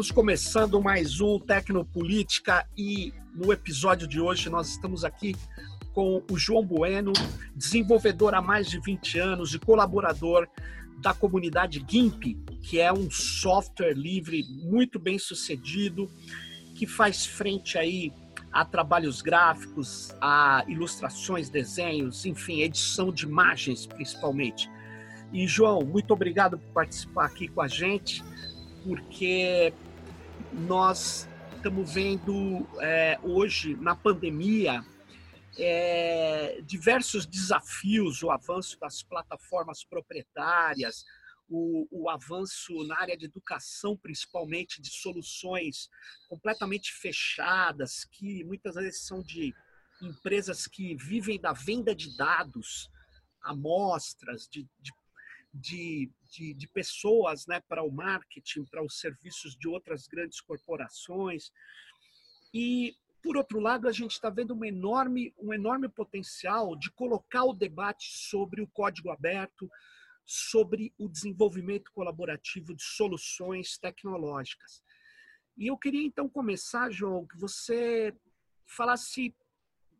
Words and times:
Estamos 0.00 0.12
começando 0.12 0.80
mais 0.80 1.20
um 1.20 1.38
Tecnopolítica 1.38 2.66
e 2.74 3.12
no 3.34 3.52
episódio 3.52 4.08
de 4.08 4.18
hoje 4.18 4.48
nós 4.48 4.70
estamos 4.70 5.04
aqui 5.04 5.36
com 5.92 6.22
o 6.30 6.38
João 6.38 6.64
Bueno, 6.64 7.12
desenvolvedor 7.54 8.34
há 8.34 8.40
mais 8.40 8.70
de 8.70 8.80
20 8.80 9.18
anos 9.18 9.52
e 9.52 9.58
colaborador 9.58 10.48
da 11.02 11.12
comunidade 11.12 11.84
GIMP, 11.86 12.34
que 12.62 12.80
é 12.80 12.90
um 12.90 13.10
software 13.10 13.92
livre 13.92 14.42
muito 14.62 14.98
bem 14.98 15.18
sucedido, 15.18 16.10
que 16.74 16.86
faz 16.86 17.26
frente 17.26 17.76
aí 17.76 18.10
a 18.50 18.64
trabalhos 18.64 19.20
gráficos, 19.20 20.14
a 20.18 20.64
ilustrações, 20.66 21.50
desenhos, 21.50 22.24
enfim, 22.24 22.62
edição 22.62 23.12
de 23.12 23.26
imagens 23.26 23.84
principalmente. 23.84 24.66
E 25.30 25.46
João, 25.46 25.82
muito 25.82 26.10
obrigado 26.14 26.58
por 26.58 26.72
participar 26.72 27.26
aqui 27.26 27.48
com 27.48 27.60
a 27.60 27.68
gente, 27.68 28.24
porque 28.82 29.74
nós 30.52 31.28
estamos 31.56 31.92
vendo 31.92 32.66
é, 32.80 33.18
hoje 33.22 33.76
na 33.76 33.94
pandemia 33.94 34.84
é, 35.58 36.60
diversos 36.62 37.26
desafios, 37.26 38.22
o 38.22 38.30
avanço 38.30 38.78
das 38.78 39.02
plataformas 39.02 39.84
proprietárias, 39.84 41.04
o, 41.48 41.86
o, 41.90 42.08
avanço 42.08 42.84
na 42.84 42.98
área 43.00 43.16
de 43.16 43.26
educação, 43.26 43.96
principalmente 43.96 44.80
de 44.80 44.88
soluções 44.88 45.88
completamente 46.28 46.92
fechadas, 46.92 48.04
que 48.04 48.44
muitas 48.44 48.76
vezes 48.76 49.04
são 49.04 49.20
de 49.20 49.52
empresas 50.00 50.66
que 50.66 50.94
vivem 50.94 51.40
da 51.40 51.52
venda 51.52 51.94
de 51.94 52.16
dados, 52.16 52.88
amostras, 53.42 54.48
de, 54.48 54.62
de, 54.80 54.92
de, 55.52 56.10
de, 56.30 56.54
de 56.54 56.68
pessoas 56.68 57.46
né, 57.46 57.60
para 57.68 57.82
o 57.82 57.90
marketing, 57.90 58.64
para 58.64 58.82
os 58.82 58.98
serviços 59.00 59.56
de 59.56 59.68
outras 59.68 60.06
grandes 60.06 60.40
corporações. 60.40 61.50
E, 62.54 62.94
por 63.22 63.36
outro 63.36 63.60
lado, 63.60 63.88
a 63.88 63.92
gente 63.92 64.12
está 64.12 64.30
vendo 64.30 64.54
um 64.54 64.64
enorme, 64.64 65.34
um 65.38 65.52
enorme 65.52 65.88
potencial 65.88 66.76
de 66.76 66.90
colocar 66.92 67.44
o 67.44 67.52
debate 67.52 68.06
sobre 68.28 68.62
o 68.62 68.68
código 68.68 69.10
aberto, 69.10 69.68
sobre 70.24 70.94
o 70.96 71.08
desenvolvimento 71.08 71.90
colaborativo 71.92 72.74
de 72.74 72.82
soluções 72.82 73.76
tecnológicas. 73.78 74.82
E 75.56 75.66
eu 75.66 75.76
queria 75.76 76.06
então 76.06 76.28
começar, 76.28 76.90
João, 76.90 77.26
que 77.26 77.36
você 77.36 78.14
falasse 78.64 79.34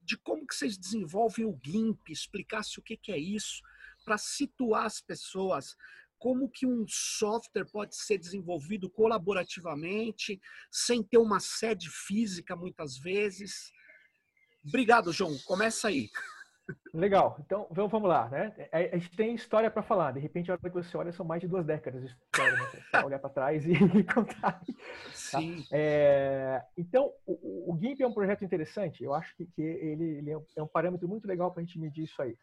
de 0.03 0.17
como 0.17 0.47
que 0.47 0.55
vocês 0.55 0.79
desenvolvem 0.79 1.45
o 1.45 1.59
GIMP, 1.63 2.11
explicasse 2.11 2.79
o 2.79 2.83
que, 2.83 2.97
que 2.97 3.13
é 3.13 3.19
isso, 3.19 3.61
para 4.05 4.17
situar 4.17 4.87
as 4.87 5.01
pessoas, 5.01 5.77
como 6.21 6.51
que 6.51 6.67
um 6.67 6.85
software 6.87 7.65
pode 7.73 7.97
ser 7.97 8.19
desenvolvido 8.19 8.91
colaborativamente, 8.91 10.39
sem 10.71 11.03
ter 11.03 11.19
uma 11.19 11.41
sede 11.41 11.89
física 11.89 12.55
muitas 12.55 12.99
vezes. 12.99 13.73
Obrigado, 14.65 15.13
João. 15.13 15.37
Começa 15.47 15.89
aí. 15.89 16.09
Legal. 16.93 17.37
Então, 17.41 17.67
vamos 17.71 18.09
lá, 18.09 18.29
né? 18.29 18.55
É, 18.71 18.95
a 18.95 18.99
gente 18.99 19.17
tem 19.17 19.35
história 19.35 19.71
para 19.71 19.83
falar. 19.83 20.13
De 20.13 20.21
repente, 20.21 20.51
a 20.51 20.55
hora 20.55 20.63
que 20.63 20.71
você 20.71 20.97
olha, 20.97 21.11
são 21.11 21.25
mais 21.25 21.41
de 21.41 21.49
duas 21.49 21.65
décadas 21.65 22.03
de 22.03 22.09
história, 22.09 22.53
né? 22.53 23.05
Olhar 23.05 23.19
para 23.19 23.31
trás 23.31 23.65
e, 23.67 23.73
contar. 24.15 24.61
Tá? 24.61 24.65
Sim. 25.13 25.65
É, 25.73 26.63
então, 26.77 27.11
o, 27.27 27.73
o, 27.73 27.79
GIMP 27.79 28.03
é 28.03 28.07
um 28.07 28.13
projeto 28.13 28.45
interessante. 28.45 29.03
Eu 29.03 29.15
acho 29.15 29.35
que, 29.37 29.47
que 29.47 29.63
ele, 29.63 30.19
ele, 30.19 30.31
é 30.31 30.63
um 30.63 30.69
parâmetro 30.69 31.09
muito 31.09 31.27
legal 31.27 31.51
para 31.51 31.63
a 31.63 31.65
gente 31.65 31.79
medir 31.79 32.05
isso 32.05 32.21
aí. 32.21 32.37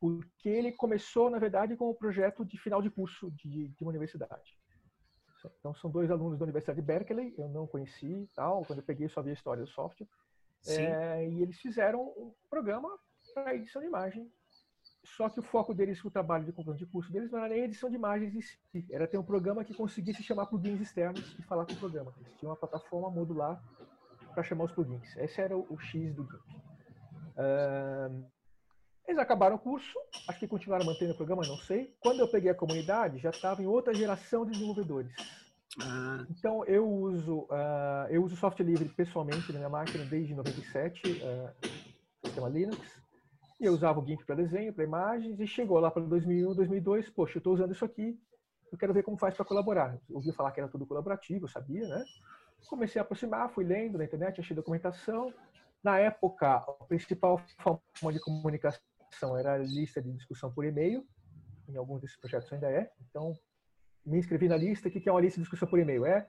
Porque 0.00 0.48
ele 0.48 0.72
começou, 0.72 1.30
na 1.30 1.38
verdade, 1.38 1.76
com 1.76 1.90
um 1.90 1.94
projeto 1.94 2.44
de 2.44 2.58
final 2.58 2.82
de 2.82 2.90
curso 2.90 3.30
de, 3.30 3.68
de 3.68 3.82
uma 3.82 3.90
universidade. 3.90 4.58
Então, 5.58 5.74
são 5.74 5.90
dois 5.90 6.10
alunos 6.10 6.38
da 6.38 6.44
Universidade 6.44 6.80
de 6.80 6.86
Berkeley, 6.86 7.34
eu 7.38 7.48
não 7.48 7.66
conheci 7.66 8.28
tal. 8.34 8.64
Quando 8.64 8.80
eu 8.80 8.84
peguei, 8.84 9.08
só 9.08 9.22
vi 9.22 9.30
a 9.30 9.34
história 9.34 9.62
do 9.62 9.68
software. 9.68 10.08
É, 10.66 11.28
e 11.28 11.42
eles 11.42 11.58
fizeram 11.58 12.02
um 12.16 12.34
programa 12.50 12.98
para 13.32 13.54
edição 13.54 13.80
de 13.80 13.88
imagem. 13.88 14.30
Só 15.04 15.28
que 15.28 15.38
o 15.38 15.42
foco 15.42 15.72
deles, 15.72 16.04
o 16.04 16.10
trabalho 16.10 16.44
de 16.44 16.52
conclusão 16.52 16.76
de 16.76 16.86
curso 16.86 17.12
deles, 17.12 17.30
não 17.30 17.38
era 17.38 17.54
nem 17.54 17.64
edição 17.64 17.88
de 17.88 17.94
imagens 17.94 18.34
em 18.34 18.40
si. 18.40 18.58
Era 18.90 19.06
ter 19.06 19.18
um 19.18 19.22
programa 19.22 19.64
que 19.64 19.72
conseguisse 19.72 20.22
chamar 20.22 20.46
plugins 20.46 20.80
externos 20.80 21.36
e 21.38 21.42
falar 21.42 21.64
com 21.64 21.74
o 21.74 21.76
programa. 21.76 22.12
Eles 22.18 22.34
tinham 22.34 22.50
uma 22.50 22.56
plataforma 22.56 23.08
modular 23.08 23.62
para 24.34 24.42
chamar 24.42 24.64
os 24.64 24.72
plugins. 24.72 25.16
Esse 25.16 25.40
era 25.40 25.56
o, 25.56 25.64
o 25.70 25.78
X 25.78 26.12
do 26.12 26.24
GIMP. 26.24 26.56
Uh, 27.36 28.26
eles 29.06 29.20
acabaram 29.20 29.56
o 29.56 29.58
curso, 29.58 29.98
acho 30.28 30.38
que 30.38 30.48
continuaram 30.48 30.84
mantendo 30.84 31.12
o 31.12 31.16
programa, 31.16 31.42
não 31.46 31.56
sei. 31.58 31.94
Quando 32.00 32.20
eu 32.20 32.28
peguei 32.28 32.50
a 32.50 32.54
comunidade, 32.54 33.18
já 33.18 33.30
estava 33.30 33.62
em 33.62 33.66
outra 33.66 33.94
geração 33.94 34.44
de 34.44 34.52
desenvolvedores. 34.52 35.12
Ah. 35.80 36.24
Então 36.30 36.64
eu 36.64 36.88
uso 36.88 37.40
uh, 37.40 38.08
eu 38.08 38.24
uso 38.24 38.34
software 38.36 38.64
livre 38.64 38.88
pessoalmente 38.88 39.52
na 39.52 39.58
minha 39.58 39.68
máquina 39.68 40.04
desde 40.04 40.34
97, 40.34 41.22
uh, 41.22 41.68
sistema 42.24 42.48
Linux. 42.48 42.80
E 43.60 43.64
eu 43.64 43.72
usava 43.72 44.00
o 44.00 44.04
GIMP 44.04 44.22
para 44.24 44.34
desenho, 44.34 44.72
para 44.72 44.84
imagens, 44.84 45.40
e 45.40 45.46
chegou 45.46 45.78
lá 45.78 45.90
para 45.90 46.02
2001, 46.02 46.54
2002, 46.54 47.08
poxa, 47.10 47.36
eu 47.36 47.40
estou 47.40 47.54
usando 47.54 47.72
isso 47.72 47.84
aqui, 47.86 48.18
eu 48.70 48.76
quero 48.76 48.92
ver 48.92 49.02
como 49.02 49.16
faz 49.16 49.34
para 49.34 49.46
colaborar. 49.46 49.98
Ouvi 50.10 50.30
falar 50.32 50.52
que 50.52 50.60
era 50.60 50.68
tudo 50.68 50.86
colaborativo, 50.86 51.44
eu 51.44 51.48
sabia, 51.48 51.88
né? 51.88 52.04
Comecei 52.68 53.00
a 53.00 53.02
aproximar, 53.02 53.48
fui 53.50 53.64
lendo 53.64 53.96
na 53.96 54.04
internet, 54.04 54.40
achei 54.40 54.54
documentação. 54.54 55.32
Na 55.82 55.98
época, 55.98 56.56
a 56.56 56.84
principal 56.86 57.40
forma 57.58 58.12
de 58.12 58.20
comunicação 58.20 58.80
era 59.36 59.54
a 59.54 59.58
lista 59.58 60.02
de 60.02 60.12
discussão 60.12 60.52
por 60.52 60.64
e-mail, 60.64 61.06
em 61.68 61.76
alguns 61.76 62.00
desses 62.00 62.16
projetos 62.18 62.52
ainda 62.52 62.70
é. 62.70 62.90
Então, 63.08 63.32
me 64.04 64.18
inscrevi 64.18 64.48
na 64.48 64.56
lista. 64.56 64.88
O 64.88 64.90
que 64.90 65.08
é 65.08 65.12
uma 65.12 65.20
lista 65.20 65.36
de 65.36 65.42
discussão 65.42 65.68
por 65.68 65.78
e-mail? 65.78 66.04
É, 66.06 66.28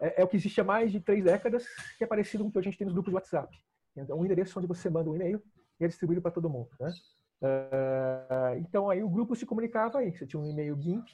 é, 0.00 0.20
é, 0.20 0.24
o 0.24 0.28
que 0.28 0.36
existe 0.36 0.60
há 0.60 0.64
mais 0.64 0.92
de 0.92 1.00
três 1.00 1.24
décadas, 1.24 1.66
que 1.96 2.04
é 2.04 2.06
parecido 2.06 2.44
com 2.44 2.50
o 2.50 2.52
que 2.52 2.58
a 2.58 2.62
gente 2.62 2.76
tem 2.76 2.84
nos 2.84 2.94
grupos 2.94 3.10
de 3.10 3.14
WhatsApp. 3.14 3.56
Então, 3.96 4.18
um 4.18 4.24
endereço 4.24 4.58
onde 4.58 4.68
você 4.68 4.90
manda 4.90 5.08
um 5.10 5.14
e-mail 5.14 5.42
e 5.80 5.84
é 5.84 5.88
distribuído 5.88 6.20
para 6.20 6.32
todo 6.32 6.50
mundo. 6.50 6.68
Né? 6.80 6.92
Uh, 7.40 8.58
então, 8.58 8.90
aí 8.90 9.02
o 9.02 9.08
grupo 9.08 9.36
se 9.36 9.46
comunicava 9.46 9.98
aí. 9.98 10.12
Você 10.16 10.26
tinha 10.26 10.40
um 10.40 10.46
e-mail 10.46 10.76
GIMP, 10.80 11.06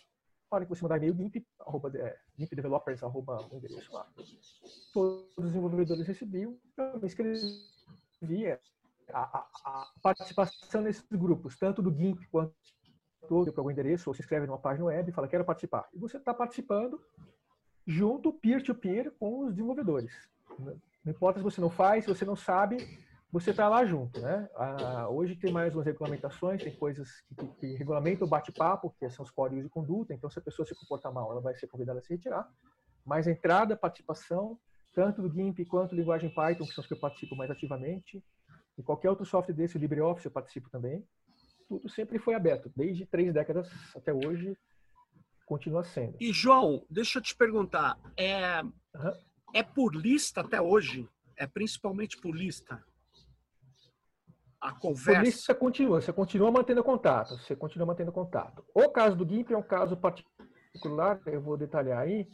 na 0.50 0.56
hora 0.56 0.64
que 0.64 0.70
você 0.70 0.82
mandar 0.82 0.96
e-mail 0.96 1.14
GIMP, 1.14 1.46
arroba, 1.60 1.92
é, 1.96 2.16
GIMP 2.38 2.52
arroba 3.02 3.48
o 3.50 3.56
endereço 3.56 3.92
lá. 3.92 4.10
Todos 4.92 5.28
os 5.36 5.44
desenvolvedores 5.44 6.06
recebiam, 6.06 6.58
eu 6.76 6.98
me 6.98 7.06
inscrevia. 7.06 8.60
A, 9.12 9.20
a, 9.20 9.48
a, 9.64 9.90
participação 10.02 10.80
nesses 10.80 11.04
grupos, 11.10 11.56
tanto 11.58 11.82
do 11.82 11.94
GIMP 11.94 12.26
quanto 12.30 12.54
do 13.28 13.52
algum 13.56 13.70
endereço, 13.70 14.10
ou 14.10 14.14
se 14.14 14.22
inscreve 14.22 14.46
numa 14.46 14.58
página 14.58 14.86
web 14.86 15.08
e 15.08 15.12
fala, 15.12 15.28
quero 15.28 15.44
participar. 15.44 15.88
E 15.94 15.98
você 15.98 16.16
está 16.16 16.34
participando 16.34 17.00
junto, 17.86 18.32
peer-to-peer, 18.32 19.04
-peer, 19.04 19.12
com 19.18 19.46
os 19.46 19.50
desenvolvedores. 19.50 20.12
Não 21.04 21.12
importa 21.12 21.38
se 21.38 21.44
você 21.44 21.60
não 21.60 21.70
faz, 21.70 22.04
se 22.04 22.10
você 22.10 22.24
não 22.24 22.36
sabe, 22.36 22.76
você 23.32 23.50
está 23.50 23.68
lá 23.68 23.84
junto, 23.84 24.20
né? 24.20 24.48
Ah, 24.56 25.08
hoje 25.08 25.36
tem 25.36 25.52
mais 25.52 25.74
umas 25.74 25.86
regulamentações, 25.86 26.62
tem 26.62 26.74
coisas 26.74 27.20
que, 27.20 27.34
que, 27.34 27.46
que 27.48 27.74
regulamentam 27.74 28.26
o 28.26 28.30
bate-papo, 28.30 28.94
que 28.98 29.08
são 29.10 29.24
os 29.24 29.30
códigos 29.30 29.64
de 29.64 29.70
conduta, 29.70 30.12
então 30.12 30.28
se 30.28 30.38
a 30.38 30.42
pessoa 30.42 30.66
se 30.66 30.74
comportar 30.74 31.12
mal, 31.12 31.30
ela 31.30 31.40
vai 31.40 31.54
ser 31.54 31.68
convidada 31.68 32.00
a 32.00 32.02
se 32.02 32.12
retirar. 32.12 32.48
Mas 33.04 33.28
a 33.28 33.30
entrada, 33.30 33.76
participação, 33.76 34.58
tanto 34.92 35.22
do 35.22 35.32
GIMP 35.32 35.64
quanto 35.66 35.94
linguagem 35.94 36.34
Python, 36.34 36.64
que 36.64 36.72
são 36.72 36.82
os 36.82 36.88
que 36.88 36.94
eu 36.94 37.00
participo 37.00 37.36
mais 37.36 37.50
ativamente, 37.50 38.22
e 38.80 38.82
qualquer 38.82 39.10
outro 39.10 39.26
software 39.26 39.54
desse, 39.54 39.76
o 39.76 39.78
LibreOffice, 39.78 40.26
eu 40.26 40.32
participo 40.32 40.70
também, 40.70 41.06
tudo 41.68 41.88
sempre 41.88 42.18
foi 42.18 42.34
aberto, 42.34 42.72
desde 42.74 43.06
três 43.06 43.32
décadas 43.32 43.70
até 43.94 44.12
hoje, 44.12 44.56
continua 45.44 45.84
sendo. 45.84 46.16
E, 46.18 46.32
João, 46.32 46.84
deixa 46.90 47.18
eu 47.18 47.22
te 47.22 47.36
perguntar, 47.36 47.98
é, 48.16 48.62
uhum. 48.62 49.12
é 49.54 49.62
por 49.62 49.94
lista 49.94 50.40
até 50.40 50.60
hoje? 50.60 51.08
É 51.36 51.46
principalmente 51.46 52.16
por 52.18 52.34
lista? 52.34 52.82
a 54.60 54.72
conversa. 54.72 55.22
Por 55.22 55.32
você 55.32 55.54
continua, 55.54 56.00
você 56.02 56.12
continua 56.12 56.50
mantendo 56.50 56.84
contato, 56.84 57.38
você 57.38 57.56
continua 57.56 57.86
mantendo 57.86 58.12
contato. 58.12 58.62
O 58.74 58.90
caso 58.90 59.16
do 59.16 59.26
GIMP 59.26 59.52
é 59.52 59.56
um 59.56 59.62
caso 59.62 59.96
particular, 59.96 61.18
eu 61.24 61.40
vou 61.40 61.56
detalhar 61.56 61.98
aí, 61.98 62.28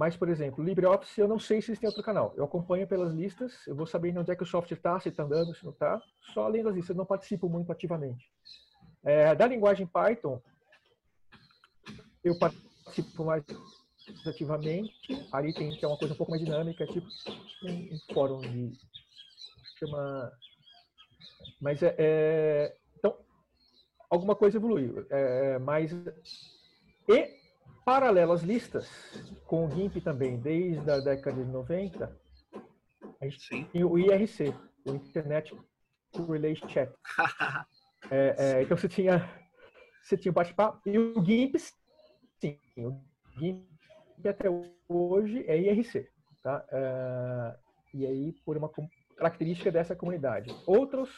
mas, 0.00 0.16
por 0.16 0.30
exemplo, 0.30 0.64
LibreOffice, 0.64 1.20
eu 1.20 1.28
não 1.28 1.38
sei 1.38 1.60
se 1.60 1.70
eles 1.70 1.78
têm 1.78 1.86
outro 1.86 2.02
canal. 2.02 2.32
Eu 2.34 2.42
acompanho 2.42 2.86
pelas 2.86 3.12
listas, 3.12 3.66
eu 3.66 3.76
vou 3.76 3.84
saber 3.84 4.16
onde 4.16 4.30
é 4.30 4.34
que 4.34 4.42
o 4.42 4.46
software 4.46 4.78
está, 4.78 4.98
se 4.98 5.10
está 5.10 5.24
andando, 5.24 5.54
se 5.54 5.62
não 5.62 5.72
está, 5.72 6.02
só 6.32 6.44
além 6.44 6.62
das 6.62 6.74
listas, 6.74 6.88
eu 6.88 6.96
não 6.96 7.04
participo 7.04 7.50
muito 7.50 7.70
ativamente. 7.70 8.32
É, 9.04 9.34
da 9.34 9.46
linguagem 9.46 9.86
Python, 9.86 10.40
eu 12.24 12.34
participo 12.34 13.26
mais 13.26 13.44
ativamente, 14.24 14.90
ali 15.30 15.52
tem 15.52 15.76
que 15.76 15.84
é 15.84 15.88
uma 15.88 15.98
coisa 15.98 16.14
um 16.14 16.16
pouco 16.16 16.30
mais 16.30 16.42
dinâmica, 16.42 16.86
tipo 16.86 17.06
um, 17.62 17.94
um 17.94 17.98
fórum 18.14 18.40
de 18.40 18.72
chama 19.78 20.32
mas 21.60 21.82
é, 21.82 21.94
é, 21.98 22.76
então 22.96 23.18
alguma 24.08 24.34
coisa 24.34 24.56
evoluiu. 24.56 25.06
É, 25.10 25.58
mas 25.58 25.92
e 25.92 27.39
paralelo 27.90 28.30
às 28.30 28.42
listas, 28.42 28.88
com 29.46 29.66
o 29.66 29.70
GIMP 29.72 29.96
também, 30.00 30.38
desde 30.38 30.88
a 30.88 31.00
década 31.00 31.42
de 31.42 31.50
90, 31.50 32.16
a 33.20 33.24
gente 33.24 33.40
Sim. 33.40 33.64
tinha 33.64 33.84
o 33.84 33.98
IRC, 33.98 34.54
o 34.86 34.92
Internet 34.92 35.58
Relay 36.14 36.54
Chat. 36.54 36.88
é, 38.08 38.36
é, 38.38 38.62
então 38.62 38.76
você 38.76 38.88
tinha 38.88 39.28
você 40.00 40.16
tinha 40.16 40.32
participar 40.32 40.80
e 40.86 40.96
o 40.96 41.20
GIMP 41.24 41.56
sim, 41.58 42.56
o 42.78 42.96
GIMP 43.36 43.66
até 44.24 44.46
hoje 44.88 45.44
é 45.48 45.58
IRC, 45.58 46.08
tá? 46.44 46.64
Uh, 46.70 47.58
e 47.92 48.06
aí 48.06 48.32
por 48.44 48.56
uma 48.56 48.70
característica 49.16 49.68
dessa 49.72 49.96
comunidade. 49.96 50.54
Outros, 50.64 51.10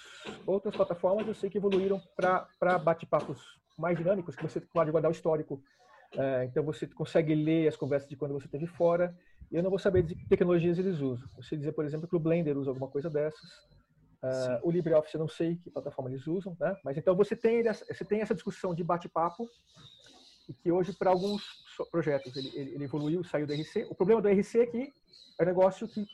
outras 0.46 0.74
plataformas 0.74 1.28
eu 1.28 1.34
sei 1.34 1.50
que 1.50 1.58
evoluíram 1.58 2.00
para 2.16 2.78
bate-papos 2.78 3.60
mais 3.76 3.98
dinâmicos, 3.98 4.34
que 4.34 4.42
você 4.42 4.58
pode 4.58 4.90
guardar 4.90 5.10
o 5.10 5.12
histórico. 5.12 5.62
Uh, 6.14 6.44
então 6.44 6.62
você 6.62 6.86
consegue 6.86 7.34
ler 7.34 7.68
as 7.68 7.76
conversas 7.76 8.08
de 8.08 8.16
quando 8.16 8.32
você 8.32 8.46
esteve 8.46 8.66
fora. 8.66 9.16
Eu 9.50 9.62
não 9.62 9.70
vou 9.70 9.78
saber 9.78 10.02
de 10.02 10.14
que 10.14 10.26
tecnologias 10.28 10.78
eles 10.78 11.00
usam. 11.00 11.28
Você 11.36 11.56
dizer, 11.56 11.72
por 11.72 11.84
exemplo, 11.84 12.08
que 12.08 12.16
o 12.16 12.20
Blender 12.20 12.56
usa 12.56 12.70
alguma 12.70 12.88
coisa 12.88 13.08
dessas. 13.10 13.40
Uh, 14.22 14.60
o 14.62 14.70
LibreOffice 14.70 15.16
eu 15.16 15.20
não 15.20 15.28
sei 15.28 15.56
que 15.56 15.70
plataforma 15.70 16.08
eles 16.10 16.26
usam, 16.26 16.56
né? 16.60 16.76
Mas 16.84 16.96
então 16.96 17.16
você 17.16 17.34
tem, 17.34 17.62
você 17.64 18.04
tem 18.04 18.20
essa 18.20 18.34
discussão 18.34 18.72
de 18.72 18.84
bate-papo 18.84 19.48
e 20.48 20.54
que 20.54 20.70
hoje 20.70 20.92
para 20.92 21.10
alguns 21.10 21.42
projetos 21.90 22.36
ele, 22.36 22.52
ele, 22.54 22.84
evoluiu, 22.84 23.24
saiu 23.24 23.46
do 23.46 23.52
RC. 23.52 23.86
O 23.90 23.94
problema 23.94 24.22
do 24.22 24.28
RC 24.28 24.60
é 24.60 24.66
que 24.66 24.92
é 25.40 25.42
um 25.42 25.46
negócio 25.46 25.88
que 25.88 26.06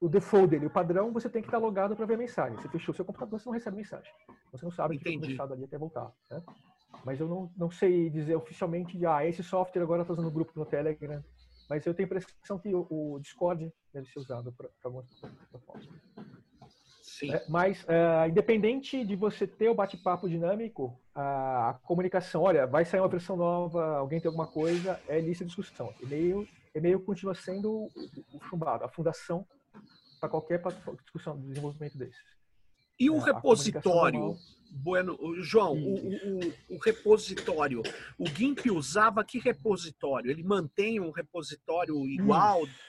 o 0.00 0.08
default 0.08 0.48
dele, 0.48 0.66
o 0.66 0.70
padrão, 0.70 1.12
você 1.12 1.28
tem 1.28 1.42
que 1.42 1.48
estar 1.48 1.58
logado 1.58 1.94
para 1.94 2.06
ver 2.06 2.14
a 2.14 2.18
mensagem. 2.18 2.56
Você 2.58 2.68
fechou 2.68 2.94
seu 2.94 3.04
computador, 3.04 3.38
você 3.38 3.46
não 3.46 3.54
recebe 3.54 3.76
mensagem. 3.76 4.12
Você 4.50 4.64
não 4.64 4.72
sabe 4.72 4.96
o 4.96 4.98
que 4.98 5.04
foi 5.04 5.18
deixado 5.18 5.52
ali 5.52 5.64
até 5.64 5.78
voltar. 5.78 6.10
Né? 6.30 6.42
Mas 7.04 7.20
eu 7.20 7.28
não, 7.28 7.50
não 7.56 7.70
sei 7.70 8.10
dizer 8.10 8.36
oficialmente, 8.36 9.04
ah, 9.06 9.26
esse 9.26 9.42
software 9.42 9.82
agora 9.82 10.02
está 10.02 10.12
usando 10.12 10.30
grupo 10.30 10.52
no 10.54 10.66
Telegram. 10.66 11.22
Mas 11.68 11.86
eu 11.86 11.94
tenho 11.94 12.06
a 12.06 12.16
impressão 12.16 12.58
que 12.58 12.74
o, 12.74 12.86
o 12.90 13.18
Discord 13.20 13.72
deve 13.94 14.08
ser 14.08 14.18
usado 14.18 14.52
para 14.52 14.68
algumas 14.82 15.06
plataformas. 15.50 15.88
Sim. 17.00 17.32
É, 17.32 17.44
mas, 17.48 17.82
uh, 17.84 18.28
independente 18.28 19.04
de 19.04 19.14
você 19.14 19.46
ter 19.46 19.68
o 19.68 19.74
bate-papo 19.74 20.28
dinâmico, 20.28 20.98
a, 21.14 21.70
a, 21.70 21.74
comunicação, 21.74 22.42
olha, 22.42 22.66
vai 22.66 22.84
sair 22.84 23.00
uma 23.00 23.08
versão 23.08 23.36
nova, 23.36 23.98
alguém 23.98 24.20
tem 24.20 24.28
alguma 24.28 24.46
coisa, 24.46 24.98
é 25.06 25.20
lista 25.20 25.44
de 25.44 25.48
discussão. 25.54 25.92
E-mail, 26.00 26.46
e-mail 26.74 27.00
continua 27.00 27.34
sendo 27.34 27.70
o, 27.72 27.88
o 28.32 28.40
chumbado, 28.44 28.84
a 28.84 28.88
fundação 28.88 29.46
para 30.18 30.28
qualquer 30.28 30.62
discussão 31.02 31.36
de 31.38 31.46
desenvolvimento 31.48 31.96
desses. 31.96 32.39
E 33.00 33.08
o 33.08 33.16
é, 33.16 33.24
repositório, 33.24 34.36
bueno, 34.70 35.18
João, 35.42 35.72
o, 35.72 35.94
o, 35.94 36.40
o, 36.74 36.78
repositório, 36.78 37.82
o 38.18 38.26
GIMP 38.26 38.70
usava 38.70 39.24
que 39.24 39.38
repositório? 39.38 40.30
Ele 40.30 40.42
mantém 40.42 41.00
um 41.00 41.10
repositório 41.10 42.06
igual? 42.06 42.62
Isso. 42.64 42.80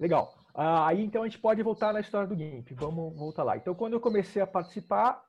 Legal. 0.00 0.34
Ah, 0.54 0.88
aí 0.88 1.04
então 1.04 1.22
a 1.22 1.28
gente 1.28 1.38
pode 1.38 1.62
voltar 1.62 1.92
na 1.92 2.00
história 2.00 2.26
do 2.26 2.34
GIMP. 2.34 2.72
Vamos 2.72 3.14
voltar 3.14 3.44
lá. 3.44 3.58
Então 3.58 3.74
quando 3.74 3.92
eu 3.92 4.00
comecei 4.00 4.40
a 4.40 4.46
participar, 4.46 5.22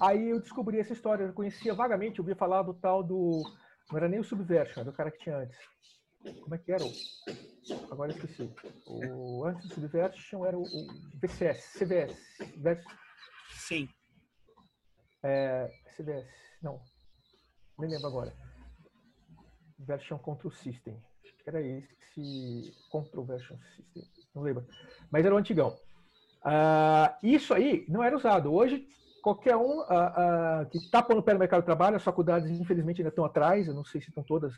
aí 0.00 0.30
eu 0.30 0.40
descobri 0.40 0.80
essa 0.80 0.92
história. 0.92 1.22
Eu 1.22 1.32
conhecia 1.32 1.72
vagamente, 1.72 2.18
eu 2.18 2.24
ouvi 2.24 2.34
falar 2.34 2.62
do 2.62 2.74
tal 2.74 3.04
do. 3.04 3.40
Não 3.88 3.98
era 3.98 4.08
nem 4.08 4.18
o 4.18 4.24
Subversion, 4.24 4.80
era 4.80 4.90
o 4.90 4.92
cara 4.92 5.12
que 5.12 5.18
tinha 5.18 5.38
antes. 5.38 5.56
Como 6.42 6.54
é 6.54 6.58
que 6.58 6.72
era? 6.72 6.84
Agora 7.90 8.12
eu 8.12 8.16
esqueci. 8.16 8.50
O, 8.86 9.44
antes 9.44 9.68
do 9.68 9.74
Subversion 9.74 10.46
era 10.46 10.56
o, 10.56 10.62
o 10.62 10.86
VCS, 11.20 11.78
CVS. 11.78 12.16
Sim. 13.50 13.88
É, 15.22 15.70
CVS, 15.96 16.26
não. 16.62 16.80
Nem 17.78 17.90
lembro 17.90 18.08
agora. 18.08 18.32
Version 19.78 20.18
Control 20.18 20.52
System. 20.52 20.96
Era 21.46 21.60
esse. 21.60 22.72
Control 22.90 23.24
Version 23.24 23.56
System. 23.76 24.04
Não 24.34 24.42
lembro. 24.42 24.66
Mas 25.10 25.24
era 25.24 25.34
o 25.34 25.38
antigão. 25.38 25.76
Uh, 26.44 27.14
isso 27.22 27.54
aí 27.54 27.84
não 27.88 28.02
era 28.02 28.16
usado. 28.16 28.52
Hoje, 28.52 28.86
qualquer 29.22 29.56
um 29.56 29.80
uh, 29.80 29.82
uh, 29.82 30.70
que 30.70 30.78
está 30.78 31.02
pondo 31.02 31.22
pé 31.22 31.32
no 31.32 31.38
mercado 31.38 31.60
de 31.60 31.66
trabalho, 31.66 31.96
as 31.96 32.02
faculdades, 32.02 32.50
infelizmente, 32.50 33.00
ainda 33.00 33.10
estão 33.10 33.24
atrás. 33.24 33.66
Eu 33.66 33.74
não 33.74 33.84
sei 33.84 34.00
se 34.00 34.08
estão 34.08 34.22
todas 34.22 34.52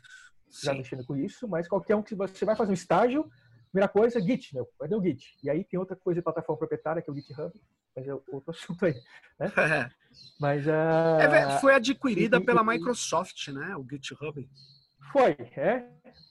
já 0.63 0.71
Sim. 0.71 0.77
mexendo 0.77 1.05
com 1.05 1.15
isso, 1.15 1.47
mas 1.47 1.67
qualquer 1.67 1.95
um 1.95 2.01
que 2.01 2.15
você 2.15 2.45
vai 2.45 2.55
fazer 2.55 2.71
um 2.71 2.75
estágio, 2.75 3.29
primeira 3.71 3.87
coisa, 3.87 4.21
Git, 4.21 4.55
né? 4.55 4.63
Cadê 4.79 4.95
o 4.95 5.01
Git? 5.01 5.37
E 5.43 5.49
aí 5.49 5.63
tem 5.63 5.79
outra 5.79 5.95
coisa 5.95 6.19
de 6.19 6.23
plataforma 6.23 6.57
proprietária, 6.57 7.01
que 7.01 7.09
é 7.09 7.13
o 7.13 7.15
GitHub, 7.15 7.51
mas 7.95 8.07
é 8.07 8.13
outro 8.13 8.43
assunto 8.51 8.85
aí. 8.85 8.95
Né? 9.39 9.51
mas, 10.39 10.65
uh, 10.65 11.19
é, 11.19 11.59
foi 11.59 11.75
adquirida 11.75 12.37
e, 12.37 12.45
pela 12.45 12.61
e, 12.61 12.65
Microsoft, 12.65 13.49
né? 13.49 13.75
O 13.75 13.85
GitHub. 13.89 14.49
Foi, 15.11 15.31
é. 15.57 15.87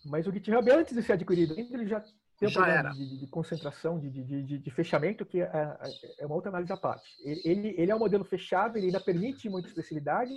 Mas 0.07 0.27
o 0.27 0.33
GitHub, 0.33 0.71
antes 0.71 0.95
de 0.95 1.03
ser 1.03 1.15
adquirido, 1.15 1.55
ele 1.59 1.87
já 1.87 2.03
tem 2.39 2.49
um 2.49 2.51
já 2.51 2.61
problema 2.61 2.91
de, 2.91 3.19
de, 3.19 3.27
concentração, 3.29 3.99
de, 3.99 4.11
de, 4.11 4.59
de, 4.59 4.71
fechamento, 4.71 5.25
que 5.25 5.41
é, 5.41 5.45
é, 5.45 5.79
é, 6.21 6.27
uma 6.27 6.35
outra 6.35 6.51
análise 6.51 6.73
à 6.73 6.77
parte. 6.77 7.09
Ele, 7.23 7.75
ele 7.79 7.91
é 7.91 7.95
um 7.95 7.99
modelo 7.99 8.25
fechado, 8.25 8.77
ele 8.77 8.87
ainda 8.87 9.01
permite 9.01 9.49
muita 9.49 9.69
expressividade, 9.69 10.33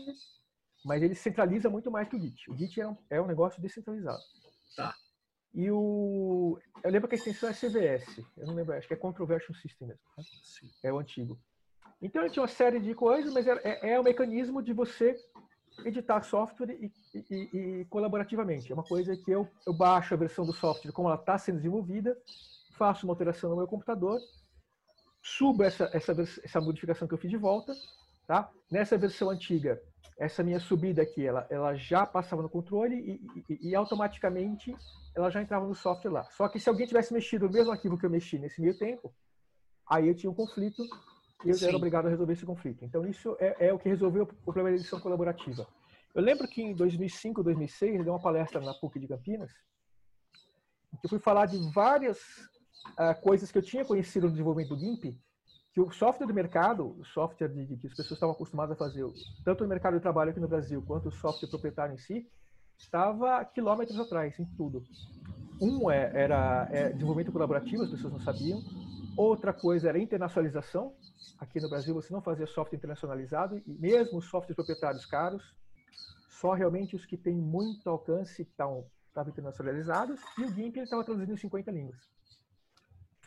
mas 0.88 1.04
ele 1.04 1.14
centraliza 1.14 1.70
muito 1.70 1.92
mais 1.92 2.08
que 2.08 2.16
o 2.16 2.20
Git. 2.20 2.50
O 2.50 2.56
Git 2.56 2.80
é 2.80 2.88
um, 2.88 2.98
é 3.10 3.22
um 3.22 3.28
negócio 3.28 3.62
descentralizado. 3.62 4.24
Tá. 4.74 4.96
E 5.54 5.70
o. 5.70 6.58
Eu 6.82 6.90
lembro 6.90 7.10
que 7.10 7.16
a 7.16 7.18
extensão 7.18 7.50
é 7.50 7.54
CVS. 7.54 8.24
Eu 8.38 8.48
não 8.48 8.56
lembro, 8.56 8.74
acho 8.74 8.88
que 8.88 8.94
é 8.94 8.98
Controversial 8.98 9.54
System 9.56 9.90
mesmo. 9.90 10.02
Né? 10.18 10.24
É 10.84 10.94
o 10.94 11.00
antigo. 11.00 11.38
Então 12.02 12.22
ele 12.22 12.32
tinha 12.32 12.42
uma 12.42 12.48
série 12.48 12.80
de 12.80 12.94
coisas, 12.96 13.34
mas 13.34 13.46
é, 13.46 13.60
é, 13.66 13.90
é 13.92 14.00
um 14.00 14.04
mecanismo 14.04 14.64
de 14.64 14.72
você 14.72 15.18
editar 15.84 16.24
software 16.24 16.72
e, 16.72 16.92
e, 17.14 17.82
e, 17.82 17.86
colaborativamente. 17.86 18.72
É 18.72 18.74
uma 18.74 18.84
coisa 18.84 19.16
que 19.18 19.32
eu, 19.32 19.46
eu 19.66 19.74
baixo 19.74 20.14
a 20.14 20.18
versão 20.18 20.46
do 20.46 20.54
software 20.54 20.94
como 20.94 21.10
ela 21.10 21.20
está 21.20 21.38
sendo 21.38 21.58
desenvolvida, 21.58 22.18
faço 22.78 23.06
uma 23.06 23.12
alteração 23.12 23.50
no 23.50 23.58
meu 23.58 23.68
computador, 23.68 24.20
subo 25.22 25.64
essa, 25.64 25.90
essa, 25.92 26.14
essa 26.44 26.62
modificação 26.62 27.08
que 27.08 27.14
eu 27.14 27.18
fiz 27.18 27.30
de 27.30 27.38
volta. 27.38 27.74
Tá? 28.28 28.50
Nessa 28.70 28.98
versão 28.98 29.30
antiga, 29.30 29.82
essa 30.18 30.44
minha 30.44 30.60
subida 30.60 31.02
aqui, 31.02 31.26
ela, 31.26 31.46
ela 31.50 31.76
já 31.76 32.06
passava 32.06 32.42
no 32.42 32.50
controle 32.50 32.96
e, 32.96 33.44
e, 33.50 33.70
e, 33.70 33.76
automaticamente 33.76 34.76
ela 35.16 35.30
já 35.30 35.42
entrava 35.42 35.68
no 35.68 35.76
software 35.76 36.12
lá. 36.12 36.24
Só 36.32 36.48
que 36.48 36.60
se 36.60 36.70
alguém 36.70 36.88
tivesse 36.88 37.14
mexido 37.14 37.48
no 37.48 37.54
mesmo 37.54 37.72
arquivo 37.72 37.98
que 37.98 38.06
eu 38.06 38.10
mexi 38.10 38.40
nesse 38.40 38.62
meio 38.62 38.78
tempo, 38.78 39.14
aí 39.88 40.08
eu 40.08 40.16
tinha 40.16 40.30
um 40.30 40.36
conflito 40.36 40.84
e 41.46 41.50
eu 41.50 41.56
Sim. 41.56 41.68
era 41.68 41.78
obrigado 41.78 42.08
a 42.08 42.10
resolver 42.10 42.34
esse 42.34 42.46
conflito. 42.46 42.84
Então 42.84 43.06
isso 43.06 43.36
é, 43.40 43.68
é, 43.68 43.74
o 43.74 43.80
que 43.80 43.90
resolveu 43.90 44.24
o 44.24 44.28
problema 44.44 44.70
da 44.70 44.76
edição 44.76 45.00
colaborativa. 45.00 45.68
Eu 46.16 46.22
lembro 46.24 46.48
que 46.48 46.62
em 46.62 46.74
2005, 46.74 47.44
2006, 47.44 47.96
eu 47.96 48.04
dei 48.04 48.12
uma 48.12 48.22
palestra 48.22 48.60
na 48.60 48.74
PUC 48.74 49.00
de 49.00 49.08
Campinas, 49.08 49.52
que 51.00 51.06
eu 51.06 51.10
fui 51.10 51.20
falar 51.20 51.46
de 51.46 51.58
várias 51.72 52.18
uh, 52.20 53.22
coisas 53.22 53.52
que 53.52 53.58
eu 53.58 53.62
tinha 53.62 53.86
conhecido 53.86 54.26
no 54.26 54.32
desenvolvimento 54.32 54.76
do 54.76 54.80
GIMP, 54.80 55.16
que 55.78 55.82
o 55.82 55.92
software 55.92 56.26
do 56.26 56.34
mercado, 56.34 57.00
o 57.00 57.06
software 57.06 57.50
de, 57.50 57.68
de, 57.68 57.78
que 57.78 57.86
as 57.86 57.94
pessoas 57.94 58.14
estavam 58.14 58.34
acostumadas 58.34 58.74
a 58.74 58.76
fazer, 58.76 59.06
tanto 59.46 59.62
no 59.62 59.70
mercado 59.70 59.94
de 59.94 60.00
trabalho 60.00 60.32
aqui 60.32 60.40
no 60.40 60.48
Brasil, 60.48 60.82
quanto 60.82 61.10
o 61.10 61.12
software 61.12 61.48
proprietário 61.48 61.94
em 61.94 62.00
si, 62.00 62.28
estava 62.76 63.46
quilômetros 63.46 64.00
atrás 64.00 64.40
em 64.40 64.46
tudo. 64.58 64.84
Um 65.62 65.92
é, 65.92 66.12
era 66.16 66.68
é, 66.72 66.90
desenvolvimento 66.90 67.32
colaborativo, 67.32 67.84
as 67.84 67.92
pessoas 67.92 68.12
não 68.12 68.20
sabiam. 68.20 68.60
Outra 69.16 69.54
coisa 69.54 69.90
era 69.90 70.00
internacionalização. 70.00 70.96
Aqui 71.38 71.60
no 71.60 71.70
Brasil 71.70 71.94
você 71.94 72.12
não 72.12 72.24
fazia 72.24 72.48
software 72.48 72.78
internacionalizado 72.78 73.62
e 73.64 73.72
mesmo 73.74 74.20
softwares 74.20 74.56
proprietários 74.56 75.06
caros, 75.06 75.56
só 76.28 76.54
realmente 76.54 76.96
os 76.96 77.06
que 77.06 77.18
têm 77.18 77.36
muito 77.36 77.88
alcance 77.88 78.42
estavam 78.42 78.84
internacionalizados 79.28 80.20
e 80.40 80.44
o 80.44 80.52
GIMP 80.52 80.78
estava 80.78 81.04
traduzido 81.04 81.34
em 81.34 81.38
50 81.38 81.70
línguas. 81.70 82.00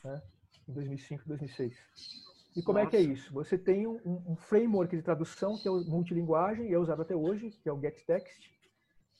Né? 0.03 0.21
Em 0.69 0.73
2005, 0.73 1.23
2006. 1.29 2.30
E 2.57 2.63
como 2.63 2.79
Nossa. 2.79 2.89
é 2.89 2.91
que 2.91 2.97
é 2.97 3.01
isso? 3.01 3.33
Você 3.33 3.57
tem 3.57 3.87
um, 3.87 4.01
um, 4.05 4.37
framework 4.37 4.97
de 4.97 5.03
tradução 5.03 5.57
que 5.57 5.69
é 5.69 5.71
multilinguagem 5.71 6.69
e 6.69 6.75
é 6.75 6.79
usado 6.79 7.03
até 7.03 7.15
hoje, 7.15 7.51
que 7.63 7.69
é 7.69 7.73
o 7.73 7.81
GetText. 7.81 8.51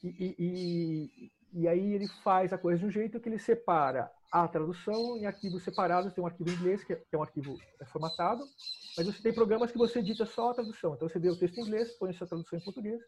E, 0.03 0.09
e, 0.09 0.35
e, 0.39 1.33
e, 1.61 1.69
aí 1.69 1.93
ele 1.93 2.09
faz 2.25 2.53
a 2.53 2.59
coisa 2.59 2.79
de 2.79 2.87
um 2.87 2.91
jeito 2.91 3.21
que 3.21 3.29
ele 3.29 3.39
separa 3.39 4.11
a 4.33 4.49
tradução 4.49 5.17
em 5.17 5.27
arquivos 5.27 5.63
separados. 5.63 6.13
Tem 6.13 6.25
um 6.25 6.27
arquivo 6.27 6.51
em 6.51 6.55
inglês, 6.55 6.83
que 6.83 6.95
é, 6.95 7.03
é 7.13 7.17
um 7.17 7.23
arquivo 7.23 7.57
é 7.81 7.85
formatado, 7.85 8.43
mas 8.97 9.07
você 9.07 9.23
tem 9.23 9.33
programas 9.33 9.71
que 9.71 9.79
você 9.79 10.01
edita 10.01 10.27
só 10.27 10.51
a 10.51 10.55
tradução. 10.55 10.95
Então 10.95 11.09
você 11.09 11.19
vê 11.19 11.29
o 11.29 11.39
texto 11.39 11.59
em 11.59 11.63
inglês, 11.63 11.93
põe 11.99 12.11
a 12.11 12.15
sua 12.15 12.27
tradução 12.27 12.59
em 12.59 12.63
português. 12.63 13.01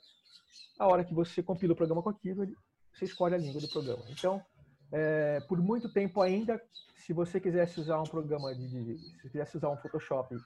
A 0.79 0.87
hora 0.87 1.05
que 1.05 1.14
você 1.14 1.43
compila 1.43 1.73
o 1.73 1.76
programa 1.76 2.02
com 2.02 2.11
aquilo, 2.11 2.45
ele, 2.45 2.55
você 2.93 3.07
escolhe 3.07 3.35
a 3.35 3.38
língua 3.38 3.61
do 3.61 3.69
programa. 3.69 4.05
Então, 4.11 4.45
é, 4.93 5.41
por 5.41 5.59
muito 5.61 5.89
tempo 5.89 6.21
ainda, 6.21 6.63
se 6.95 7.13
você 7.13 7.41
quisesse 7.41 7.81
usar 7.81 8.01
um 8.01 8.07
programa 8.07 8.55
de, 8.55 8.69
de, 8.69 8.99
se 8.99 9.31
quisesse 9.31 9.57
usar 9.57 9.71
um 9.71 9.77
Photoshop 9.79 10.37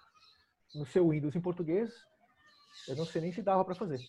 no 0.75 0.87
seu 0.87 1.09
Windows 1.09 1.35
em 1.35 1.41
português, 1.41 1.93
eu 2.89 2.97
não 2.97 3.05
sei 3.05 3.21
nem 3.21 3.33
se 3.33 3.43
dava 3.43 3.65
para 3.65 3.75
fazer. 3.75 4.01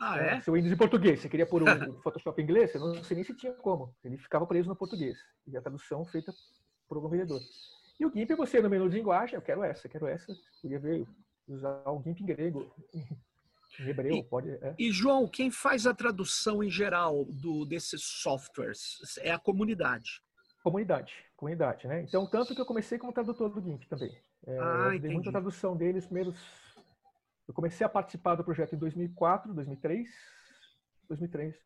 Ah, 0.00 0.18
é? 0.18 0.36
é? 0.36 0.40
Seu 0.40 0.54
Windows 0.54 0.72
em 0.72 0.76
português, 0.76 1.20
você 1.20 1.28
queria 1.28 1.46
pôr 1.46 1.62
um 1.62 1.66
Photoshop 2.00 2.40
em 2.40 2.44
inglês, 2.44 2.74
eu 2.74 2.80
não 2.80 3.02
sei 3.02 3.16
nem 3.16 3.24
se 3.24 3.36
tinha 3.36 3.52
como. 3.52 3.94
Ele 4.04 4.16
ficava 4.16 4.46
preso 4.46 4.68
no 4.68 4.76
português. 4.76 5.18
E 5.46 5.56
a 5.56 5.60
tradução 5.60 6.04
feita 6.04 6.32
por 6.88 6.96
algum 6.96 7.08
vendedor. 7.08 7.40
E 7.98 8.06
o 8.06 8.10
GIMP, 8.10 8.34
você 8.34 8.62
no 8.62 8.70
menu 8.70 8.88
de 8.88 8.96
linguagem, 8.96 9.34
eu 9.34 9.42
quero 9.42 9.62
essa, 9.62 9.88
quero 9.88 10.06
essa. 10.06 10.34
Podia 10.62 10.78
ver, 10.78 11.06
usar 11.46 11.82
o 11.86 12.02
GIMP 12.02 12.22
em 12.22 12.26
grego. 12.26 12.74
Hebreu, 13.88 14.16
e, 14.16 14.24
pode. 14.24 14.50
É. 14.50 14.74
E, 14.78 14.92
João, 14.92 15.26
quem 15.26 15.50
faz 15.50 15.86
a 15.86 15.94
tradução 15.94 16.62
em 16.62 16.70
geral 16.70 17.24
do, 17.24 17.64
desses 17.64 18.02
softwares 18.02 18.98
é 19.20 19.32
a 19.32 19.38
comunidade. 19.38 20.22
Comunidade, 20.62 21.14
comunidade, 21.36 21.86
né? 21.86 22.02
Então, 22.02 22.26
tanto 22.26 22.54
que 22.54 22.60
eu 22.60 22.66
comecei 22.66 22.98
como 22.98 23.12
tradutor 23.12 23.48
do 23.48 23.62
GIMP 23.62 23.84
também. 23.88 24.14
É, 24.46 24.58
ah, 24.58 24.90
eu 24.92 25.00
dei 25.00 25.10
muita 25.10 25.30
tradução 25.30 25.76
deles, 25.76 26.04
primeiros. 26.04 26.38
Eu 27.48 27.54
comecei 27.54 27.84
a 27.84 27.88
participar 27.88 28.34
do 28.34 28.44
projeto 28.44 28.74
em 28.74 28.78
2004, 28.78 29.54
2003, 29.54 30.08
2003. 31.08 31.56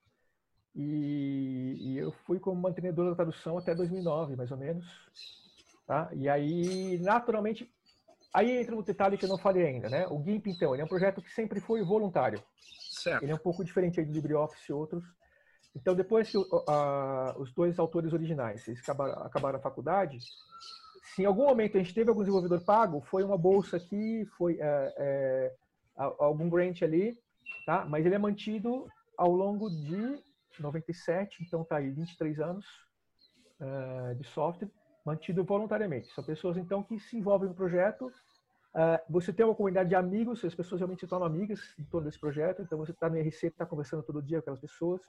E, 0.77 1.77
e, 1.81 1.99
eu 1.99 2.13
fui 2.25 2.39
como 2.41 2.61
mantenedor 2.61 3.11
da 3.11 3.17
tradução 3.17 3.59
até 3.59 3.75
2009, 3.75 4.37
mais 4.37 4.51
ou 4.51 4.57
menos. 4.57 4.87
Tá? 5.87 6.09
E 6.15 6.29
aí, 6.29 6.99
naturalmente, 7.01 7.71
aí 8.35 8.61
entra 8.61 8.75
um 8.75 8.83
detalhe 8.83 9.17
que 9.17 9.25
eu 9.25 9.29
não 9.29 9.39
falei 9.39 9.65
ainda, 9.65 9.89
né? 9.89 10.07
O 10.09 10.23
GIMP, 10.23 10.49
então, 10.49 10.75
ele 10.75 10.83
é 10.83 10.85
um 10.85 10.89
projeto 10.89 11.23
que 11.23 11.31
sempre 11.31 11.61
foi 11.61 11.83
voluntário. 11.83 12.43
Certo. 12.91 13.23
Ele 13.23 13.31
é 13.31 13.35
um 13.35 13.39
pouco 13.39 13.65
diferente 13.65 14.01
aí 14.01 14.05
do 14.05 14.13
LibreOffice 14.13 14.71
e 14.71 14.73
outros. 14.73 15.05
Então, 15.75 15.95
depois 15.95 16.31
que 16.31 16.37
a, 16.69 17.35
os 17.39 17.53
dois 17.53 17.79
autores 17.79 18.13
originais 18.13 18.67
eles 18.67 18.81
acabaram, 18.81 19.23
acabaram 19.23 19.59
a 19.59 19.63
faculdade, 19.63 20.19
se 21.15 21.23
em 21.23 21.27
algum 21.27 21.47
momento 21.47 21.77
a 21.77 21.81
gente 21.81 21.95
teve 21.95 22.11
algum 22.11 22.23
desenvolvedor 22.23 22.61
pago, 22.65 23.01
foi 23.01 23.23
uma 23.23 23.39
bolsa 23.39 23.77
aqui, 23.77 24.25
foi 24.37 24.59
é, 24.61 24.95
é, 24.99 25.55
algum 25.97 26.49
grant 26.49 26.83
ali, 26.83 27.17
tá? 27.67 27.85
Mas 27.85 28.05
ele 28.05 28.15
é 28.15 28.19
mantido 28.19 28.87
ao 29.17 29.31
longo 29.31 29.71
de 29.71 30.23
97, 30.59 31.45
então 31.45 31.65
tá 31.65 31.77
aí 31.77 31.91
23 31.91 32.41
anos 32.41 32.67
uh, 33.61 34.15
de 34.15 34.25
software, 34.29 34.71
mantido 35.05 35.45
voluntariamente. 35.45 36.09
São 36.13 36.25
pessoas 36.25 36.57
então 36.57 36.83
que 36.83 36.99
se 36.99 37.17
envolvem 37.17 37.49
no 37.49 37.55
projeto. 37.55 38.07
Uh, 38.07 38.99
você 39.09 39.33
tem 39.33 39.45
uma 39.45 39.55
comunidade 39.55 39.89
de 39.89 39.95
amigos, 39.95 40.45
as 40.45 40.55
pessoas 40.55 40.81
realmente 40.81 41.01
se 41.01 41.07
tornam 41.07 41.27
amigas 41.27 41.61
em 41.79 41.85
torno 41.85 42.07
desse 42.07 42.19
projeto. 42.19 42.63
Então 42.63 42.79
você 42.79 42.93
está 42.93 43.09
no 43.09 43.17
RC, 43.17 43.47
está 43.47 43.67
conversando 43.67 44.03
todo 44.03 44.23
dia 44.23 44.39
com 44.39 44.43
aquelas 44.43 44.61
pessoas. 44.61 45.03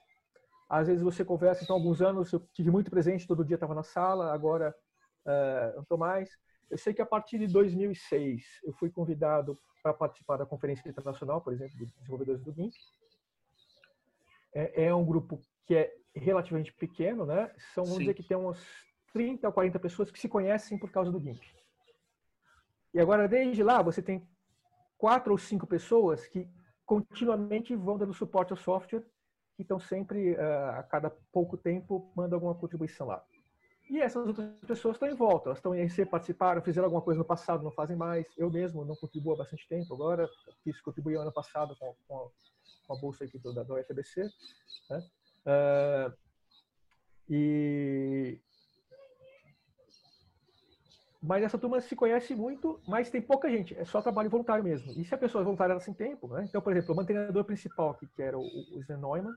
Às 0.70 0.88
vezes 0.88 1.04
você 1.04 1.24
conversa, 1.24 1.64
então 1.64 1.76
alguns 1.76 2.02
anos 2.02 2.32
eu 2.34 2.40
tive 2.54 2.72
muito 2.72 2.90
presente, 2.90 3.28
todo 3.28 3.46
dia 3.46 3.56
estava 3.56 3.76
na 3.76 3.84
sala, 3.84 4.34
agora 4.34 4.76
uh, 5.26 5.76
não 5.76 5.84
estou 5.84 5.98
mais. 5.98 6.30
Eu 6.70 6.78
sei 6.78 6.94
que 6.94 7.02
a 7.02 7.06
partir 7.06 7.38
de 7.38 7.48
2006 7.48 8.44
eu 8.64 8.74
fui 8.74 8.90
convidado 8.90 9.58
para 9.82 9.94
participar 9.94 10.38
da 10.38 10.46
conferência 10.46 10.90
internacional, 10.90 11.42
por 11.42 11.54
exemplo, 11.54 11.78
dos 11.78 11.92
desenvolvedores 11.94 12.42
do 12.42 12.52
GIMP 12.52 12.74
é, 14.56 14.86
é 14.86 14.96
um 14.96 15.06
grupo 15.06 15.42
que 15.66 15.76
é 15.76 15.94
relativamente 16.16 16.74
pequeno, 16.74 17.26
né? 17.26 17.52
São, 17.74 17.84
vamos 17.84 17.98
Sim. 17.98 18.00
dizer 18.00 18.14
que 18.14 18.24
tem 18.24 18.38
umas 18.38 18.58
30 19.16 19.48
ou 19.48 19.54
40 19.54 19.80
pessoas 19.80 20.12
que 20.12 20.20
se 20.20 20.28
conhecem 20.28 20.78
por 20.78 20.92
causa 20.92 21.10
do 21.10 21.20
GIMP. 21.20 21.42
E 22.94 23.00
agora, 23.00 23.28
desde 23.28 23.64
lá, 23.64 23.82
você 23.82 24.02
tem 24.02 24.28
quatro 24.98 25.32
ou 25.32 25.38
cinco 25.38 25.66
pessoas 25.66 26.28
que 26.28 26.46
continuamente 26.86 27.74
vão 27.76 27.98
dando 27.98 28.14
suporte 28.14 28.52
ao 28.52 28.58
software, 28.58 29.06
que 29.56 29.62
estão 29.62 29.80
sempre, 29.80 30.36
a 30.38 30.84
cada 30.84 31.10
pouco 31.32 31.56
tempo, 31.56 32.12
mandando 32.14 32.36
alguma 32.36 32.56
contribuição 32.56 33.08
lá. 33.08 33.24
E 33.90 34.02
essas 34.02 34.28
outras 34.28 34.50
pessoas 34.68 34.96
estão 34.96 35.08
em 35.08 35.16
volta, 35.16 35.48
elas 35.48 35.60
estão 35.60 35.74
em 35.74 35.86
RC, 35.86 36.06
participaram, 36.08 36.62
fizeram 36.62 36.88
alguma 36.88 37.02
coisa 37.02 37.20
no 37.20 37.26
passado, 37.26 37.64
não 37.64 37.72
fazem 37.72 37.96
mais. 37.96 38.26
Eu 38.38 38.52
mesmo 38.52 38.84
não 38.84 38.96
contribuo 38.96 39.34
há 39.34 39.38
bastante 39.38 39.66
tempo, 39.68 39.94
agora 39.94 40.28
fiz 40.62 40.82
contribuir 40.82 41.16
ano 41.16 41.32
passado 41.32 41.74
com, 41.80 41.96
com 42.06 42.30
com 42.86 42.94
a 42.96 43.00
bolsa 43.00 43.26
aqui 43.26 43.38
da, 43.40 43.64
da 43.64 43.74
UFBC. 43.74 44.30
Né? 44.90 45.10
Uh, 45.46 46.14
e 47.30 48.40
mas 51.26 51.44
essa 51.44 51.58
turma 51.58 51.82
se 51.82 51.96
conhece 51.96 52.36
muito, 52.36 52.80
mas 52.88 53.10
tem 53.10 53.22
pouca 53.22 53.50
gente, 53.50 53.78
é 53.78 53.84
só 53.86 54.02
trabalho 54.02 54.30
voluntário 54.30 54.64
mesmo. 54.64 54.92
E 54.94 55.04
se 55.04 55.14
a 55.14 55.18
pessoa 55.18 55.42
é 55.42 55.46
voluntária, 55.46 55.74
ela 55.74 55.80
sem 55.80 55.94
tempo, 55.94 56.28
né? 56.28 56.46
Então, 56.48 56.62
por 56.62 56.72
exemplo, 56.72 56.94
o 56.94 56.96
mantenedor 56.96 57.44
principal 57.44 57.92
aqui, 57.92 58.08
que 58.08 58.22
era 58.22 58.38
o, 58.38 58.42
o 58.42 58.80
Sven 58.82 58.98
Neumann, 58.98 59.34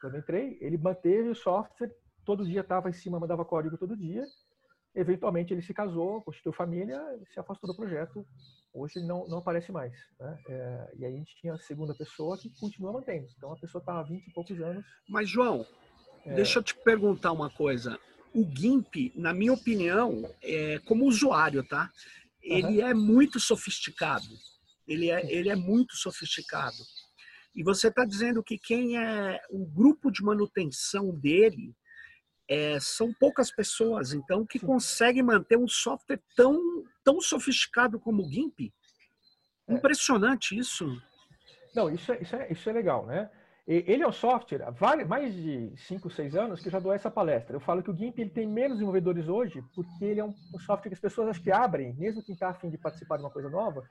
quando 0.00 0.14
eu 0.14 0.20
entrei, 0.20 0.58
ele 0.60 0.76
manteve 0.76 1.28
o 1.28 1.34
software, 1.34 1.90
todo 2.24 2.44
dia 2.44 2.60
estava 2.60 2.88
em 2.88 2.92
cima, 2.92 3.18
mandava 3.18 3.44
código 3.44 3.78
todo 3.78 3.96
dia. 3.96 4.24
Eventualmente 4.94 5.52
ele 5.52 5.62
se 5.62 5.74
casou, 5.74 6.22
constituiu 6.22 6.52
família, 6.52 7.00
se 7.32 7.40
afastou 7.40 7.68
do 7.68 7.76
projeto 7.76 8.24
Hoje 8.74 8.98
não, 9.06 9.26
não 9.28 9.38
aparece 9.38 9.70
mais. 9.70 9.92
Né? 10.18 10.38
É, 10.48 10.92
e 10.98 11.04
aí 11.04 11.14
a 11.14 11.16
gente 11.16 11.36
tinha 11.36 11.54
a 11.54 11.58
segunda 11.58 11.94
pessoa 11.94 12.36
que 12.36 12.50
continua 12.58 12.92
mantendo. 12.92 13.28
Então 13.36 13.52
a 13.52 13.56
pessoa 13.56 13.80
está 13.80 14.00
há 14.00 14.02
20 14.02 14.26
e 14.26 14.32
poucos 14.32 14.60
anos. 14.60 14.84
Mas, 15.08 15.28
João, 15.28 15.64
é... 16.26 16.34
deixa 16.34 16.58
eu 16.58 16.62
te 16.62 16.74
perguntar 16.74 17.30
uma 17.30 17.48
coisa. 17.48 17.96
O 18.34 18.44
GIMP, 18.44 19.12
na 19.14 19.32
minha 19.32 19.52
opinião, 19.52 20.28
é, 20.42 20.80
como 20.80 21.06
usuário, 21.06 21.62
tá? 21.62 21.90
Ele 22.42 22.82
uhum. 22.82 22.86
é 22.88 22.94
muito 22.94 23.38
sofisticado. 23.38 24.26
Ele 24.86 25.10
é, 25.10 25.32
ele 25.32 25.48
é 25.48 25.56
muito 25.56 25.96
sofisticado. 25.96 26.76
E 27.54 27.62
você 27.62 27.88
está 27.88 28.04
dizendo 28.04 28.42
que 28.42 28.58
quem 28.58 28.98
é 28.98 29.40
o 29.48 29.64
grupo 29.64 30.10
de 30.10 30.22
manutenção 30.22 31.14
dele 31.14 31.74
é, 32.48 32.78
são 32.80 33.12
poucas 33.14 33.50
pessoas, 33.50 34.12
então, 34.12 34.44
que 34.44 34.58
conseguem 34.58 35.22
manter 35.22 35.56
um 35.56 35.68
software 35.68 36.20
tão, 36.36 36.60
tão 37.02 37.20
sofisticado 37.20 37.98
como 37.98 38.22
o 38.22 38.30
GIMP. 38.30 38.72
É. 39.68 39.74
Impressionante 39.74 40.58
isso. 40.58 40.86
Não, 41.74 41.92
isso 41.92 42.12
é, 42.12 42.20
isso 42.20 42.36
é, 42.36 42.52
isso 42.52 42.68
é 42.68 42.72
legal, 42.72 43.06
né? 43.06 43.30
Ele 43.66 44.02
é 44.02 44.06
um 44.06 44.12
software, 44.12 44.62
há 44.62 45.06
mais 45.06 45.34
de 45.34 45.72
5, 45.74 46.10
6 46.10 46.36
anos 46.36 46.60
que 46.60 46.68
eu 46.68 46.72
já 46.72 46.78
dou 46.78 46.92
essa 46.92 47.10
palestra. 47.10 47.56
Eu 47.56 47.60
falo 47.60 47.82
que 47.82 47.90
o 47.90 47.96
GIMP 47.96 48.18
ele 48.18 48.28
tem 48.28 48.46
menos 48.46 48.76
desenvolvedores 48.76 49.26
hoje 49.26 49.64
porque 49.74 50.04
ele 50.04 50.20
é 50.20 50.24
um, 50.24 50.34
um 50.54 50.58
software 50.58 50.90
que 50.90 50.94
as 50.94 51.00
pessoas 51.00 51.28
acho 51.28 51.42
que 51.42 51.50
abrem, 51.50 51.94
mesmo 51.94 52.22
quem 52.22 52.34
está 52.34 52.50
afim 52.50 52.68
de 52.68 52.76
participar 52.76 53.16
de 53.16 53.22
uma 53.22 53.30
coisa 53.30 53.48
nova, 53.48 53.82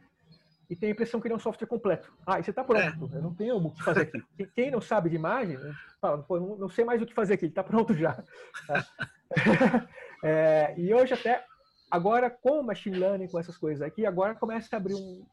e 0.70 0.76
tem 0.76 0.90
a 0.90 0.92
impressão 0.92 1.20
que 1.20 1.28
ele 1.28 1.34
é 1.34 1.38
um 1.38 1.40
software 1.40 1.68
completo. 1.68 2.14
Ah, 2.26 2.40
e 2.40 2.44
você 2.44 2.52
está 2.52 2.64
pronto, 2.64 3.10
é. 3.12 3.18
eu 3.18 3.22
não 3.22 3.34
tenho 3.34 3.58
o 3.58 3.72
que 3.72 3.84
fazer 3.84 4.02
aqui. 4.02 4.24
Quem 4.56 4.72
não 4.72 4.80
sabe 4.80 5.10
de 5.10 5.16
imagem, 5.16 5.58
fala, 6.00 6.22
Pô, 6.24 6.40
não, 6.40 6.70
sei 6.70 6.86
mais 6.86 7.02
o 7.02 7.06
que 7.06 7.14
fazer 7.14 7.34
aqui, 7.34 7.48
está 7.48 7.64
pronto 7.64 7.94
já. 7.94 8.24
é, 10.24 10.74
e 10.78 10.94
hoje 10.94 11.14
até, 11.14 11.44
agora 11.94 12.28
com 12.28 12.60
o 12.60 12.64
machine 12.64 12.98
learning, 12.98 13.28
com 13.28 13.40
essas 13.40 13.56
coisas 13.56 13.80
aqui, 13.84 14.04
agora 14.04 14.34
começa 14.34 14.76
a 14.76 14.78
abrir 14.78 14.96
um 14.96 15.24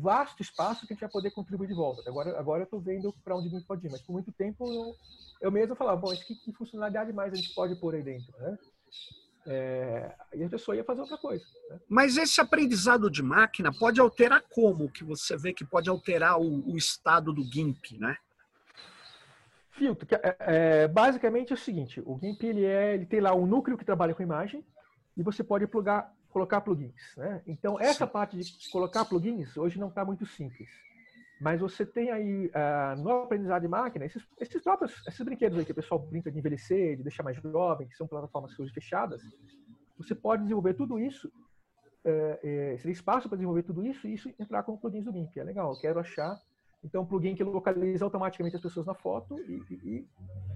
vasto 0.00 0.42
espaço 0.42 0.86
que 0.86 0.92
a 0.92 0.94
gente 0.94 1.00
vai 1.00 1.10
poder 1.10 1.32
contribuir 1.32 1.66
de 1.66 1.74
volta. 1.74 2.08
Agora, 2.08 2.38
agora 2.38 2.60
eu 2.62 2.64
estou 2.64 2.80
vendo 2.80 3.12
para 3.24 3.36
onde 3.36 3.48
a 3.48 3.50
gente 3.50 3.66
pode 3.66 3.84
ir, 3.84 3.90
mas 3.90 4.00
por 4.00 4.12
muito 4.12 4.30
tempo 4.30 4.64
eu, 4.72 4.94
eu 5.40 5.50
mesmo 5.50 5.74
falava, 5.74 6.00
bom, 6.00 6.14
que, 6.14 6.36
que 6.36 6.52
funcionalidade 6.52 7.12
mais 7.12 7.32
a 7.32 7.36
gente 7.36 7.52
pode 7.52 7.74
pôr 7.80 7.96
aí 7.96 8.02
dentro, 8.04 8.32
né? 8.38 8.56
É, 9.46 10.14
e 10.32 10.44
a 10.44 10.48
pessoa 10.48 10.76
ia 10.76 10.84
fazer 10.84 11.00
outra 11.00 11.18
coisa. 11.18 11.44
Né? 11.68 11.80
Mas 11.88 12.16
esse 12.16 12.40
aprendizado 12.40 13.10
de 13.10 13.20
máquina 13.20 13.72
pode 13.76 14.00
alterar 14.00 14.42
como? 14.48 14.88
Que 14.88 15.02
você 15.02 15.36
vê 15.36 15.52
que 15.52 15.64
pode 15.64 15.90
alterar 15.90 16.40
o, 16.40 16.72
o 16.72 16.76
estado 16.76 17.32
do 17.32 17.42
GIMP, 17.42 17.98
né? 17.98 18.16
Filtro, 19.72 20.06
é, 20.12 20.36
é, 20.38 20.88
basicamente 20.88 21.52
é 21.52 21.54
o 21.54 21.58
seguinte, 21.58 22.00
o 22.06 22.16
GIMP 22.20 22.44
ele, 22.44 22.64
é, 22.64 22.94
ele 22.94 23.04
tem 23.04 23.18
lá 23.18 23.34
um 23.34 23.44
núcleo 23.44 23.76
que 23.76 23.84
trabalha 23.84 24.14
com 24.14 24.22
imagem 24.22 24.64
e 25.16 25.22
você 25.22 25.42
pode 25.44 25.66
plugar, 25.66 26.12
colocar 26.30 26.60
plugins. 26.60 27.16
Né? 27.16 27.42
Então, 27.46 27.78
essa 27.80 28.06
Sim. 28.06 28.12
parte 28.12 28.36
de 28.36 28.70
colocar 28.70 29.04
plugins 29.04 29.56
hoje 29.56 29.78
não 29.78 29.88
está 29.88 30.04
muito 30.04 30.26
simples. 30.26 30.68
Mas 31.40 31.60
você 31.60 31.84
tem 31.84 32.10
aí, 32.10 32.46
uh, 32.46 33.02
no 33.02 33.10
aprendizado 33.22 33.62
de 33.62 33.68
máquina, 33.68 34.04
esses, 34.04 34.24
esses 34.38 34.62
próprios 34.62 35.06
esses 35.06 35.20
brinquedos 35.20 35.58
aí 35.58 35.64
que 35.64 35.72
o 35.72 35.74
pessoal 35.74 36.00
brinca 36.00 36.30
de 36.30 36.38
envelhecer, 36.38 36.96
de 36.96 37.02
deixar 37.02 37.22
mais 37.22 37.36
jovem, 37.36 37.88
que 37.88 37.96
são 37.96 38.06
plataformas 38.06 38.58
hoje 38.58 38.72
fechadas, 38.72 39.22
você 39.98 40.14
pode 40.14 40.42
desenvolver 40.42 40.74
tudo 40.74 40.98
isso, 40.98 41.28
uh, 41.28 42.38
é, 42.42 42.76
seria 42.78 42.92
espaço 42.92 43.28
para 43.28 43.36
desenvolver 43.36 43.62
tudo 43.62 43.84
isso 43.84 44.06
e 44.06 44.14
isso 44.14 44.32
entrar 44.38 44.62
com 44.62 44.76
plugins 44.76 45.04
do 45.04 45.12
GIMP. 45.12 45.36
É 45.38 45.44
legal, 45.44 45.72
eu 45.72 45.80
quero 45.80 45.98
achar. 45.98 46.40
Então, 46.82 47.02
um 47.02 47.06
plugin 47.06 47.34
que 47.34 47.42
localiza 47.42 48.04
automaticamente 48.04 48.56
as 48.56 48.62
pessoas 48.62 48.86
na 48.86 48.94
foto 48.94 49.38
e, 49.40 49.62
e, 49.70 50.08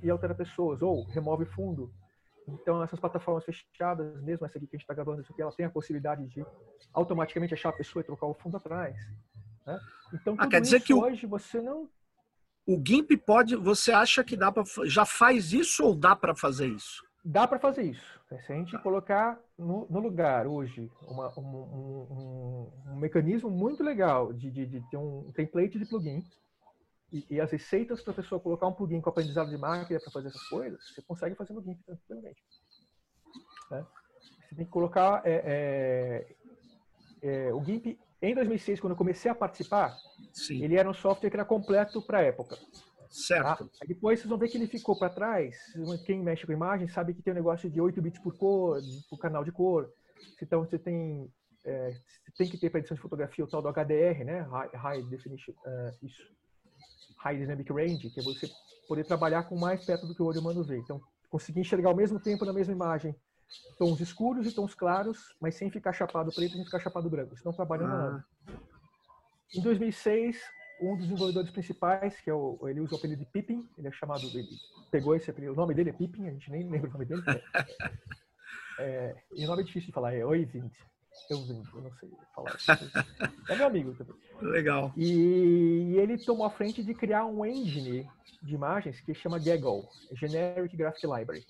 e 0.02 0.10
altera 0.10 0.34
pessoas, 0.34 0.82
ou 0.82 1.04
remove 1.04 1.46
fundo. 1.46 1.90
Então, 2.48 2.82
essas 2.82 2.98
plataformas 2.98 3.44
fechadas, 3.44 4.20
mesmo 4.22 4.46
essa 4.46 4.56
aqui 4.56 4.66
que 4.66 4.76
a 4.76 4.78
gente 4.78 4.84
está 4.84 4.94
gravando, 4.94 5.20
isso 5.20 5.32
aqui, 5.32 5.42
ela 5.42 5.52
tem 5.52 5.66
a 5.66 5.70
possibilidade 5.70 6.26
de 6.26 6.44
automaticamente 6.92 7.54
achar 7.54 7.68
a 7.68 7.72
pessoa 7.72 8.00
e 8.00 8.06
trocar 8.06 8.26
o 8.26 8.34
fundo 8.34 8.56
atrás. 8.56 8.96
Né? 9.66 9.78
Então, 10.14 10.34
ah, 10.38 10.48
quer 10.48 10.60
dizer 10.60 10.80
que 10.80 10.94
hoje 10.94 11.26
o, 11.26 11.28
você 11.28 11.60
não. 11.60 11.88
O 12.66 12.82
GIMP 12.84 13.16
pode. 13.18 13.54
Você 13.56 13.92
acha 13.92 14.24
que 14.24 14.36
dá 14.36 14.50
para. 14.50 14.64
Já 14.86 15.04
faz 15.04 15.52
isso 15.52 15.84
ou 15.84 15.94
dá 15.94 16.16
para 16.16 16.34
fazer 16.34 16.68
isso? 16.68 17.06
Dá 17.24 17.46
para 17.46 17.58
fazer 17.58 17.82
isso. 17.82 18.18
Se 18.46 18.52
a 18.52 18.56
gente 18.56 18.78
colocar 18.78 19.38
no, 19.58 19.86
no 19.90 20.00
lugar 20.00 20.46
hoje 20.46 20.90
uma, 21.02 21.32
um, 21.38 21.42
um, 21.42 22.06
um, 22.10 22.92
um, 22.92 22.96
mecanismo 22.96 23.50
muito 23.50 23.82
legal 23.82 24.32
de, 24.32 24.50
de, 24.50 24.66
de, 24.66 24.90
ter 24.90 24.96
um 24.96 25.30
template 25.32 25.78
de 25.78 25.86
plugin 25.86 26.22
e, 27.12 27.26
e 27.30 27.40
as 27.40 27.50
receitas 27.50 28.02
para 28.02 28.12
a 28.12 28.16
pessoa 28.16 28.40
colocar 28.40 28.66
um 28.66 28.72
plugin 28.72 29.00
com 29.00 29.10
aprendizado 29.10 29.48
de 29.48 29.56
máquina 29.56 30.00
para 30.00 30.10
fazer 30.10 30.28
essas 30.28 30.46
coisas, 30.48 30.80
você 30.88 31.02
consegue 31.02 31.34
fazer 31.34 31.52
no 31.52 31.62
GIMP 31.62 31.80
tranquilamente. 31.84 32.42
Né? 33.70 33.86
Você 34.48 34.54
tem 34.54 34.64
que 34.64 34.70
colocar. 34.70 35.22
É, 35.24 35.42
é, 35.44 36.36
é, 37.20 37.54
o 37.54 37.64
GIMP 37.64 37.98
em 38.20 38.34
2006, 38.34 38.80
quando 38.80 38.92
eu 38.92 38.96
comecei 38.96 39.30
a 39.30 39.34
participar, 39.34 39.96
Sim. 40.32 40.62
ele 40.62 40.76
era 40.76 40.88
um 40.88 40.94
software 40.94 41.30
que 41.30 41.36
era 41.36 41.44
completo 41.44 42.02
para 42.02 42.18
a 42.18 42.22
época. 42.22 42.58
Certo. 43.10 43.64
Tá? 43.66 43.86
depois 43.86 44.18
vocês 44.18 44.28
vão 44.28 44.38
ver 44.38 44.48
que 44.48 44.58
ele 44.58 44.66
ficou 44.66 44.98
para 44.98 45.08
trás. 45.08 45.56
Quem 46.04 46.22
mexe 46.22 46.44
com 46.44 46.52
imagem 46.52 46.88
sabe 46.88 47.14
que 47.14 47.22
tem 47.22 47.32
um 47.32 47.36
negócio 47.36 47.70
de 47.70 47.80
8 47.80 48.02
bits 48.02 48.20
por 48.20 48.36
cor, 48.36 48.80
por 49.08 49.18
canal 49.18 49.44
de 49.44 49.52
cor. 49.52 49.90
Então 50.42 50.64
você 50.64 50.78
tem, 50.78 51.32
é, 51.64 51.94
tem 52.36 52.48
que 52.48 52.58
ter 52.58 52.70
para 52.70 52.80
edição 52.80 52.96
de 52.96 53.00
fotografia 53.00 53.44
o 53.44 53.48
tal 53.48 53.62
do 53.62 53.68
HDR, 53.68 54.24
né? 54.24 54.40
High, 54.40 54.70
High 54.74 55.02
Definition, 55.04 55.52
uh, 55.52 56.04
isso. 56.04 56.22
High 57.18 57.38
Dynamic 57.38 57.72
Range, 57.72 58.10
que 58.10 58.20
é 58.20 58.22
você 58.22 58.48
poder 58.86 59.04
trabalhar 59.04 59.44
com 59.44 59.56
mais 59.56 59.84
perto 59.84 60.06
do 60.06 60.14
que 60.14 60.22
o 60.22 60.26
olho 60.26 60.40
humano 60.40 60.62
vê. 60.62 60.78
Então, 60.78 61.00
conseguir 61.28 61.60
enxergar 61.60 61.90
ao 61.90 61.96
mesmo 61.96 62.18
tempo 62.18 62.44
na 62.44 62.52
mesma 62.52 62.72
imagem 62.72 63.14
tons 63.78 64.00
escuros 64.00 64.46
e 64.46 64.52
tons 64.52 64.74
claros, 64.74 65.34
mas 65.40 65.54
sem 65.54 65.70
ficar 65.70 65.92
chapado 65.92 66.32
preto, 66.32 66.54
sem 66.54 66.64
ficar 66.64 66.80
chapado 66.80 67.08
branco. 67.08 67.36
Senão 67.36 67.52
trabalhando 67.52 67.92
ah. 67.92 67.98
nada. 67.98 68.24
Em 69.54 69.62
2006, 69.62 70.38
um 70.80 70.96
dos 70.96 71.06
desenvolvedores 71.06 71.50
principais, 71.50 72.20
que 72.20 72.28
é 72.28 72.34
o, 72.34 72.58
ele 72.68 72.80
usa 72.80 72.94
o 72.94 72.98
apelido 72.98 73.24
de 73.24 73.30
Pippin, 73.30 73.66
ele 73.76 73.88
é 73.88 73.92
chamado, 73.92 74.26
ele 74.26 74.48
pegou 74.90 75.14
esse 75.14 75.30
apelido, 75.30 75.52
o 75.52 75.56
nome 75.56 75.74
dele 75.74 75.90
é 75.90 75.92
Pippin, 75.92 76.26
a 76.26 76.30
gente 76.30 76.50
nem 76.50 76.68
lembra 76.68 76.90
o 76.90 76.92
nome 76.92 77.04
dele. 77.04 77.22
É, 78.78 78.84
é, 78.84 79.16
e 79.32 79.44
o 79.44 79.48
nome 79.48 79.62
é 79.62 79.64
difícil 79.64 79.88
de 79.88 79.94
falar, 79.94 80.14
é 80.14 80.24
Oivind. 80.24 80.72
Eu 81.30 81.38
eu 81.38 81.82
não 81.82 81.92
sei 81.98 82.10
falar. 82.34 82.56
É 83.48 83.56
meu 83.56 83.66
amigo 83.66 83.94
também. 83.94 84.14
Legal. 84.40 84.92
E 84.96 85.94
ele 85.96 86.16
tomou 86.18 86.46
a 86.46 86.50
frente 86.50 86.82
de 86.82 86.94
criar 86.94 87.26
um 87.26 87.44
engine 87.44 88.08
de 88.42 88.54
imagens 88.54 89.00
que 89.00 89.14
chama 89.14 89.38
Gaggle, 89.38 89.88
Generic 90.12 90.76
Graphic 90.76 91.06
Library. 91.06 91.44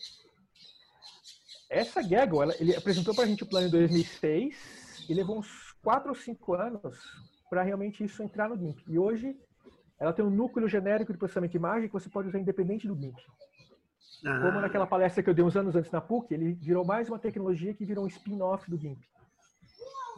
Essa 1.68 2.02
Gaggle, 2.02 2.42
ela, 2.42 2.54
ele 2.58 2.74
apresentou 2.74 3.14
para 3.14 3.24
a 3.24 3.26
gente 3.26 3.42
o 3.42 3.46
plano 3.46 3.66
em 3.66 3.70
2006 3.70 5.06
e 5.08 5.14
levou 5.14 5.38
uns 5.38 5.72
4 5.82 6.08
ou 6.08 6.14
5 6.14 6.54
anos 6.54 6.98
para 7.50 7.62
realmente 7.62 8.02
isso 8.02 8.22
entrar 8.22 8.48
no 8.48 8.56
GIMP. 8.56 8.82
E 8.88 8.98
hoje 8.98 9.36
ela 9.98 10.12
tem 10.12 10.24
um 10.24 10.30
núcleo 10.30 10.68
genérico 10.68 11.12
de 11.12 11.18
processamento 11.18 11.52
de 11.52 11.58
imagem 11.58 11.88
que 11.88 11.92
você 11.92 12.08
pode 12.08 12.28
usar 12.28 12.38
independente 12.38 12.86
do 12.86 12.94
GIMP. 12.94 13.18
Ah. 14.24 14.40
Como 14.40 14.60
naquela 14.60 14.86
palestra 14.86 15.22
que 15.22 15.28
eu 15.28 15.34
dei 15.34 15.44
uns 15.44 15.56
anos 15.56 15.76
antes 15.76 15.90
na 15.90 16.00
PUC, 16.00 16.32
ele 16.32 16.52
virou 16.54 16.84
mais 16.84 17.08
uma 17.08 17.18
tecnologia 17.18 17.74
que 17.74 17.84
virou 17.84 18.04
um 18.04 18.08
spin-off 18.08 18.68
do 18.70 18.78
GIMP. 18.78 18.98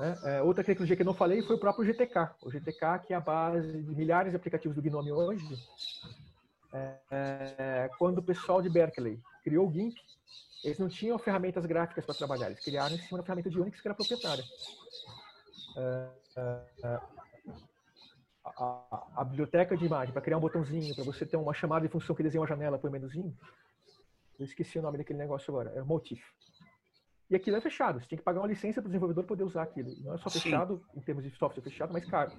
Né? 0.00 0.18
É, 0.24 0.42
outra 0.42 0.64
tecnologia 0.64 0.96
que 0.96 1.02
eu 1.02 1.06
não 1.06 1.12
falei 1.12 1.42
foi 1.42 1.56
o 1.56 1.58
próprio 1.58 1.84
GTK. 1.84 2.30
O 2.42 2.50
GTK, 2.50 3.00
que 3.06 3.12
é 3.12 3.16
a 3.16 3.20
base 3.20 3.70
de 3.70 3.94
milhares 3.94 4.32
de 4.32 4.36
aplicativos 4.36 4.74
do 4.74 4.82
GNOME 4.82 5.12
hoje. 5.12 5.58
É, 6.72 6.94
é, 7.10 7.90
quando 7.98 8.18
o 8.18 8.22
pessoal 8.22 8.62
de 8.62 8.70
Berkeley 8.70 9.20
criou 9.44 9.68
o 9.68 9.70
GIMP, 9.70 9.94
eles 10.64 10.78
não 10.78 10.88
tinham 10.88 11.18
ferramentas 11.18 11.66
gráficas 11.66 12.06
para 12.06 12.14
trabalhar. 12.14 12.46
Eles 12.46 12.60
criaram 12.60 12.94
em 12.94 12.98
cima 12.98 13.18
da 13.18 13.24
ferramenta 13.24 13.50
de 13.50 13.60
Unix 13.60 13.78
que 13.78 13.88
era 13.88 13.94
proprietária. 13.94 14.44
É, 15.76 16.08
é, 16.36 16.60
é, 16.82 17.00
a, 18.42 18.50
a, 18.56 19.06
a, 19.16 19.24
biblioteca 19.24 19.76
de 19.76 19.84
imagem, 19.84 20.14
para 20.14 20.22
criar 20.22 20.38
um 20.38 20.40
botãozinho, 20.40 20.94
para 20.94 21.04
você 21.04 21.26
ter 21.26 21.36
uma 21.36 21.52
chamada 21.52 21.86
de 21.86 21.92
função 21.92 22.16
que 22.16 22.22
desenha 22.22 22.40
uma 22.40 22.48
janela 22.48 22.78
por 22.78 22.90
menuzinho. 22.90 23.36
Eu 24.38 24.46
esqueci 24.46 24.78
o 24.78 24.82
nome 24.82 24.96
daquele 24.96 25.18
negócio 25.18 25.50
agora. 25.50 25.76
É 25.76 25.82
o 25.82 25.86
Motif. 25.86 26.22
E 27.30 27.36
aquilo 27.36 27.56
é 27.56 27.60
fechado. 27.60 28.00
Você 28.00 28.06
tem 28.08 28.18
que 28.18 28.24
pagar 28.24 28.40
uma 28.40 28.48
licença 28.48 28.80
para 28.80 28.88
o 28.88 28.90
desenvolvedor 28.90 29.24
poder 29.24 29.44
usar 29.44 29.62
aquilo. 29.62 29.94
Não 30.02 30.14
é 30.14 30.18
só 30.18 30.28
fechado 30.28 30.82
Sim. 30.92 30.98
em 30.98 31.00
termos 31.02 31.22
de 31.22 31.30
software 31.36 31.62
fechado, 31.62 31.92
mas 31.92 32.04
caro. 32.04 32.32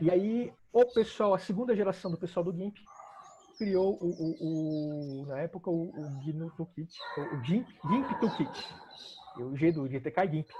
E 0.00 0.10
aí, 0.10 0.52
o 0.72 0.84
pessoal, 0.86 1.34
a 1.34 1.38
segunda 1.38 1.74
geração 1.74 2.10
do 2.10 2.16
pessoal 2.16 2.44
do 2.44 2.52
GIMP, 2.52 2.76
criou 3.58 3.98
o, 4.00 4.08
o, 4.08 5.22
o 5.22 5.26
na 5.26 5.40
época 5.40 5.70
o, 5.70 5.90
o 5.90 6.24
GNU 6.24 6.50
Toolkit, 6.56 6.92
o 7.16 7.44
GIMP, 7.44 7.68
GIMP 7.88 8.20
Toolkit. 8.20 8.68
O 9.38 9.56
G 9.56 9.72
do 9.72 9.88
GTK 9.88 10.20
é 10.20 10.28
GIMP. 10.28 10.50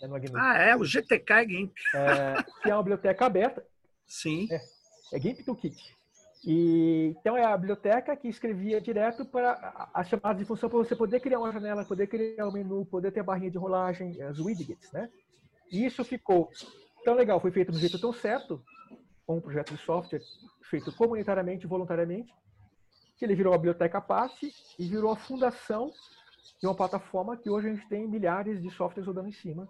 É 0.00 0.06
ah, 0.34 0.58
é, 0.58 0.76
o 0.76 0.84
GTK 0.84 1.32
é 1.32 1.48
GIMP. 1.48 1.72
É, 1.94 2.42
que 2.62 2.70
é 2.70 2.74
uma 2.74 2.82
biblioteca 2.82 3.26
aberta. 3.26 3.64
Sim. 4.06 4.48
É, 4.50 4.60
é 5.12 5.20
GIMP 5.20 5.44
Toolkit. 5.44 5.96
E, 6.46 7.14
então, 7.18 7.36
é 7.36 7.44
a 7.44 7.56
biblioteca 7.56 8.14
que 8.16 8.28
escrevia 8.28 8.80
direto 8.80 9.24
para 9.24 9.88
as 9.94 10.08
chamadas 10.08 10.38
de 10.38 10.44
função 10.44 10.68
para 10.68 10.78
você 10.78 10.94
poder 10.94 11.20
criar 11.20 11.38
uma 11.38 11.50
janela, 11.50 11.84
poder 11.84 12.06
criar 12.06 12.46
um 12.46 12.52
menu, 12.52 12.84
poder 12.84 13.10
ter 13.12 13.20
a 13.20 13.24
barrinha 13.24 13.50
de 13.50 13.56
rolagem, 13.56 14.20
as 14.20 14.38
widgets, 14.38 14.92
né? 14.92 15.08
E 15.72 15.84
isso 15.84 16.04
ficou 16.04 16.50
tão 17.04 17.14
legal, 17.14 17.40
foi 17.40 17.50
feito 17.50 17.72
do 17.72 17.78
jeito 17.78 17.98
tão 17.98 18.12
certo, 18.12 18.62
com 19.26 19.38
um 19.38 19.40
projeto 19.40 19.74
de 19.74 19.82
software 19.82 20.20
feito 20.68 20.92
comunitariamente, 20.92 21.66
voluntariamente, 21.66 22.32
que 23.16 23.24
ele 23.24 23.34
virou 23.34 23.54
a 23.54 23.58
biblioteca 23.58 24.00
PASSE 24.00 24.52
e 24.78 24.86
virou 24.86 25.10
a 25.12 25.16
fundação 25.16 25.90
de 26.60 26.66
uma 26.66 26.74
plataforma 26.74 27.36
que 27.36 27.48
hoje 27.48 27.68
a 27.68 27.74
gente 27.74 27.88
tem 27.88 28.06
milhares 28.06 28.60
de 28.60 28.70
softwares 28.70 29.06
rodando 29.06 29.28
em 29.28 29.32
cima, 29.32 29.68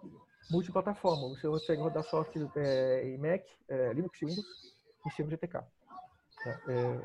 multiplataforma. 0.51 1.29
Você 1.29 1.47
consegue 1.47 1.83
rodar 1.83 2.03
software 2.03 2.51
é, 2.57 3.09
em 3.09 3.19
Mac, 3.19 3.43
é, 3.69 3.93
Linux 3.93 4.19
Windows, 4.21 4.75
em 5.07 5.11
cima 5.11 5.29
do 5.29 5.37
GTK. 5.37 5.65
É, 6.47 6.51
é, 6.69 7.01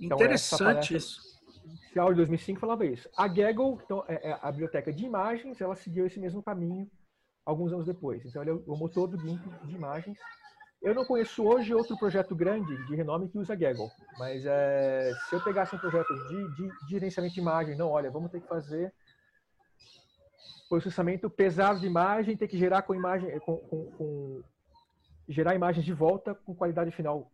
então, 0.00 0.16
Interessante 0.16 0.96
isso. 0.96 1.28
Inicial 1.64 2.10
de 2.10 2.16
2005 2.16 2.60
falava 2.60 2.86
isso. 2.86 3.08
A 3.16 3.28
Gaggle, 3.28 3.78
então, 3.84 4.04
é, 4.08 4.30
é, 4.30 4.38
a 4.40 4.50
biblioteca 4.50 4.92
de 4.92 5.04
imagens, 5.04 5.60
ela 5.60 5.74
seguiu 5.74 6.06
esse 6.06 6.18
mesmo 6.18 6.42
caminho 6.42 6.90
alguns 7.44 7.72
anos 7.72 7.86
depois. 7.86 8.24
Então, 8.24 8.42
ele 8.42 8.50
é 8.50 8.54
o 8.54 8.76
motor 8.76 9.08
do 9.08 9.18
GIMP 9.18 9.42
de 9.64 9.74
imagens. 9.74 10.18
Eu 10.80 10.94
não 10.94 11.04
conheço 11.04 11.44
hoje 11.44 11.74
outro 11.74 11.96
projeto 11.98 12.36
grande 12.36 12.76
de 12.86 12.94
renome 12.94 13.28
que 13.28 13.38
usa 13.38 13.56
Gaggle, 13.56 13.90
mas 14.16 14.46
é, 14.46 15.12
se 15.28 15.34
eu 15.34 15.42
pegasse 15.42 15.74
um 15.74 15.78
projeto 15.78 16.14
de, 16.28 16.54
de, 16.54 16.68
de 16.68 16.90
gerenciamento 16.90 17.34
de 17.34 17.40
imagem, 17.40 17.76
não, 17.76 17.90
olha, 17.90 18.10
vamos 18.10 18.30
ter 18.30 18.40
que 18.40 18.46
fazer 18.46 18.94
processamento 20.68 21.28
pesado 21.28 21.80
de 21.80 21.86
imagem, 21.86 22.36
ter 22.36 22.46
que 22.46 22.58
gerar 22.58 22.82
com 22.82 22.94
imagem, 22.94 23.38
com, 23.40 23.56
com, 23.56 23.90
com 23.92 24.42
gerar 25.28 25.54
imagens 25.54 25.84
de 25.84 25.92
volta 25.92 26.34
com 26.34 26.54
qualidade 26.54 26.90
final 26.90 27.30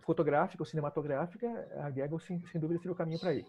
fotográfica 0.00 0.62
ou 0.62 0.66
cinematográfica, 0.66 1.46
a 1.80 1.90
Gaggle, 1.90 2.20
sem, 2.20 2.44
sem 2.46 2.60
dúvida, 2.60 2.78
seria 2.78 2.92
o 2.92 2.96
caminho 2.96 3.20
para 3.20 3.34
ir. 3.34 3.46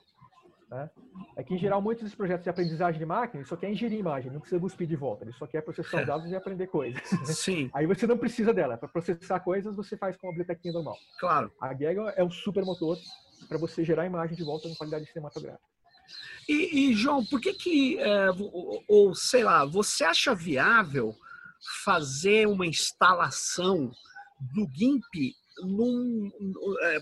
Né? 0.70 0.90
É 1.36 1.44
que, 1.44 1.54
em 1.54 1.58
geral, 1.58 1.82
muitos 1.82 2.04
dos 2.04 2.16
projetos 2.16 2.44
de 2.44 2.50
aprendizagem 2.50 2.98
de 2.98 3.06
máquina 3.06 3.46
só 3.46 3.56
quer 3.56 3.70
ingerir 3.70 4.00
imagem, 4.00 4.32
não 4.32 4.40
precisa 4.40 4.60
cuspir 4.60 4.88
de 4.88 4.96
volta, 4.96 5.24
ele 5.24 5.34
só 5.34 5.46
quer 5.46 5.62
processar 5.62 6.02
os 6.02 6.08
dados 6.08 6.30
e 6.30 6.36
aprender 6.36 6.68
coisas. 6.68 7.02
Sim. 7.26 7.70
Aí 7.74 7.86
você 7.86 8.08
não 8.08 8.18
precisa 8.18 8.54
dela. 8.54 8.78
Para 8.78 8.90
processar 8.90 9.40
coisas, 9.42 9.76
você 9.76 9.96
faz 9.96 10.18
com 10.18 10.28
a 10.28 10.32
bibliotequinha 10.32 10.74
normal. 10.74 10.98
Claro. 11.20 11.52
A 11.62 11.74
Gaggle 11.74 12.10
é 12.16 12.24
um 12.24 12.32
super 12.32 12.64
motor 12.64 12.98
para 13.48 13.58
você 13.58 13.84
gerar 13.84 14.06
imagem 14.06 14.36
de 14.36 14.44
volta 14.44 14.68
com 14.68 14.76
qualidade 14.76 15.06
cinematográfica. 15.06 15.64
E, 16.48 16.92
e 16.92 16.94
João, 16.94 17.26
por 17.26 17.42
que 17.42 17.54
que, 17.54 18.00
é, 18.00 18.30
ou, 18.32 18.84
ou 18.88 19.16
sei 19.16 19.44
lá, 19.44 19.66
você 19.66 20.04
acha 20.04 20.34
viável 20.34 21.16
fazer 21.84 22.48
uma 22.48 22.66
instalação 22.66 23.92
do 24.54 24.70
GIMP 24.74 25.34
é, 26.82 27.00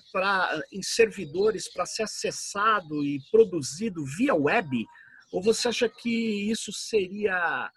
em 0.72 0.82
servidores 0.82 1.72
para 1.72 1.86
ser 1.86 2.04
acessado 2.04 3.04
e 3.04 3.20
produzido 3.32 4.06
via 4.06 4.36
web? 4.36 4.86
Ou 5.32 5.42
você 5.42 5.68
acha 5.68 5.90
que 5.90 6.50
isso 6.52 6.72
seria. 6.72 7.72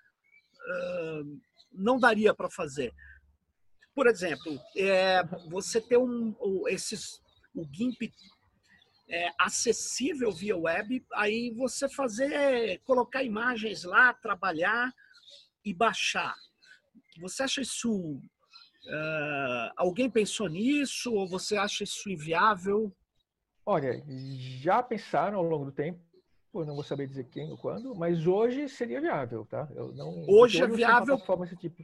Uh, 0.69 1.41
não 1.73 1.99
daria 1.99 2.35
para 2.35 2.51
fazer? 2.51 2.93
Por 3.95 4.07
exemplo, 4.07 4.61
é, 4.77 5.23
você 5.49 5.81
ter 5.81 5.97
um, 5.97 6.35
esses, 6.69 7.19
o 7.55 7.65
GIMP 7.73 8.13
é, 9.09 9.31
acessível 9.39 10.31
via 10.33 10.57
web, 10.57 11.05
aí 11.15 11.51
você 11.57 11.89
fazer, 11.89 12.81
colocar 12.85 13.23
imagens 13.23 13.85
lá, 13.85 14.13
trabalhar 14.13 14.93
e 15.65 15.73
baixar. 15.73 16.35
Você 17.21 17.43
acha 17.43 17.61
isso. 17.61 17.93
Uh, 17.93 19.71
alguém 19.77 20.09
pensou 20.09 20.49
nisso 20.49 21.13
ou 21.13 21.27
você 21.29 21.57
acha 21.57 21.85
isso 21.85 22.09
inviável? 22.09 22.93
Olha, 23.65 24.01
já 24.61 24.81
pensaram 24.83 25.39
ao 25.39 25.45
longo 25.45 25.65
do 25.65 25.73
tempo, 25.73 26.01
eu 26.55 26.65
não 26.65 26.75
vou 26.75 26.85
saber 26.85 27.09
dizer 27.09 27.25
quem 27.25 27.51
ou 27.51 27.59
quando, 27.59 27.95
mas 27.95 28.27
hoje 28.27 28.69
seria 28.69 29.01
viável, 29.01 29.45
tá? 29.45 29.69
Eu 29.75 29.93
não, 29.93 30.25
hoje 30.29 30.63
é 30.63 30.67
viável. 30.69 31.19
Forma 31.19 31.45
esse 31.45 31.57
tipo. 31.57 31.83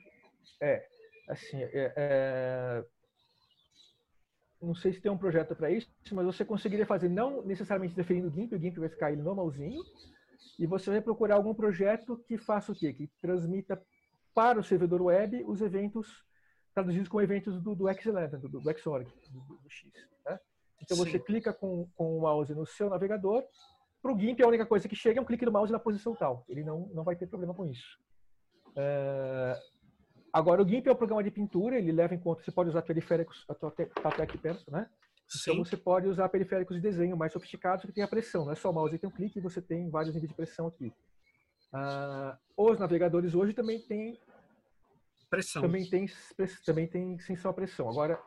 É, 0.60 0.86
assim, 1.28 1.60
é, 1.60 1.92
é, 1.96 2.84
não 4.60 4.74
sei 4.74 4.92
se 4.92 5.00
tem 5.00 5.10
um 5.10 5.18
projeto 5.18 5.56
para 5.56 5.70
isso, 5.70 5.88
mas 6.12 6.24
você 6.24 6.44
conseguiria 6.44 6.86
fazer 6.86 7.08
não 7.08 7.42
necessariamente 7.42 7.96
definindo 7.96 8.28
o 8.28 8.30
GIMP, 8.30 8.54
o 8.54 8.58
GIMP 8.58 8.78
vai 8.78 8.88
ficar 8.88 9.12
ele 9.12 9.22
normalzinho, 9.22 9.82
e 10.58 10.66
você 10.66 10.90
vai 10.90 11.00
procurar 11.00 11.34
algum 11.34 11.52
projeto 11.52 12.16
que 12.28 12.38
faça 12.38 12.70
o 12.70 12.74
quê? 12.74 12.92
Que 12.92 13.10
transmita 13.20 13.82
para 14.34 14.58
o 14.58 14.64
servidor 14.64 15.02
web 15.02 15.44
os 15.46 15.60
eventos 15.60 16.24
traduzidos 16.74 17.08
como 17.08 17.22
eventos 17.22 17.62
do, 17.62 17.74
do 17.74 17.84
X11, 17.84 18.30
do, 18.38 18.48
do 18.48 18.78
Xorg, 18.78 19.06
do, 19.30 19.40
do, 19.40 19.70
X. 19.70 19.92
Né? 20.24 20.38
Então 20.80 20.96
Sim. 20.96 21.04
você 21.04 21.18
clica 21.18 21.52
com, 21.52 21.88
com 21.94 22.16
o 22.16 22.20
mouse 22.22 22.54
no 22.54 22.66
seu 22.66 22.88
navegador. 22.88 23.44
Para 24.00 24.12
o 24.12 24.18
GIMP, 24.18 24.42
a 24.42 24.48
única 24.48 24.66
coisa 24.66 24.88
que 24.88 24.96
chega 24.96 25.20
é 25.20 25.22
um 25.22 25.24
clique 25.24 25.44
do 25.44 25.52
mouse 25.52 25.70
na 25.70 25.78
posição 25.78 26.14
tal. 26.14 26.44
Ele 26.48 26.64
não, 26.64 26.88
não 26.92 27.04
vai 27.04 27.14
ter 27.14 27.26
problema 27.26 27.54
com 27.54 27.66
isso. 27.66 28.00
É... 28.74 29.56
Agora, 30.32 30.62
o 30.62 30.68
GIMP 30.68 30.86
é 30.88 30.92
um 30.92 30.96
programa 30.96 31.22
de 31.22 31.30
pintura, 31.30 31.76
ele 31.76 31.92
leva 31.92 32.14
em 32.14 32.18
conta, 32.18 32.42
você 32.42 32.50
pode 32.50 32.70
usar 32.70 32.82
periféricos, 32.82 33.44
até, 33.48 33.88
até 34.02 34.22
aqui 34.22 34.38
perto, 34.38 34.70
né? 34.70 34.88
Então 35.40 35.56
você 35.56 35.76
pode 35.76 36.08
usar 36.08 36.28
periféricos 36.28 36.76
de 36.76 36.82
desenho 36.82 37.16
mais 37.16 37.32
sofisticados 37.32 37.84
que 37.84 37.92
tem 37.92 38.02
a 38.02 38.08
pressão, 38.08 38.44
não 38.46 38.52
é 38.52 38.54
só 38.54 38.70
o 38.70 38.72
mouse, 38.72 38.98
tem 38.98 39.08
um 39.08 39.12
clique 39.12 39.38
e 39.38 39.42
você 39.42 39.62
tem 39.62 39.88
vários 39.88 40.14
níveis 40.14 40.30
de 40.30 40.36
pressão 40.36 40.66
aqui. 40.66 40.92
Uh, 41.72 42.36
os 42.56 42.78
navegadores 42.78 43.34
hoje 43.34 43.54
também 43.54 43.80
têm 43.80 44.18
pressão. 45.30 45.62
Também 45.62 45.88
tem, 45.88 46.06
também 46.64 46.86
tem 46.86 47.18
sensor 47.20 47.54
pressão. 47.54 47.88
Agora, 47.88 48.20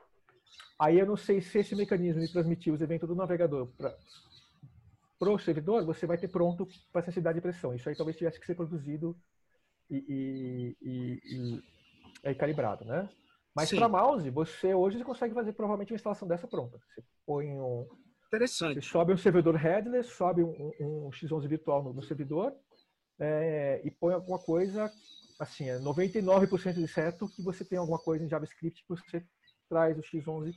aí 0.80 0.98
eu 0.98 1.06
não 1.06 1.16
sei 1.16 1.40
se 1.40 1.60
esse 1.60 1.76
mecanismo 1.76 2.22
de 2.22 2.32
transmitir 2.32 2.74
os 2.74 2.82
eventos 2.82 3.08
do 3.08 3.16
navegador 3.16 3.68
para 3.78 5.32
o 5.32 5.38
servidor, 5.38 5.86
você 5.86 6.08
vai 6.08 6.18
ter 6.18 6.28
pronto 6.28 6.66
para 6.92 7.02
essa 7.02 7.12
necessidade 7.12 7.36
de 7.36 7.42
pressão. 7.42 7.74
Isso 7.76 7.88
aí 7.88 7.96
talvez 7.96 8.18
tivesse 8.18 8.40
que 8.40 8.46
ser 8.46 8.56
produzido 8.56 9.16
e, 9.90 9.98
e, 10.08 10.78
e, 10.82 12.30
e 12.32 12.36
calibrado, 12.36 12.84
né? 12.84 13.08
Mas 13.56 13.70
para 13.70 13.88
mouse, 13.88 14.30
você 14.32 14.74
hoje 14.74 15.02
consegue 15.04 15.34
fazer 15.34 15.54
provavelmente 15.54 15.94
uma 15.94 15.96
instalação 15.96 16.28
dessa 16.28 16.48
pronta. 16.48 16.78
Você 16.78 17.04
põe 17.26 17.48
um. 17.58 17.88
Interessante. 18.28 18.82
Você 18.82 18.82
sobe 18.82 19.14
um 19.14 19.18
servidor 19.18 19.56
headless, 19.56 20.10
sobe 20.10 20.44
um, 20.44 20.72
um 20.80 21.10
X11 21.12 21.48
virtual 21.48 21.82
no, 21.82 21.94
no 21.94 22.04
servidor, 22.04 22.54
é, 23.20 23.82
e 23.84 23.92
põe 23.92 24.14
alguma 24.14 24.40
coisa 24.40 24.92
assim, 25.40 25.70
é 25.70 25.78
99% 25.80 26.74
de 26.74 26.88
certo 26.88 27.28
que 27.30 27.42
você 27.42 27.66
tem 27.66 27.78
alguma 27.78 28.00
coisa 28.00 28.24
em 28.24 28.30
JavaScript 28.30 28.82
que 28.82 28.90
você 28.90 29.24
traz 29.70 29.98
o 29.98 30.02
X11 30.02 30.56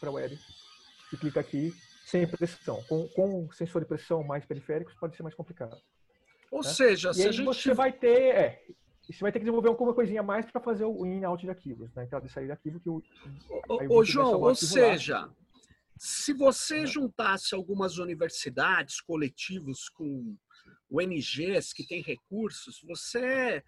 para 0.00 0.08
a 0.08 0.12
web 0.12 0.38
e 1.12 1.16
clica 1.16 1.40
aqui 1.40 1.72
sem 2.04 2.26
pressão. 2.26 2.82
Com, 2.88 3.06
com 3.08 3.52
sensor 3.52 3.82
de 3.82 3.88
pressão 3.88 4.24
mais 4.24 4.44
periféricos 4.44 4.94
pode 4.94 5.16
ser 5.16 5.22
mais 5.22 5.34
complicado. 5.34 5.76
Ou 6.50 6.62
né? 6.62 6.68
seja, 6.68 7.10
e 7.10 7.14
se 7.14 7.28
a 7.28 7.32
gente... 7.32 7.44
você 7.44 7.74
vai 7.74 7.92
ter, 7.92 8.34
é, 8.34 8.64
você 9.06 9.20
vai 9.20 9.30
ter 9.30 9.38
que 9.38 9.44
desenvolver 9.44 9.68
alguma 9.68 9.94
coisinha 9.94 10.20
a 10.20 10.24
mais 10.24 10.50
para 10.50 10.60
fazer 10.60 10.84
o 10.84 11.06
in 11.06 11.24
out 11.24 11.42
de 11.42 11.50
arquivos, 11.50 11.92
né? 11.94 12.04
Entrada 12.04 12.26
e 12.26 12.30
saída 12.30 12.46
de 12.46 12.52
arquivo 12.52 12.80
que 12.80 12.88
o. 12.88 13.02
Ô, 13.90 14.04
João, 14.04 14.40
ou 14.40 14.54
seja, 14.54 15.20
lá. 15.20 15.34
se 15.96 16.32
você 16.32 16.86
juntasse 16.86 17.54
algumas 17.54 17.98
universidades, 17.98 19.00
coletivos 19.00 19.88
com 19.90 20.36
ONGs 20.90 21.72
que 21.72 21.86
têm 21.86 22.02
recursos, 22.02 22.80
você 22.82 23.62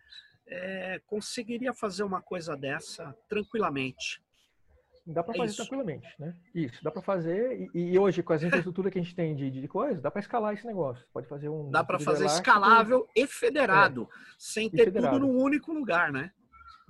é, 0.46 1.00
conseguiria 1.06 1.72
fazer 1.72 2.02
uma 2.02 2.20
coisa 2.20 2.56
dessa 2.56 3.14
tranquilamente. 3.28 4.22
Dá 5.06 5.22
para 5.22 5.34
é 5.34 5.38
fazer 5.38 5.50
isso. 5.50 5.56
tranquilamente, 5.56 6.08
né? 6.18 6.36
Isso, 6.54 6.82
dá 6.84 6.90
para 6.90 7.02
fazer. 7.02 7.68
E, 7.74 7.92
e, 7.92 7.98
hoje, 7.98 8.22
com 8.22 8.32
as 8.32 8.42
infraestruturas 8.42 8.92
que 8.92 8.98
a 8.98 9.02
gente 9.02 9.14
tem 9.14 9.34
de, 9.34 9.50
de 9.50 9.68
coisa, 9.68 10.00
dá 10.00 10.10
para 10.10 10.20
escalar 10.20 10.54
esse 10.54 10.66
negócio. 10.66 11.04
Pode 11.12 11.26
fazer 11.26 11.48
um. 11.48 11.70
Dá 11.70 11.82
para 11.82 11.98
fazer 11.98 12.26
escalável 12.26 13.08
e 13.16 13.26
federado, 13.26 14.02
é, 14.02 14.34
sem 14.38 14.70
ter 14.70 14.84
federado. 14.84 15.18
tudo 15.18 15.26
num 15.26 15.40
único 15.40 15.72
lugar, 15.72 16.12
né? 16.12 16.32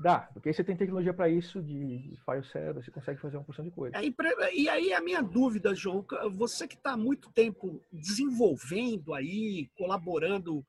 Dá, 0.01 0.21
porque 0.33 0.51
você 0.51 0.65
tem 0.65 0.75
tecnologia 0.75 1.13
para 1.13 1.29
isso 1.29 1.63
de, 1.63 1.99
de 1.99 2.17
file 2.25 2.45
server, 2.51 2.83
você 2.83 2.91
consegue 2.91 3.21
fazer 3.21 3.37
uma 3.37 3.45
porção 3.45 3.63
de 3.63 3.71
coisa. 3.71 3.95
É, 3.99 4.55
e 4.55 4.67
aí 4.67 4.95
a 4.95 5.01
minha 5.01 5.23
dúvida, 5.23 5.75
João, 5.75 6.07
você 6.33 6.67
que 6.67 6.75
está 6.75 6.93
há 6.93 6.97
muito 6.97 7.31
tempo 7.33 7.85
desenvolvendo 7.93 9.13
aí, 9.13 9.69
colaborando 9.77 10.65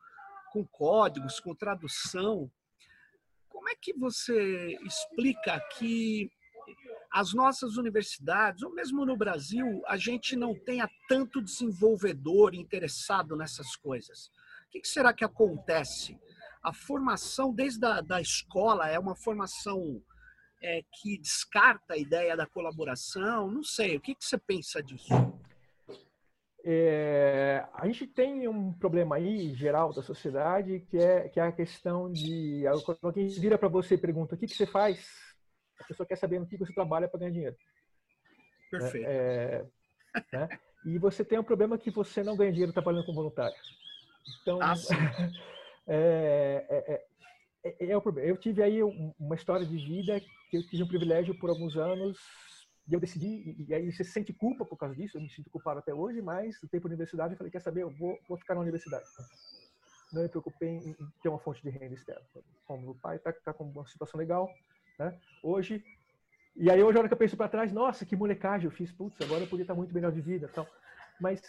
com 0.52 0.65
códigos, 0.65 1.39
com 1.39 1.56
tradução, 1.56 2.52
como 3.48 3.70
é 3.70 3.76
que 3.76 3.94
você 3.94 4.78
explica 4.84 5.58
que 5.78 6.30
as 7.10 7.34
nossas 7.34 7.78
universidades, 7.78 8.63
ou 8.63 8.74
mesmo 8.74 9.06
no 9.06 9.15
Brasil, 9.15 9.82
a 9.88 9.96
gente 9.96 10.36
não 10.36 10.54
tenha 10.54 10.89
tanto 11.08 11.41
desenvolvedor 11.41 12.54
interessado 12.54 13.38
nessas 13.38 13.78
coisas. 13.78 14.28
O 14.67 14.72
que 14.72 14.88
será 14.88 15.13
que 15.13 15.24
acontece? 15.24 16.17
A 16.63 16.74
formação 16.74 17.54
desde 17.54 17.86
a 17.86 18.02
da 18.02 18.21
escola 18.21 18.88
é 18.88 19.00
uma 19.00 19.15
formação 19.15 20.02
é, 20.62 20.84
que 20.93 21.17
descarta 21.17 21.93
a 21.93 21.97
ideia 21.97 22.38
da 22.38 22.45
colaboração? 22.45 23.50
Não 23.50 23.63
sei, 23.63 23.97
o 23.97 24.02
que, 24.02 24.13
que 24.13 24.24
você 24.24 24.38
pensa 24.38 24.82
disso? 24.82 25.13
É, 26.63 27.65
a 27.74 27.88
gente 27.88 28.06
tem 28.06 28.47
um 28.47 28.71
problema 28.71 29.15
aí 29.15 29.56
geral 29.56 29.91
da 29.91 30.04
sociedade 30.04 30.86
que 30.91 30.97
é, 30.97 31.28
que 31.28 31.39
é 31.39 31.43
a 31.43 31.52
questão 31.52 32.12
de 32.12 32.63
quando 32.86 33.00
alguém 33.02 33.28
vira 33.28 33.58
para 33.58 33.67
você 33.67 33.95
e 33.95 33.97
pergunta 33.97 34.36
o 34.36 34.38
que, 34.38 34.45
que 34.45 34.54
você 34.54 34.67
faz 34.67 35.32
a 35.82 35.88
pessoa 35.88 36.06
quer 36.06 36.15
saber 36.15 36.39
no 36.39 36.47
que 36.47 36.58
você 36.58 36.74
trabalha 36.74 37.08
para 37.08 37.19
ganhar 37.19 37.32
dinheiro. 37.32 37.56
Perfeito. 38.69 39.08
É, 39.08 39.65
né? 40.32 40.60
E 40.86 40.97
você 40.97 41.26
tem 41.26 41.39
um 41.39 41.43
problema 41.43 41.78
que 41.78 41.91
você 41.91 42.24
não 42.24 42.36
ganha 42.38 42.52
dinheiro 42.52 42.74
trabalhando 42.74 43.06
com 43.06 43.13
voluntário. 43.13 43.56
Então, 44.41 44.60
ah, 44.62 44.74
é, 45.88 46.65
é, 46.70 47.06
é, 47.63 47.91
é, 47.91 47.98
o 47.98 48.02
problema. 48.02 48.28
Eu 48.28 48.38
tive 48.38 48.62
aí 48.63 48.82
uma 48.84 49.36
história 49.36 49.65
de 49.65 49.78
vida 49.78 50.20
que 50.50 50.58
eu 50.58 50.67
tive 50.67 50.84
um 50.84 50.88
privilégio 50.88 51.38
por 51.38 51.50
alguns 51.50 51.78
anos 51.78 52.17
e 52.88 52.94
eu 52.94 53.00
decidi, 53.00 53.56
e 53.67 53.74
aí 53.74 53.91
você 53.91 54.04
sente 54.04 54.34
culpa 54.34 54.65
por 54.65 54.76
causa 54.76 54.96
disso, 54.96 55.17
eu 55.17 55.22
me 55.22 55.30
sinto 55.30 55.50
culpado 55.50 55.80
até 55.80 55.94
hoje, 55.94 56.22
mas 56.22 56.62
no 56.62 56.67
tempo 56.67 56.88
da 56.88 56.94
universidade 56.94 57.34
eu 57.34 57.38
falei, 57.38 57.52
quer 57.52 57.62
saber, 57.62 57.84
eu 57.84 57.91
vou, 57.91 58.20
vou 58.28 58.38
ficar 58.38 58.56
na 58.56 58.62
universidade. 58.62 59.06
Não 60.12 60.24
me 60.24 60.30
preocupei 60.30 60.70
em 60.70 60.96
ter 61.22 61.30
uma 61.30 61.39
fonte 61.39 61.62
de 61.62 61.70
renda 61.70 61.94
externa. 61.94 62.22
Como 62.65 62.91
o 62.91 62.96
pai 62.96 63.15
está 63.15 63.32
tá 63.32 63.54
com 63.54 63.63
uma 63.63 63.88
situação 63.88 64.20
legal, 64.20 64.50
né? 65.00 65.17
Hoje, 65.41 65.84
e 66.56 66.70
aí 66.70 66.84
hoje 66.84 66.98
a 66.98 67.00
hora 67.00 67.08
que 67.08 67.13
eu 67.13 67.17
penso 67.17 67.38
para 67.38 67.48
trás, 67.48 67.72
nossa, 67.72 68.06
que 68.06 68.15
molecagem 68.15 68.65
eu 68.65 68.72
fiz, 68.72 68.91
putz, 68.91 69.22
agora 69.22 69.44
eu 69.44 69.48
podia 69.48 69.63
estar 69.63 69.76
muito 69.76 69.94
melhor 69.94 70.12
de 70.12 70.20
vida, 70.20 70.50
tal. 70.54 70.67
Mas 71.20 71.41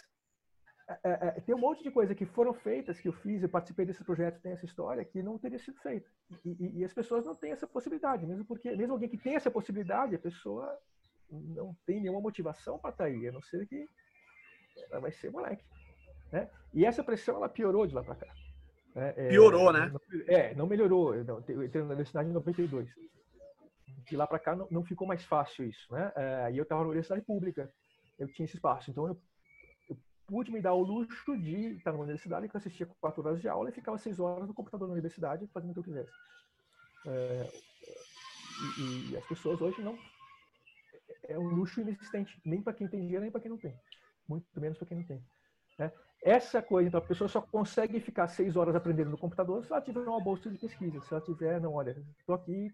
é, 0.87 0.97
é, 1.03 1.27
é, 1.27 1.31
tem 1.41 1.55
um 1.55 1.59
monte 1.59 1.81
de 1.81 1.91
coisa 1.91 2.13
que 2.13 2.25
foram 2.25 2.53
feitas, 2.53 2.99
que 2.99 3.07
eu 3.07 3.13
fiz, 3.13 3.41
eu 3.41 3.49
participei 3.49 3.85
desse 3.85 4.03
projeto, 4.03 4.41
tem 4.41 4.51
essa 4.51 4.65
história, 4.65 5.03
que 5.05 5.23
não 5.23 5.37
teria 5.37 5.59
sido 5.59 5.79
feita. 5.79 6.09
E, 6.43 6.49
e, 6.49 6.79
e, 6.79 6.83
as 6.83 6.93
pessoas 6.93 7.25
não 7.25 7.35
têm 7.35 7.51
essa 7.51 7.65
possibilidade, 7.65 8.25
mesmo 8.25 8.43
porque, 8.45 8.75
mesmo 8.75 8.93
alguém 8.93 9.09
que 9.09 9.17
tem 9.17 9.35
essa 9.35 9.49
possibilidade, 9.49 10.15
a 10.15 10.19
pessoa 10.19 10.77
não 11.29 11.75
tem 11.85 12.01
nenhuma 12.01 12.21
motivação 12.21 12.77
para 12.77 12.91
estar 12.91 13.05
tá 13.05 13.09
aí, 13.09 13.27
a 13.27 13.31
não 13.31 13.41
ser 13.41 13.65
que 13.67 13.87
ela 14.91 14.99
vai 14.99 15.11
ser 15.11 15.31
moleque. 15.31 15.63
Né? 16.31 16.49
E 16.73 16.85
essa 16.85 17.03
pressão, 17.03 17.37
ela 17.37 17.49
piorou 17.49 17.87
de 17.87 17.95
lá 17.95 18.03
para 18.03 18.15
cá. 18.15 18.33
Né? 18.93 19.11
Piorou, 19.29 19.71
né? 19.71 19.91
É, 20.27 20.53
não 20.53 20.67
melhorou. 20.67 21.15
Eu 21.15 21.39
entrei 21.63 21.81
na 21.81 21.89
universidade 21.89 22.29
em 22.29 22.33
92 22.33 22.89
de 24.05 24.17
lá 24.17 24.27
para 24.27 24.39
cá 24.39 24.55
não, 24.55 24.67
não, 24.69 24.83
ficou 24.83 25.07
mais 25.07 25.23
fácil 25.23 25.65
isso, 25.65 25.91
né? 25.93 26.11
É, 26.15 26.51
e 26.51 26.57
eu 26.57 26.63
estava 26.63 26.81
na 26.81 26.87
universidade 26.87 27.21
pública, 27.21 27.71
eu 28.19 28.27
tinha 28.27 28.45
esse 28.45 28.55
espaço, 28.55 28.91
então 28.91 29.07
eu, 29.07 29.17
pude 30.27 30.51
me 30.51 30.61
dar 30.61 30.73
o 30.73 30.83
luxo 30.83 31.37
de 31.37 31.75
estar 31.75 31.91
numa 31.91 32.03
universidade 32.03 32.47
que 32.47 32.55
eu 32.55 32.59
assistia 32.59 32.87
quatro 32.99 33.25
horas 33.25 33.41
de 33.41 33.47
aula 33.47 33.69
e 33.69 33.73
ficava 33.73 33.97
seis 33.97 34.19
horas 34.19 34.47
no 34.47 34.53
computador 34.53 34.87
na 34.87 34.93
universidade 34.93 35.47
fazendo 35.47 35.71
o 35.71 35.73
que 35.73 35.79
eu 35.79 35.83
quisesse. 35.83 36.11
É, 37.05 37.49
e, 38.77 39.11
e, 39.11 39.17
as 39.17 39.25
pessoas 39.25 39.59
hoje 39.61 39.81
não 39.81 39.97
é 41.27 41.37
um 41.37 41.47
luxo 41.47 41.81
inexistente, 41.81 42.39
nem 42.45 42.61
para 42.61 42.73
quem 42.73 42.87
tem 42.87 43.01
dinheiro 43.01 43.21
nem 43.21 43.31
para 43.31 43.41
quem 43.41 43.49
não 43.51 43.57
tem, 43.57 43.75
muito 44.27 44.45
menos 44.59 44.77
para 44.77 44.87
quem 44.87 44.97
não 44.97 45.05
tem. 45.05 45.23
Né? 45.77 45.91
Essa 46.21 46.61
coisa, 46.61 46.87
então, 46.87 46.99
a 46.99 47.05
pessoa 47.05 47.27
só 47.27 47.41
consegue 47.41 47.99
ficar 47.99 48.27
seis 48.27 48.55
horas 48.55 48.75
aprendendo 48.75 49.09
no 49.09 49.17
computador 49.17 49.63
se 49.65 49.71
ela 49.71 49.81
tiver 49.81 49.99
uma 49.99 50.21
bolsa 50.21 50.49
de 50.49 50.57
pesquisa. 50.57 51.01
Se 51.01 51.13
ela 51.13 51.21
tiver, 51.21 51.59
não, 51.59 51.73
olha, 51.73 51.97
estou 52.19 52.35
aqui 52.35 52.71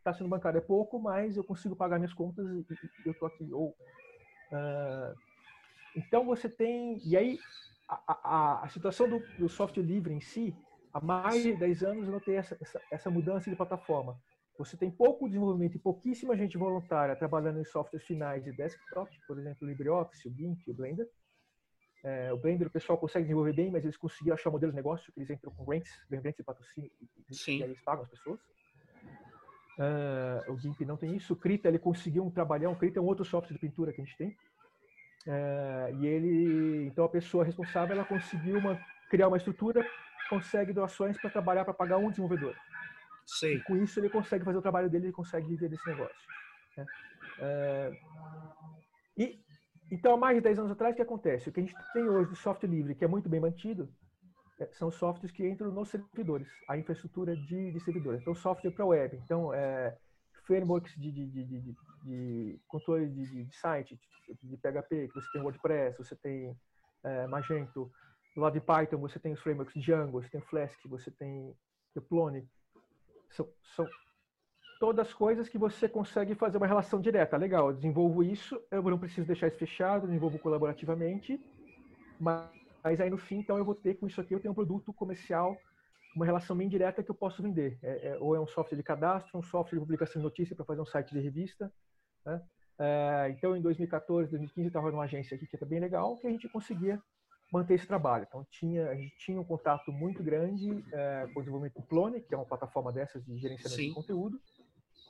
está 0.00 0.14
sendo 0.14 0.28
bancário 0.28 0.58
é 0.58 0.62
pouco, 0.62 0.98
mas 0.98 1.36
eu 1.36 1.44
consigo 1.44 1.76
pagar 1.76 1.98
minhas 1.98 2.12
contas 2.12 2.46
e, 2.48 2.66
e 2.70 3.06
eu 3.06 3.12
estou 3.12 3.28
aqui. 3.28 3.52
Ou, 3.52 3.68
uh, 3.68 5.14
então 5.96 6.24
você 6.24 6.48
tem. 6.48 7.00
E 7.04 7.16
aí, 7.16 7.38
a, 7.88 8.02
a, 8.08 8.64
a 8.64 8.68
situação 8.68 9.08
do, 9.08 9.20
do, 9.38 9.48
software 9.48 9.82
livre 9.82 10.12
em 10.12 10.20
si, 10.20 10.54
há 10.92 11.00
mais 11.00 11.42
de 11.42 11.54
10 11.54 11.82
anos 11.82 12.06
eu 12.06 12.12
notei 12.12 12.36
essa, 12.36 12.56
essa, 12.60 12.80
essa 12.90 13.10
mudança 13.10 13.50
de 13.50 13.56
plataforma. 13.56 14.18
Você 14.58 14.76
tem 14.76 14.90
pouco 14.90 15.26
desenvolvimento 15.26 15.76
e 15.76 15.78
pouquíssima 15.78 16.36
gente 16.36 16.58
voluntária 16.58 17.16
trabalhando 17.16 17.60
em 17.60 17.64
softwares 17.64 18.06
finais 18.06 18.44
de 18.44 18.52
desktop, 18.52 19.10
por 19.26 19.38
exemplo, 19.38 19.66
o 19.66 19.70
LibreOffice, 19.70 20.28
o 20.28 20.34
GIMP, 20.34 20.68
o 20.68 20.74
Blender. 20.74 21.08
É, 22.04 22.32
o 22.32 22.36
Blender 22.36 22.68
o 22.68 22.70
pessoal 22.70 22.98
consegue 22.98 23.24
desenvolver 23.24 23.54
bem, 23.54 23.70
mas 23.70 23.84
eles 23.84 23.96
conseguiram 23.96 24.34
achar 24.34 24.50
modelo 24.50 24.72
de 24.72 24.76
negócio 24.76 25.10
que 25.12 25.18
eles 25.18 25.30
entram 25.30 25.52
com 25.52 25.64
grants, 25.64 25.90
grants 26.10 26.36
de 26.36 26.42
patrocínio 26.42 26.90
e, 27.00 27.04
e, 27.30 27.58
e 27.58 27.62
eles 27.62 27.80
pagam 27.80 28.04
as 28.04 28.10
pessoas. 28.10 28.38
Uh, 29.78 30.52
o 30.52 30.58
GIMP 30.58 30.82
não 30.82 30.98
tem 30.98 31.16
isso. 31.16 31.32
O 31.32 31.36
Krita 31.36 31.68
ele 31.68 31.78
conseguiu 31.78 32.22
um 32.22 32.30
trabalhão. 32.30 32.72
O 32.72 32.76
Krita 32.76 32.98
é 32.98 33.02
um 33.02 33.06
outro 33.06 33.24
software 33.24 33.54
de 33.54 33.58
pintura 33.58 33.92
que 33.94 34.02
a 34.02 34.04
gente 34.04 34.16
tem. 34.16 34.36
Uh, 35.26 35.94
e 36.00 36.06
ele, 36.06 36.86
então 36.86 37.04
a 37.04 37.08
pessoa 37.08 37.44
responsável, 37.44 37.94
ela 37.94 38.04
conseguiu 38.04 38.58
uma, 38.58 38.80
criar 39.10 39.28
uma 39.28 39.36
estrutura, 39.36 39.86
consegue 40.28 40.72
doações 40.72 41.18
para 41.18 41.30
trabalhar 41.30 41.64
para 41.64 41.74
pagar 41.74 41.98
um 41.98 42.10
desenvolvedor. 42.10 42.54
Sim. 43.26 43.54
E 43.54 43.62
com 43.62 43.76
isso 43.76 44.00
ele 44.00 44.08
consegue 44.08 44.44
fazer 44.44 44.58
o 44.58 44.62
trabalho 44.62 44.88
dele, 44.88 45.06
ele 45.06 45.12
consegue 45.12 45.46
viver 45.46 45.68
desse 45.68 45.86
negócio. 45.86 46.16
Né? 46.76 46.86
Uh, 47.38 47.96
e 49.16 49.40
então 49.90 50.14
há 50.14 50.16
mais 50.16 50.36
de 50.36 50.42
10 50.42 50.60
anos 50.60 50.70
atrás 50.70 50.92
o 50.92 50.96
que 50.96 51.02
acontece? 51.02 51.48
O 51.48 51.52
que 51.52 51.60
a 51.60 51.62
gente 51.62 51.74
tem 51.92 52.08
hoje 52.08 52.30
de 52.30 52.36
software 52.36 52.68
livre, 52.68 52.94
que 52.94 53.04
é 53.04 53.08
muito 53.08 53.28
bem 53.28 53.40
mantido, 53.40 53.92
é, 54.60 54.68
são 54.72 54.90
softwares 54.90 55.30
que 55.30 55.46
entram 55.46 55.72
nos 55.72 55.88
servidores, 55.88 56.48
a 56.68 56.76
infraestrutura 56.76 57.34
de, 57.34 57.72
de 57.72 57.80
servidores. 57.80 58.20
Então, 58.20 58.34
software 58.34 58.70
para 58.70 58.84
web. 58.84 59.18
Então, 59.24 59.52
é, 59.52 59.96
frameworks 60.46 60.94
de, 60.96 61.10
de, 61.10 61.26
de, 61.26 61.76
de 62.02 62.60
controle 62.66 63.08
de, 63.08 63.48
site, 63.52 63.98
de 64.42 64.56
PHP, 64.56 65.08
que 65.08 65.14
você 65.14 65.30
tem 65.32 65.42
WordPress, 65.42 65.98
você 65.98 66.16
tem 66.16 66.56
é, 67.04 67.26
Magento. 67.26 67.90
Do 68.34 68.42
lado 68.42 68.52
de 68.52 68.60
Python, 68.60 68.98
você 68.98 69.18
tem 69.18 69.32
os 69.32 69.40
frameworks 69.40 69.74
Django, 69.82 70.22
você 70.22 70.28
tem 70.28 70.40
Flask, 70.40 70.78
você 70.86 71.10
tem 71.10 71.54
Plone. 72.08 72.48
São, 73.30 73.48
são 73.74 73.86
todas 74.78 75.12
coisas 75.12 75.48
que 75.48 75.58
você 75.58 75.88
consegue 75.88 76.34
fazer 76.34 76.56
uma 76.56 76.66
relação 76.66 77.00
direta. 77.00 77.36
Legal, 77.36 77.68
eu 77.68 77.74
desenvolvo 77.74 78.22
isso, 78.22 78.60
eu 78.70 78.82
não 78.82 78.98
preciso 78.98 79.26
deixar 79.26 79.48
isso 79.48 79.58
fechado, 79.58 80.06
desenvolvo 80.06 80.38
colaborativamente, 80.38 81.40
mas 82.18 82.60
mas 82.82 83.00
aí 83.00 83.10
no 83.10 83.18
fim, 83.18 83.36
então 83.36 83.58
eu 83.58 83.64
vou 83.64 83.74
ter 83.74 83.94
com 83.94 84.06
isso 84.06 84.20
aqui, 84.20 84.34
eu 84.34 84.40
tenho 84.40 84.52
um 84.52 84.54
produto 84.54 84.92
comercial, 84.92 85.56
uma 86.16 86.24
relação 86.24 86.56
bem 86.56 86.68
direta 86.68 87.02
que 87.02 87.10
eu 87.10 87.14
posso 87.14 87.42
vender. 87.42 87.78
É, 87.82 88.08
é, 88.08 88.18
ou 88.18 88.34
é 88.34 88.40
um 88.40 88.46
software 88.46 88.76
de 88.76 88.82
cadastro, 88.82 89.38
um 89.38 89.42
software 89.42 89.78
de 89.78 89.84
publicação 89.84 90.20
de 90.20 90.24
notícia 90.24 90.56
para 90.56 90.64
fazer 90.64 90.80
um 90.80 90.86
site 90.86 91.12
de 91.12 91.20
revista. 91.20 91.72
Né? 92.24 92.42
É, 92.78 93.34
então, 93.36 93.56
em 93.56 93.60
2014, 93.60 94.30
2015, 94.30 94.66
eu 94.66 94.68
estava 94.68 94.90
numa 94.90 95.04
agência 95.04 95.34
aqui 95.34 95.46
que 95.46 95.56
era 95.56 95.66
bem 95.66 95.80
legal, 95.80 96.16
que 96.16 96.26
a 96.26 96.30
gente 96.30 96.48
conseguia 96.48 97.00
manter 97.52 97.74
esse 97.74 97.86
trabalho. 97.86 98.24
Então, 98.28 98.46
tinha, 98.50 98.88
a 98.88 98.94
gente 98.94 99.16
tinha 99.18 99.40
um 99.40 99.44
contato 99.44 99.92
muito 99.92 100.22
grande 100.22 100.84
é, 100.92 101.28
com 101.32 101.40
o 101.40 101.42
desenvolvimento 101.42 101.80
do 101.80 101.86
Plone, 101.86 102.20
que 102.20 102.32
é 102.32 102.36
uma 102.36 102.46
plataforma 102.46 102.92
dessas 102.92 103.24
de 103.24 103.36
gerenciamento 103.36 103.82
Sim. 103.82 103.88
de 103.88 103.94
conteúdo. 103.94 104.40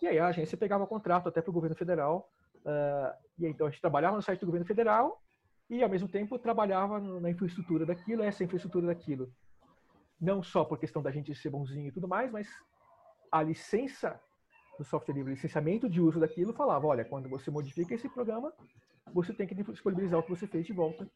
E 0.02 0.08
aí 0.08 0.18
a 0.18 0.28
agência 0.28 0.56
pegava 0.56 0.86
contrato 0.86 1.28
até 1.28 1.42
para 1.42 1.50
o 1.50 1.54
governo 1.54 1.76
federal. 1.76 2.30
Uh, 2.64 3.12
e 3.38 3.46
aí, 3.46 3.52
então 3.52 3.66
a 3.66 3.70
gente 3.70 3.80
trabalhava 3.80 4.16
no 4.16 4.22
site 4.22 4.40
do 4.40 4.46
governo 4.46 4.66
federal 4.66 5.22
e, 5.68 5.82
ao 5.82 5.88
mesmo 5.88 6.08
tempo, 6.08 6.38
trabalhava 6.38 6.98
na 6.98 7.30
infraestrutura 7.30 7.84
daquilo, 7.84 8.22
essa 8.22 8.42
infraestrutura 8.42 8.86
daquilo. 8.86 9.30
Não 10.20 10.42
só 10.42 10.64
por 10.64 10.78
questão 10.78 11.02
da 11.02 11.10
gente 11.10 11.34
ser 11.34 11.50
bonzinho 11.50 11.88
e 11.88 11.92
tudo 11.92 12.08
mais, 12.08 12.30
mas 12.30 12.48
a 13.30 13.42
licença 13.42 14.20
do 14.80 14.84
software 14.84 15.14
livre, 15.14 15.34
licenciamento 15.34 15.88
de 15.88 16.00
uso 16.00 16.18
daquilo, 16.18 16.54
falava, 16.54 16.86
olha, 16.86 17.04
quando 17.04 17.28
você 17.28 17.50
modifica 17.50 17.94
esse 17.94 18.08
programa, 18.08 18.50
você 19.12 19.32
tem 19.34 19.46
que 19.46 19.54
disponibilizar 19.54 20.18
o 20.18 20.22
que 20.22 20.30
você 20.30 20.46
fez 20.46 20.64
de 20.66 20.72
volta. 20.72 21.06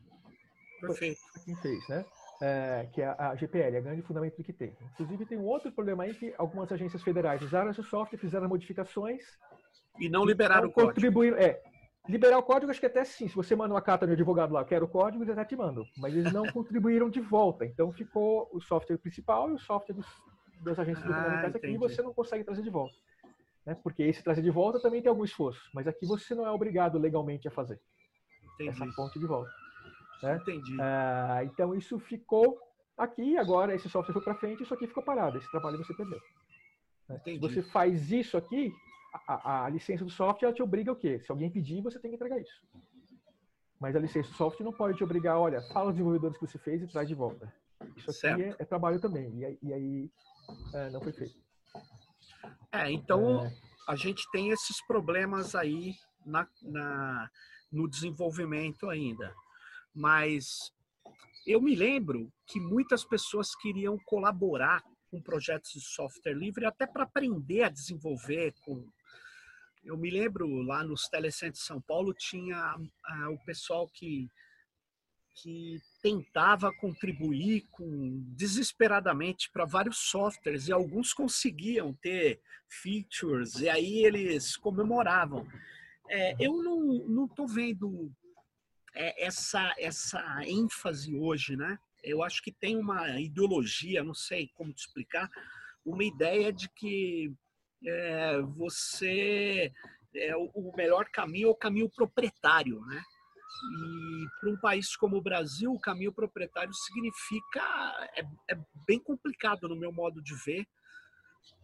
Perfeito. 0.81 1.19
Quem 1.47 1.57
fez, 1.57 1.89
né? 1.89 2.05
É, 2.43 2.89
que 2.93 3.01
é 3.01 3.07
a 3.07 3.35
GPL, 3.35 3.79
a 3.79 3.81
grande 3.81 4.03
fundamento 4.03 4.43
que 4.43 4.53
tem. 4.53 4.77
Inclusive, 4.93 5.25
tem 5.25 5.39
um 5.39 5.47
outro 5.47 5.73
problema 5.73 6.05
aí 6.05 6.13
que 6.13 6.35
algumas 6.37 6.71
agências 6.71 7.03
federais 7.03 7.41
usaram 7.41 7.71
esse 7.71 7.83
software, 7.85 8.19
fizeram 8.19 8.49
modificações. 8.49 9.23
E 9.99 10.11
não 10.11 10.27
liberaram 10.27 10.69
o 10.69 10.73
código. 10.73 11.25
É, 11.25 11.63
liberar 12.07 12.37
o 12.37 12.43
código, 12.43 12.71
acho 12.71 12.81
que 12.81 12.87
até 12.87 13.03
sim. 13.03 13.29
Se 13.29 13.35
você 13.35 13.57
manda 13.57 13.73
uma 13.73 13.81
carta 13.81 14.07
no 14.07 14.13
advogado 14.13 14.53
lá, 14.53 14.63
quero 14.63 14.85
o 14.85 14.89
código, 14.89 15.25
eles 15.25 15.33
até 15.33 15.47
te 15.47 15.57
mandam. 15.57 15.87
Mas 15.97 16.15
eles 16.15 16.31
não 16.35 16.45
contribuíram 16.53 17.09
de 17.09 17.21
volta. 17.21 17.65
Então, 17.65 17.91
ficou 17.93 18.51
o 18.53 18.61
software 18.61 18.99
principal 18.99 19.49
e 19.51 19.55
o 19.55 19.59
software 19.59 19.95
dos, 19.95 20.07
das 20.63 20.79
agências 20.79 21.11
ah, 21.11 21.47
aqui 21.47 21.69
e 21.69 21.79
você 21.79 22.03
não 22.03 22.13
consegue 22.13 22.45
trazer 22.45 22.63
de 22.63 22.71
volta. 22.71 22.95
Né? 23.67 23.75
Porque 23.83 24.03
esse 24.03 24.23
trazer 24.23 24.43
de 24.43 24.51
volta 24.51 24.81
também 24.81 25.01
tem 25.01 25.09
algum 25.09 25.25
esforço. 25.25 25.71
Mas 25.73 25.87
aqui 25.87 26.07
você 26.07 26.35
não 26.35 26.47
é 26.47 26.51
obrigado 26.51 26.99
legalmente 26.99 27.49
a 27.49 27.51
fazer. 27.51 27.81
Entendi. 28.55 28.71
Essa 28.71 28.87
ponte 28.95 29.19
de 29.19 29.27
volta. 29.27 29.51
Né? 30.23 30.37
Entendi. 30.37 30.77
Ah, 30.81 31.41
então 31.45 31.75
isso 31.75 31.99
ficou 31.99 32.59
aqui, 32.97 33.37
agora 33.37 33.75
esse 33.75 33.89
software 33.89 34.13
foi 34.13 34.23
para 34.23 34.35
frente, 34.35 34.63
isso 34.63 34.75
aqui 34.75 34.87
ficou 34.87 35.03
parado, 35.03 35.39
esse 35.39 35.51
trabalho 35.51 35.79
você 35.79 35.95
perdeu. 35.95 36.21
Né? 37.09 37.21
Se 37.25 37.39
você 37.39 37.63
faz 37.63 38.11
isso 38.11 38.37
aqui, 38.37 38.73
a, 39.27 39.65
a, 39.65 39.69
licença 39.69 40.05
do 40.05 40.11
software 40.11 40.53
te 40.53 40.63
obriga 40.63 40.93
o 40.93 40.97
quê? 40.97 41.21
Se 41.21 41.31
alguém 41.31 41.51
pedir, 41.51 41.83
você 41.83 41.99
tem 41.99 42.11
que 42.11 42.17
entregar 42.17 42.41
isso. 42.41 42.63
Mas 43.81 43.95
a 43.95 43.99
licença 43.99 44.31
do 44.31 44.37
software 44.37 44.65
não 44.65 44.73
pode 44.73 44.97
te 44.97 45.05
obrigar, 45.05 45.39
olha, 45.39 45.61
fala 45.73 45.89
os 45.89 45.95
desenvolvedores 45.95 46.39
que 46.39 46.47
você 46.47 46.59
fez 46.59 46.83
e 46.83 46.87
traz 46.87 47.09
de 47.09 47.15
volta. 47.15 47.53
Isso 47.97 48.11
aqui 48.11 48.43
é, 48.43 48.57
é, 48.59 48.65
trabalho 48.65 48.99
também, 49.01 49.29
e, 49.35 49.59
e 49.63 49.73
aí 49.73 50.11
é, 50.73 50.91
não 50.91 51.01
foi 51.01 51.13
feito. 51.13 51.44
É, 52.73 52.91
então 52.91 53.47
é... 53.47 53.53
a 53.89 53.97
gente 53.97 54.25
tem 54.31 54.51
esses 54.51 54.85
problemas 54.87 55.55
aí 55.55 55.95
na, 56.25 56.49
na, 56.63 57.31
no 57.71 57.89
desenvolvimento 57.89 58.89
ainda. 58.89 59.35
Mas 59.95 60.73
eu 61.47 61.61
me 61.61 61.75
lembro 61.75 62.33
que 62.47 62.59
muitas 62.59 63.05
pessoas 63.05 63.55
queriam 63.55 63.99
colaborar 64.07 64.83
com 65.11 65.23
projetos 65.23 65.71
de 65.73 65.81
software 65.81 66.35
livre 66.35 66.67
até 66.67 66.87
para 66.87 67.05
aprender 67.05 67.63
a 67.63 67.69
desenvolver 67.69 68.55
com 68.65 68.85
eu 69.85 69.99
me 69.99 70.11
lembro 70.11 70.63
lá 70.63 70.83
nos 70.83 71.09
telecentros 71.09 71.61
de 71.61 71.67
São 71.67 71.79
Paulo 71.79 72.15
tinha 72.15 72.57
ah, 72.57 73.31
o 73.31 73.39
pessoal 73.45 73.87
que 73.87 74.29
que 75.35 75.81
tentava 76.01 76.73
contribuir 76.73 77.67
com 77.71 78.23
desesperadamente 78.37 79.51
para 79.51 79.65
vários 79.65 79.99
softwares 79.99 80.69
e 80.69 80.73
alguns 80.73 81.13
conseguiam 81.13 81.93
ter 81.95 82.41
features 82.69 83.57
e 83.57 83.69
aí 83.69 84.05
eles 84.05 84.57
comemoravam. 84.57 85.47
É, 86.09 86.37
eu 86.39 86.63
não 86.63 87.27
estou 87.27 87.49
vendo 87.49 88.13
é, 88.95 89.27
essa, 89.27 89.75
essa 89.79 90.23
ênfase 90.47 91.17
hoje, 91.17 91.57
né? 91.57 91.79
Eu 92.03 92.23
acho 92.23 92.43
que 92.43 92.53
tem 92.53 92.77
uma 92.77 93.19
ideologia, 93.21 94.05
não 94.05 94.15
sei 94.15 94.51
como 94.55 94.73
te 94.73 94.81
explicar, 94.81 95.29
uma 95.85 96.05
ideia 96.05 96.53
de 96.53 96.69
que 96.69 97.33
é, 97.85 98.41
você 98.43 99.73
é, 100.15 100.37
o 100.37 100.73
melhor 100.77 101.07
caminho 101.11 101.49
é 101.49 101.51
o 101.51 101.57
caminho 101.57 101.91
proprietário, 101.91 102.81
né? 102.87 103.03
E 103.63 104.27
para 104.41 104.51
um 104.51 104.57
país 104.57 104.97
como 104.97 105.17
o 105.17 105.23
Brasil, 105.23 105.73
o 105.73 105.81
caminho 105.81 106.13
proprietário 106.13 106.73
significa 106.75 107.61
é, 108.17 108.23
é 108.51 108.59
bem 108.87 108.99
complicado 108.99 109.69
no 109.69 109.77
meu 109.77 109.93
modo 109.93 110.23
de 110.23 110.35
ver, 110.45 110.67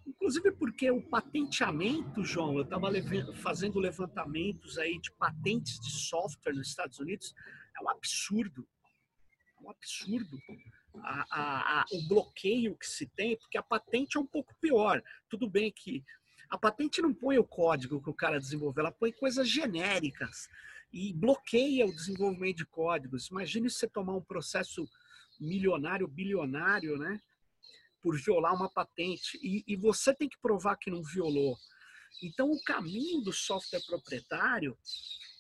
Inclusive 0.07 0.51
porque 0.53 0.91
o 0.91 1.03
patenteamento, 1.03 2.25
João, 2.25 2.57
eu 2.57 2.63
estava 2.63 2.89
fazendo 3.37 3.79
levantamentos 3.79 4.79
aí 4.79 4.99
de 4.99 5.11
patentes 5.13 5.79
de 5.79 5.91
software 5.91 6.53
nos 6.53 6.69
Estados 6.69 6.99
Unidos, 6.99 7.35
é 7.79 7.83
um 7.83 7.89
absurdo. 7.89 8.67
É 9.59 9.63
um 9.63 9.71
absurdo. 9.71 10.39
A, 11.03 11.27
a, 11.31 11.81
a, 11.81 11.85
o 11.93 12.09
bloqueio 12.09 12.77
que 12.77 12.87
se 12.87 13.07
tem, 13.07 13.37
porque 13.37 13.57
a 13.57 13.63
patente 13.63 14.17
é 14.17 14.21
um 14.21 14.27
pouco 14.27 14.55
pior. 14.61 15.01
Tudo 15.29 15.49
bem 15.49 15.71
que 15.71 16.05
a 16.51 16.59
patente 16.59 17.01
não 17.01 17.15
põe 17.15 17.39
o 17.39 17.45
código 17.45 18.03
que 18.03 18.11
o 18.11 18.15
cara 18.15 18.41
desenvolveu, 18.41 18.83
ela 18.83 18.93
põe 18.93 19.13
coisas 19.13 19.49
genéricas 19.49 20.49
e 20.93 21.13
bloqueia 21.13 21.87
o 21.87 21.95
desenvolvimento 21.95 22.59
de 22.59 22.67
códigos. 22.67 23.29
Imagine 23.29 23.71
você 23.71 23.89
tomar 23.89 24.15
um 24.17 24.23
processo 24.23 24.89
milionário, 25.39 26.07
bilionário, 26.09 26.97
né? 26.97 27.21
por 28.03 28.19
violar 28.19 28.55
uma 28.55 28.69
patente 28.69 29.39
e, 29.43 29.63
e 29.67 29.77
você 29.77 30.15
tem 30.15 30.29
que 30.29 30.39
provar 30.41 30.77
que 30.77 30.91
não 30.91 31.03
violou. 31.03 31.57
Então, 32.23 32.51
o 32.51 32.63
caminho 32.65 33.21
do 33.21 33.33
software 33.33 33.85
proprietário 33.87 34.77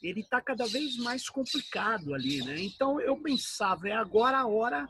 ele 0.03 0.21
está 0.21 0.41
cada 0.41 0.67
vez 0.67 0.97
mais 0.97 1.29
complicado 1.29 2.15
ali, 2.15 2.43
né? 2.43 2.59
Então 2.61 3.01
eu 3.01 3.21
pensava 3.21 3.89
é 3.89 3.93
agora 3.93 4.39
a 4.39 4.47
hora 4.47 4.89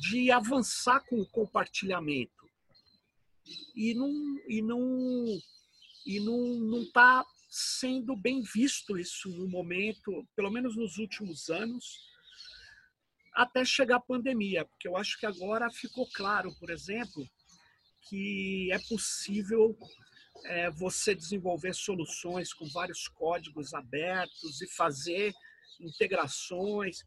de 0.00 0.30
avançar 0.30 1.00
com 1.06 1.20
o 1.20 1.26
compartilhamento 1.26 2.46
e 3.74 3.94
não 3.94 4.12
e 4.46 4.60
não 4.60 5.40
e 6.04 6.20
não 6.20 6.38
não 6.38 6.82
está 6.82 7.24
sendo 7.54 8.16
bem 8.16 8.40
visto 8.40 8.96
isso 8.96 9.28
no 9.28 9.46
momento, 9.46 10.26
pelo 10.34 10.50
menos 10.50 10.74
nos 10.74 10.96
últimos 10.96 11.50
anos 11.50 12.10
até 13.34 13.62
chegar 13.62 13.96
a 13.96 14.00
pandemia, 14.00 14.64
porque 14.64 14.88
eu 14.88 14.96
acho 14.96 15.18
que 15.18 15.26
agora 15.26 15.70
ficou 15.70 16.08
claro, 16.14 16.54
por 16.58 16.70
exemplo, 16.70 17.28
que 18.08 18.70
é 18.72 18.78
possível 18.88 19.76
é, 20.46 20.70
você 20.70 21.14
desenvolver 21.14 21.74
soluções 21.74 22.54
com 22.54 22.66
vários 22.70 23.06
códigos 23.08 23.74
abertos 23.74 24.62
e 24.62 24.74
fazer 24.74 25.34
integrações. 25.78 27.04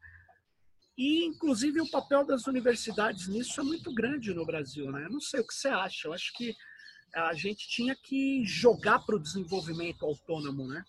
E, 0.96 1.26
inclusive, 1.26 1.82
o 1.82 1.90
papel 1.90 2.24
das 2.24 2.46
universidades 2.46 3.28
nisso 3.28 3.60
é 3.60 3.64
muito 3.64 3.92
grande 3.94 4.32
no 4.32 4.46
Brasil. 4.46 4.92
Né? 4.92 5.06
Eu 5.06 5.12
não 5.12 5.20
sei 5.20 5.40
o 5.40 5.48
que 5.48 5.56
você 5.56 5.70
acha, 5.70 6.08
eu 6.08 6.14
acho 6.14 6.32
que 6.34 6.56
a 7.14 7.34
gente 7.34 7.68
tinha 7.68 7.96
que 7.96 8.44
jogar 8.44 9.00
para 9.00 9.16
o 9.16 9.20
desenvolvimento 9.20 10.06
autônomo, 10.06 10.68
né? 10.68 10.84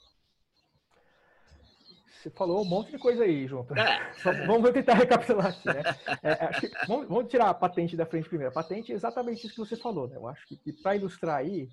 Você 2.26 2.30
falou 2.30 2.62
um 2.62 2.64
monte 2.64 2.90
de 2.90 2.98
coisa 2.98 3.22
aí, 3.22 3.46
João. 3.46 3.66
É. 3.76 4.12
vamos 4.46 4.72
tentar 4.72 4.94
recapitular 4.94 5.46
aqui, 5.46 5.68
né? 5.68 5.82
É, 6.22 6.60
que, 6.60 6.68
vamos, 6.88 7.06
vamos, 7.06 7.30
tirar 7.30 7.50
a 7.50 7.54
patente 7.54 7.96
da 7.96 8.04
frente 8.04 8.28
primeiro. 8.28 8.50
A 8.50 8.54
patente 8.54 8.90
é 8.90 8.96
exatamente 8.96 9.46
isso 9.46 9.54
que 9.54 9.60
você 9.60 9.76
falou, 9.76 10.08
né? 10.08 10.16
Eu 10.16 10.26
acho 10.26 10.44
que, 10.48 10.56
que 10.56 10.72
para 10.72 10.96
ilustrar 10.96 11.36
aí, 11.36 11.68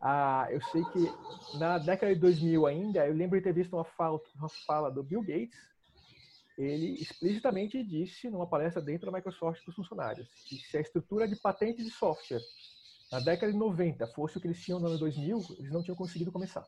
ah, 0.00 0.46
eu 0.50 0.62
sei 0.62 0.82
que 0.84 1.58
na 1.58 1.76
década 1.76 2.14
de 2.14 2.20
2000 2.20 2.66
ainda, 2.66 3.06
eu 3.06 3.14
lembro 3.14 3.38
de 3.38 3.44
ter 3.44 3.52
visto 3.52 3.74
uma 3.74 3.84
fala, 3.84 4.18
uma 4.34 4.48
fala 4.48 4.90
do 4.90 5.02
Bill 5.02 5.20
Gates, 5.20 5.58
ele 6.56 6.94
explicitamente 6.94 7.82
disse 7.82 8.30
numa 8.30 8.46
palestra 8.46 8.80
dentro 8.80 9.10
da 9.10 9.16
Microsoft 9.16 9.62
para 9.62 9.70
os 9.70 9.76
funcionários 9.76 10.28
que 10.46 10.56
se 10.56 10.76
a 10.76 10.80
estrutura 10.80 11.26
de 11.26 11.36
patentes 11.36 11.84
de 11.84 11.90
software 11.90 12.40
na 13.12 13.20
década 13.20 13.52
de 13.52 13.58
90 13.58 14.06
fosse 14.08 14.38
o 14.38 14.40
que 14.40 14.46
eles 14.46 14.64
tinham 14.64 14.80
no 14.80 14.86
ano 14.86 14.98
2000, 14.98 15.56
eles 15.58 15.70
não 15.70 15.82
tinham 15.82 15.94
conseguido 15.94 16.32
começar. 16.32 16.66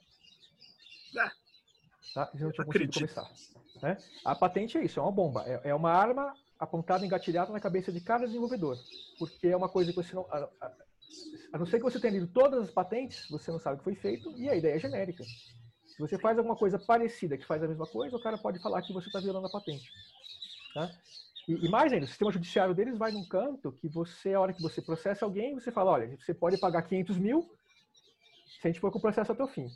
É. 1.16 1.30
Tá? 2.14 2.28
Eles 2.35 2.42
não 2.42 2.52
tinham 2.52 2.66
conseguido 2.66 2.92
começar. 2.92 3.30
Né? 3.83 3.96
A 4.22 4.35
patente 4.35 4.76
é 4.76 4.85
isso, 4.85 5.00
é 5.00 5.02
uma 5.02 5.11
bomba. 5.11 5.42
É, 5.46 5.70
é 5.70 5.74
uma 5.74 5.90
arma 5.90 6.37
apontada, 6.59 7.04
engatilhada 7.04 7.50
na 7.50 7.59
cabeça 7.59 7.90
de 7.90 8.00
cada 8.00 8.26
desenvolvedor. 8.26 8.78
Porque 9.18 9.48
é 9.48 9.57
uma 9.57 9.70
coisa 9.70 9.90
que 9.90 9.96
você 9.96 10.14
não... 10.14 10.26
A, 10.30 10.48
a, 10.61 10.72
a 11.54 11.59
não 11.59 11.64
ser 11.64 11.78
que 11.78 11.85
você 11.85 11.98
tenha 11.98 12.12
lido 12.12 12.26
todas 12.26 12.64
as 12.64 12.70
patentes, 12.70 13.26
você 13.30 13.50
não 13.50 13.59
sabe 13.59 13.76
o 13.76 13.78
que 13.78 13.85
foi 13.85 13.94
feito 13.94 14.30
e 14.37 14.48
a 14.50 14.54
ideia 14.54 14.74
é 14.74 14.78
genérica. 14.78 15.24
Se 15.24 15.98
você 15.98 16.18
faz 16.18 16.37
alguma 16.37 16.57
coisa 16.57 16.78
parecida 16.78 17.38
que 17.38 17.46
faz 17.46 17.62
a 17.62 17.68
mesma 17.68 17.87
coisa, 17.87 18.16
o 18.16 18.22
cara 18.22 18.37
pode 18.37 18.59
falar 18.61 18.83
que 18.83 18.92
você 18.92 19.07
está 19.07 19.20
violando 19.20 19.46
a 19.46 19.50
patente. 19.50 19.90
Tá? 20.74 20.90
E, 21.48 21.66
e, 21.66 21.68
mais 21.68 21.92
ainda, 21.92 22.07
o 22.07 22.09
sistema 22.09 22.33
judiciário 22.33 22.74
deles 22.74 22.96
vai 22.96 23.12
num 23.12 23.26
canto 23.26 23.72
que 23.72 23.88
você, 23.88 24.35
a 24.35 24.40
hora 24.40 24.52
que 24.52 24.62
você 24.62 24.80
processa 24.80 25.24
alguém, 25.24 25.54
você 25.54 25.70
fala, 25.70 25.92
olha, 25.92 26.16
você 26.18 26.33
pode 26.33 26.59
pagar 26.59 26.83
500 26.83 27.18
mil 27.18 27.50
se 28.61 28.66
a 28.66 28.70
gente 28.70 28.80
for 28.80 28.90
com 28.90 28.98
o 28.98 29.02
processo 29.02 29.33
até 29.33 29.42
o 29.42 29.48
fim. 29.48 29.68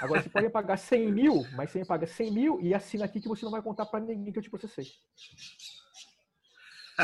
Agora, 0.00 0.20
você 0.20 0.28
pode 0.28 0.50
pagar 0.50 0.76
100 0.76 1.12
mil, 1.12 1.46
mas 1.52 1.70
você 1.70 1.84
paga 1.84 2.06
100 2.06 2.30
mil 2.32 2.60
e 2.60 2.74
assina 2.74 3.04
aqui 3.04 3.20
que 3.20 3.28
você 3.28 3.44
não 3.44 3.52
vai 3.52 3.62
contar 3.62 3.86
para 3.86 4.00
ninguém 4.00 4.32
que 4.32 4.38
eu 4.38 4.42
te 4.42 4.50
processei. 4.50 4.86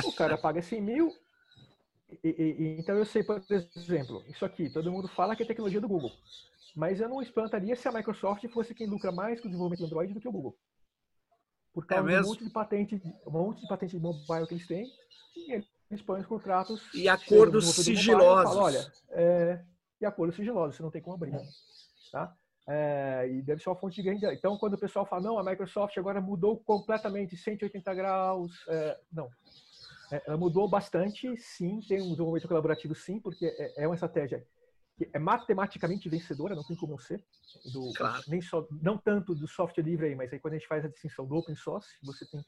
O 0.05 0.13
cara 0.13 0.37
paga 0.37 0.61
100 0.61 0.83
mil, 0.83 1.13
e, 2.23 2.29
e, 2.29 2.63
e, 2.63 2.81
então 2.81 2.97
eu 2.97 3.05
sei, 3.05 3.23
por 3.23 3.43
exemplo, 3.49 4.25
isso 4.29 4.45
aqui, 4.45 4.69
todo 4.69 4.91
mundo 4.91 5.09
fala 5.09 5.37
que 5.37 5.43
é 5.43 5.47
tecnologia 5.47 5.81
do 5.81 5.89
Google. 5.89 6.13
Mas 6.75 7.01
eu 7.01 7.09
não 7.09 7.23
espantaria 7.23 7.75
se 7.77 7.89
a 7.89 7.93
Microsoft 7.93 8.47
fosse 8.49 8.75
quem 8.75 8.87
lucra 8.87 9.11
mais 9.13 9.41
com 9.41 9.47
o 9.47 9.51
desenvolvimento 9.51 9.81
do 9.81 9.87
Android 9.87 10.13
do 10.13 10.21
que 10.21 10.29
o 10.29 10.33
Google. 10.33 10.57
Por 11.73 11.87
causa 11.87 12.11
é 12.11 12.21
um 12.21 12.25
monte 12.25 12.45
de 12.45 12.51
patente, 12.51 13.03
um 13.27 13.31
monte 13.31 13.61
de 13.61 13.69
patente 13.69 13.97
de 13.97 14.03
mobile 14.03 14.47
que 14.47 14.55
eles 14.55 14.67
têm, 14.67 14.87
e 15.37 15.65
eles 15.91 16.03
põem 16.03 16.21
os 16.21 16.27
contratos. 16.27 16.93
E 16.95 17.09
acordos 17.09 17.75
sigilosos. 17.75 18.55
Fala, 18.55 18.63
Olha, 18.63 18.93
é, 19.11 19.65
e 20.01 20.07
acordos 20.07 20.37
sigilosos, 20.37 20.77
você 20.77 20.83
não 20.83 20.91
tem 20.91 21.01
como 21.01 21.15
abrir. 21.15 21.33
Tá? 22.11 22.35
É, 22.67 23.29
e 23.31 23.43
deve 23.43 23.63
ser 23.63 23.69
uma 23.69 23.77
fonte 23.77 23.97
de 23.97 24.03
grande. 24.03 24.27
Então, 24.27 24.59
quando 24.59 24.75
o 24.75 24.79
pessoal 24.79 25.07
fala, 25.07 25.23
não, 25.23 25.39
a 25.39 25.45
Microsoft 25.45 25.97
agora 25.97 26.21
mudou 26.21 26.59
completamente 26.59 27.37
180 27.37 27.95
graus, 27.95 28.53
é, 28.69 28.99
não. 29.13 29.29
É, 30.13 30.23
ela 30.27 30.37
mudou 30.37 30.69
bastante, 30.69 31.37
sim, 31.37 31.81
tem 31.87 32.01
um 32.03 32.11
desenvolvimento 32.11 32.49
colaborativo, 32.49 32.95
sim, 32.95 33.21
porque 33.21 33.47
é, 33.47 33.85
é 33.85 33.87
uma 33.87 33.95
estratégia 33.95 34.45
que 35.01 35.09
é 35.15 35.19
matematicamente 35.19 36.11
vencedora, 36.11 36.55
não 36.55 36.63
tem 36.63 36.77
como 36.77 36.93
não 36.93 36.99
ser. 36.99 37.25
Do, 37.73 37.91
claro. 37.95 38.23
nem 38.29 38.43
só, 38.43 38.67
não 38.83 38.99
tanto 38.99 39.35
do 39.35 39.49
software 39.49 39.83
livre 39.83 40.09
aí, 40.09 40.15
mas 40.15 40.31
aí 40.31 40.39
quando 40.39 40.55
a 40.55 40.59
gente 40.59 40.69
faz 40.69 40.85
a 40.85 40.89
distinção 40.89 41.27
do 41.27 41.37
open 41.37 41.57
source, 41.57 41.89
você 42.03 42.27
tem 42.27 42.45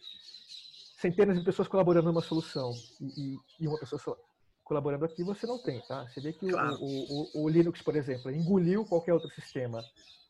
centenas 1.01 1.39
de 1.39 1.45
pessoas 1.45 1.67
colaborando 1.67 2.09
numa 2.09 2.21
solução 2.21 2.73
e, 3.01 3.39
e 3.59 3.67
uma 3.67 3.79
pessoa 3.79 3.99
só 3.99 4.17
colaborando 4.63 5.05
aqui, 5.05 5.25
você 5.25 5.47
não 5.47 5.59
tem, 5.59 5.81
tá? 5.81 6.07
Você 6.07 6.21
vê 6.21 6.33
que 6.33 6.51
claro. 6.51 6.77
o, 6.81 7.41
o, 7.41 7.43
o, 7.43 7.49
Linux, 7.49 7.83
por 7.83 7.97
exemplo, 7.97 8.31
engoliu 8.31 8.85
qualquer 8.85 9.13
outro 9.13 9.29
sistema, 9.31 9.83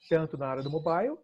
tanto 0.08 0.38
na 0.38 0.46
área 0.46 0.62
do 0.62 0.70
mobile 0.70 1.18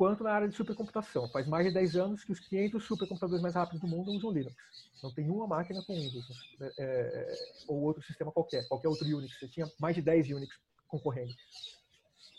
quanto 0.00 0.24
na 0.24 0.32
área 0.32 0.48
de 0.48 0.56
supercomputação. 0.56 1.28
Faz 1.28 1.46
mais 1.46 1.66
de 1.66 1.74
10 1.74 1.96
anos 1.96 2.24
que 2.24 2.32
os 2.32 2.40
500 2.40 2.82
supercomputadores 2.82 3.42
mais 3.42 3.54
rápidos 3.54 3.82
do 3.82 3.86
mundo 3.86 4.10
usam 4.12 4.30
Linux. 4.30 4.56
Não 5.02 5.12
tem 5.12 5.28
uma 5.28 5.46
máquina 5.46 5.82
com 5.82 5.92
Windows 5.92 6.26
né? 6.58 6.70
é, 6.78 6.84
é, 6.84 7.34
ou 7.68 7.82
outro 7.82 8.02
sistema 8.02 8.32
qualquer, 8.32 8.66
qualquer 8.66 8.88
outro 8.88 9.06
Unix. 9.06 9.38
Você 9.38 9.46
tinha 9.46 9.70
mais 9.78 9.94
de 9.94 10.00
10 10.00 10.30
Unix 10.30 10.58
concorrendo. 10.88 11.34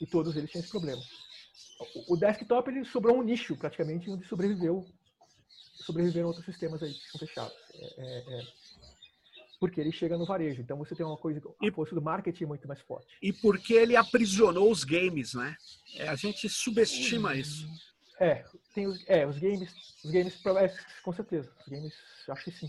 E 0.02 0.08
todos 0.08 0.36
eles 0.36 0.50
tinham 0.50 0.64
esse 0.64 0.72
problema. 0.72 1.00
O, 2.08 2.16
o 2.16 2.18
desktop 2.18 2.68
ele 2.72 2.84
sobrou 2.84 3.16
um 3.16 3.22
nicho, 3.22 3.56
praticamente, 3.56 4.10
onde 4.10 4.26
sobreviveu 4.26 4.84
sobreviveram 5.86 6.30
outros 6.30 6.46
sistemas 6.46 6.82
aí 6.82 6.92
que 6.92 7.12
são 7.12 7.20
fechados. 7.20 7.54
É, 7.76 7.86
é, 7.98 8.40
é, 8.40 8.48
porque 9.62 9.80
ele 9.80 9.92
chega 9.92 10.18
no 10.18 10.26
varejo. 10.26 10.60
Então 10.60 10.76
você 10.76 10.96
tem 10.96 11.06
uma 11.06 11.16
coisa, 11.16 11.40
a 11.40 11.72
força 11.72 11.94
do 11.94 12.02
marketing 12.02 12.46
é 12.46 12.48
muito 12.48 12.68
mais 12.68 12.82
forte. 12.82 13.16
E 13.22 13.32
porque 13.32 13.76
ele 13.76 13.96
aprisionou 13.96 14.72
os 14.72 14.84
games, 14.84 15.36
né? 15.36 15.56
É, 15.98 16.10
a 16.10 16.16
gente 16.16 16.50
subestima 16.50 17.36
isso. 17.36 17.68
É, 18.20 18.44
tem 18.74 18.88
os, 18.88 19.08
é, 19.08 19.26
os 19.26 19.38
games, 19.38 19.72
os 20.04 20.10
games, 20.10 20.44
é, 20.46 20.74
com 21.04 21.14
certeza, 21.14 21.52
os 21.62 21.68
games, 21.68 21.94
acho 22.28 22.44
que 22.44 22.52
sim. 22.52 22.68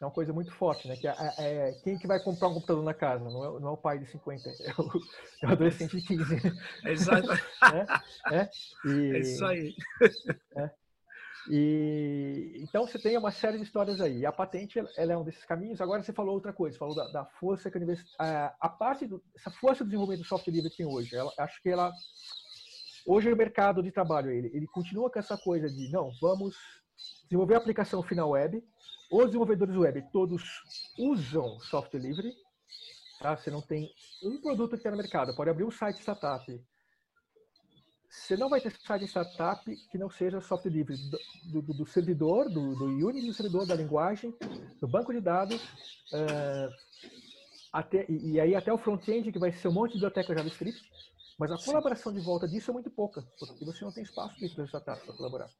É 0.00 0.04
uma 0.04 0.12
coisa 0.12 0.32
muito 0.32 0.52
forte, 0.52 0.86
né? 0.86 0.96
Que 0.96 1.08
é, 1.08 1.14
é, 1.38 1.72
quem 1.82 1.98
que 1.98 2.06
vai 2.06 2.22
comprar 2.22 2.48
um 2.48 2.54
computador 2.54 2.84
na 2.84 2.94
casa? 2.94 3.24
Não 3.24 3.44
é, 3.44 3.60
não 3.60 3.68
é 3.68 3.72
o 3.72 3.76
pai 3.76 3.98
de 3.98 4.06
50, 4.06 4.48
é 4.48 4.72
o, 4.78 4.90
é 5.42 5.46
o 5.46 5.50
adolescente 5.50 5.96
de 5.96 6.06
15. 6.06 6.52
Exato. 6.84 7.28
é, 8.30 8.36
é, 8.36 8.50
e, 8.84 9.16
é 9.16 9.18
isso 9.18 9.44
aí. 9.44 9.74
É. 10.56 10.70
E 11.50 12.52
então 12.56 12.86
você 12.86 12.98
tem 12.98 13.16
uma 13.16 13.30
série 13.30 13.56
de 13.56 13.64
histórias 13.64 14.00
aí. 14.00 14.26
A 14.26 14.32
patente 14.32 14.78
ela 14.96 15.12
é 15.12 15.16
um 15.16 15.24
desses 15.24 15.44
caminhos. 15.44 15.80
Agora 15.80 16.02
você 16.02 16.12
falou 16.12 16.34
outra 16.34 16.52
coisa, 16.52 16.78
falou 16.78 16.94
da, 16.94 17.08
da 17.08 17.24
força 17.24 17.70
que 17.70 17.78
a, 17.78 18.24
a, 18.24 18.56
a 18.60 18.68
parte 18.68 19.06
do, 19.06 19.22
essa 19.34 19.50
força 19.50 19.84
do 19.84 19.88
desenvolvimento 19.88 20.22
do 20.22 20.28
software 20.28 20.52
livre 20.52 20.70
que 20.70 20.76
tem 20.78 20.86
hoje. 20.86 21.14
Ela, 21.16 21.32
acho 21.38 21.62
que 21.62 21.68
ela 21.70 21.92
hoje 23.06 23.32
o 23.32 23.36
mercado 23.36 23.82
de 23.82 23.90
trabalho 23.90 24.30
ele, 24.30 24.50
ele 24.52 24.66
continua 24.66 25.10
com 25.10 25.18
essa 25.18 25.38
coisa 25.38 25.68
de 25.68 25.90
não, 25.90 26.10
vamos 26.20 26.54
desenvolver 27.24 27.54
a 27.54 27.58
aplicação 27.58 28.02
final 28.02 28.30
web. 28.30 28.62
Os 29.10 29.26
desenvolvedores 29.26 29.74
web 29.74 30.04
todos 30.12 30.42
usam 30.98 31.58
software 31.60 32.00
livre. 32.00 32.32
Tá? 33.20 33.36
Você 33.36 33.50
não 33.50 33.62
tem 33.62 33.90
um 34.22 34.40
produto 34.40 34.70
que 34.70 34.76
está 34.76 34.90
no 34.90 34.96
mercado. 34.96 35.34
Pode 35.34 35.50
abrir 35.50 35.64
um 35.64 35.70
site 35.70 36.00
startup 36.00 36.44
você 38.18 38.36
não 38.36 38.48
vai 38.48 38.60
ter 38.60 38.72
site 38.72 39.06
startup 39.06 39.64
que 39.90 39.98
não 39.98 40.10
seja 40.10 40.40
software 40.40 40.70
livre 40.70 40.96
do, 41.50 41.62
do, 41.62 41.74
do 41.74 41.86
servidor, 41.86 42.48
do, 42.50 42.74
do 42.74 42.84
Unity 42.84 43.26
do 43.26 43.34
servidor, 43.34 43.66
da 43.66 43.74
linguagem, 43.74 44.34
do 44.80 44.88
banco 44.88 45.12
de 45.12 45.20
dados, 45.20 45.62
uh, 46.12 46.72
até, 47.72 48.04
e, 48.08 48.40
aí 48.40 48.54
até 48.54 48.72
o 48.72 48.78
front-end, 48.78 49.30
que 49.30 49.38
vai 49.38 49.52
ser 49.52 49.68
um 49.68 49.72
monte 49.72 49.92
de 49.92 49.98
biblioteca 49.98 50.34
JavaScript, 50.34 50.90
mas 51.38 51.52
a 51.52 51.58
colaboração 51.64 52.12
de 52.12 52.20
volta 52.20 52.48
disso 52.48 52.70
é 52.70 52.74
muito 52.74 52.90
pouca, 52.90 53.22
porque 53.38 53.64
você 53.64 53.84
não 53.84 53.92
tem 53.92 54.02
espaço 54.02 54.38
dentro 54.40 54.56
da 54.56 54.66
startup 54.66 55.00
para 55.04 55.14
colaborar. 55.14 55.50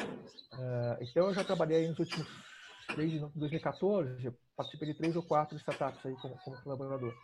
Uh, 0.00 1.02
então 1.02 1.26
eu 1.28 1.34
já 1.34 1.44
trabalhei 1.44 1.86
nos 1.88 1.98
últimos, 1.98 2.26
desde 2.96 3.18
2014, 3.34 4.24
eu 4.24 4.34
participei 4.56 4.88
de 4.88 4.94
três 4.94 5.14
ou 5.14 5.22
quatro 5.22 5.56
startups 5.58 6.04
aí 6.06 6.14
como, 6.16 6.36
como 6.38 6.60
colaborador. 6.62 7.14